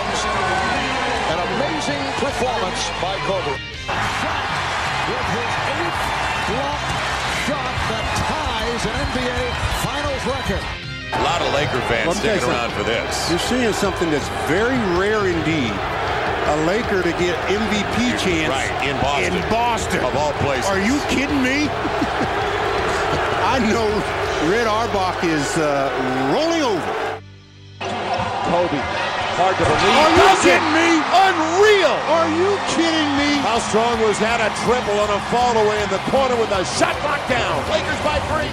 performance 2.42 2.90
by 2.98 3.14
Kobe. 3.22 3.54
Shot 3.86 4.42
with 5.06 5.26
his 5.30 5.52
eighth 5.78 6.02
block 6.50 6.82
shot 7.46 7.74
that 7.86 8.06
ties 8.18 8.82
an 8.82 8.94
NBA 9.14 9.38
Finals 9.86 10.24
record. 10.26 10.64
A 11.12 11.22
lot 11.22 11.38
of 11.38 11.54
Laker 11.54 11.78
fans 11.86 12.18
sticking 12.18 12.42
around 12.48 12.72
for 12.72 12.82
this. 12.82 13.30
You're 13.30 13.38
seeing 13.38 13.72
something 13.72 14.10
that's 14.10 14.26
very 14.50 14.74
rare 14.98 15.28
indeed. 15.28 15.70
A 15.70 16.66
Laker 16.66 17.02
to 17.02 17.12
get 17.22 17.38
MVP 17.46 18.18
chance 18.18 18.50
right, 18.50 18.88
in 18.88 18.96
Boston. 19.00 19.34
In 19.36 19.42
Boston. 19.48 20.04
Of 20.04 20.16
all 20.16 20.32
places. 20.42 20.66
Are 20.66 20.82
you 20.82 20.98
kidding 21.14 21.42
me? 21.42 21.68
I 23.54 23.62
know 23.70 23.86
Red 24.50 24.66
Auerbach 24.66 25.22
is 25.22 25.58
uh, 25.58 26.34
rolling 26.34 26.62
over. 26.62 27.20
Kobe 28.50 29.11
Hard 29.32 29.56
to 29.56 29.64
believe. 29.64 29.96
Are 29.96 30.12
you 30.12 30.28
kidding 30.44 30.72
me? 30.76 30.90
Unreal. 31.00 31.96
Are 32.12 32.28
you 32.28 32.52
kidding 32.76 33.10
me? 33.16 33.40
How 33.40 33.64
strong 33.64 33.96
was 34.04 34.20
that? 34.20 34.44
A 34.44 34.52
triple 34.68 35.00
on 35.00 35.08
a 35.08 35.20
fall 35.32 35.56
away 35.56 35.80
in 35.80 35.88
the 35.88 36.02
corner 36.12 36.36
with 36.36 36.52
a 36.52 36.60
shot 36.76 36.92
knocked 37.00 37.32
down. 37.32 37.56
Lakers 37.72 37.96
by 38.04 38.20
three. 38.28 38.52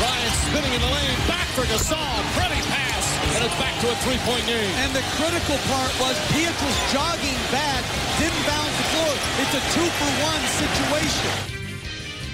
Ryan 0.00 0.32
spinning 0.48 0.72
in 0.72 0.80
the 0.80 0.88
lane. 0.88 1.12
Back 1.28 1.44
for 1.52 1.68
Gasol. 1.68 2.00
Pretty 2.32 2.56
pass. 2.72 3.04
And 3.36 3.44
it's 3.44 3.58
back 3.60 3.76
to 3.84 3.92
a 3.92 3.96
three-point 4.08 4.48
game. 4.48 4.72
And 4.80 4.96
the 4.96 5.04
critical 5.20 5.60
part 5.68 5.92
was 6.00 6.16
Pietrus 6.32 6.78
jogging 6.88 7.36
back. 7.52 7.84
Didn't 8.16 8.44
bounce 8.48 8.72
the 8.80 8.86
floor. 8.96 9.12
It's 9.44 9.54
a 9.60 9.62
two-for-one 9.76 10.42
situation. 10.56 11.36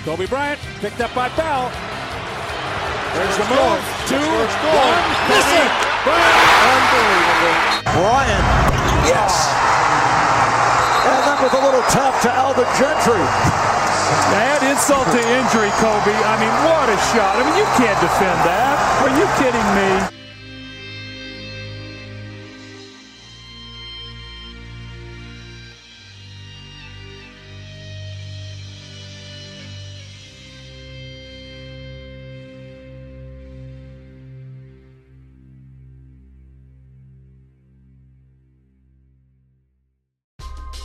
Kobe 0.06 0.30
Bryant 0.30 0.62
picked 0.78 1.02
up 1.02 1.10
by 1.10 1.26
Bell. 1.34 1.74
There's 3.18 3.34
the 3.34 3.46
move. 3.50 3.82
Two, 4.06 4.22
one, 4.22 5.04
miss 5.26 5.48
it. 5.58 5.93
Unbelievable. 6.04 7.56
Bryant, 7.96 8.44
yes. 9.08 9.48
And 11.08 11.20
that 11.24 11.38
was 11.40 11.52
a 11.52 11.62
little 11.64 11.84
tough 11.88 12.20
to 12.22 12.30
Alvin 12.32 12.68
Gentry. 12.76 13.24
Add 14.36 14.60
insult 14.68 15.08
to 15.12 15.20
injury, 15.20 15.72
Kobe. 15.80 16.12
I 16.12 16.36
mean, 16.36 16.52
what 16.68 16.92
a 16.92 16.98
shot. 17.12 17.36
I 17.36 17.44
mean, 17.44 17.56
you 17.56 17.64
can't 17.80 17.96
defend 18.04 18.36
that. 18.44 18.76
Are 19.00 19.12
you 19.16 19.24
kidding 19.40 19.68
me? 19.72 20.23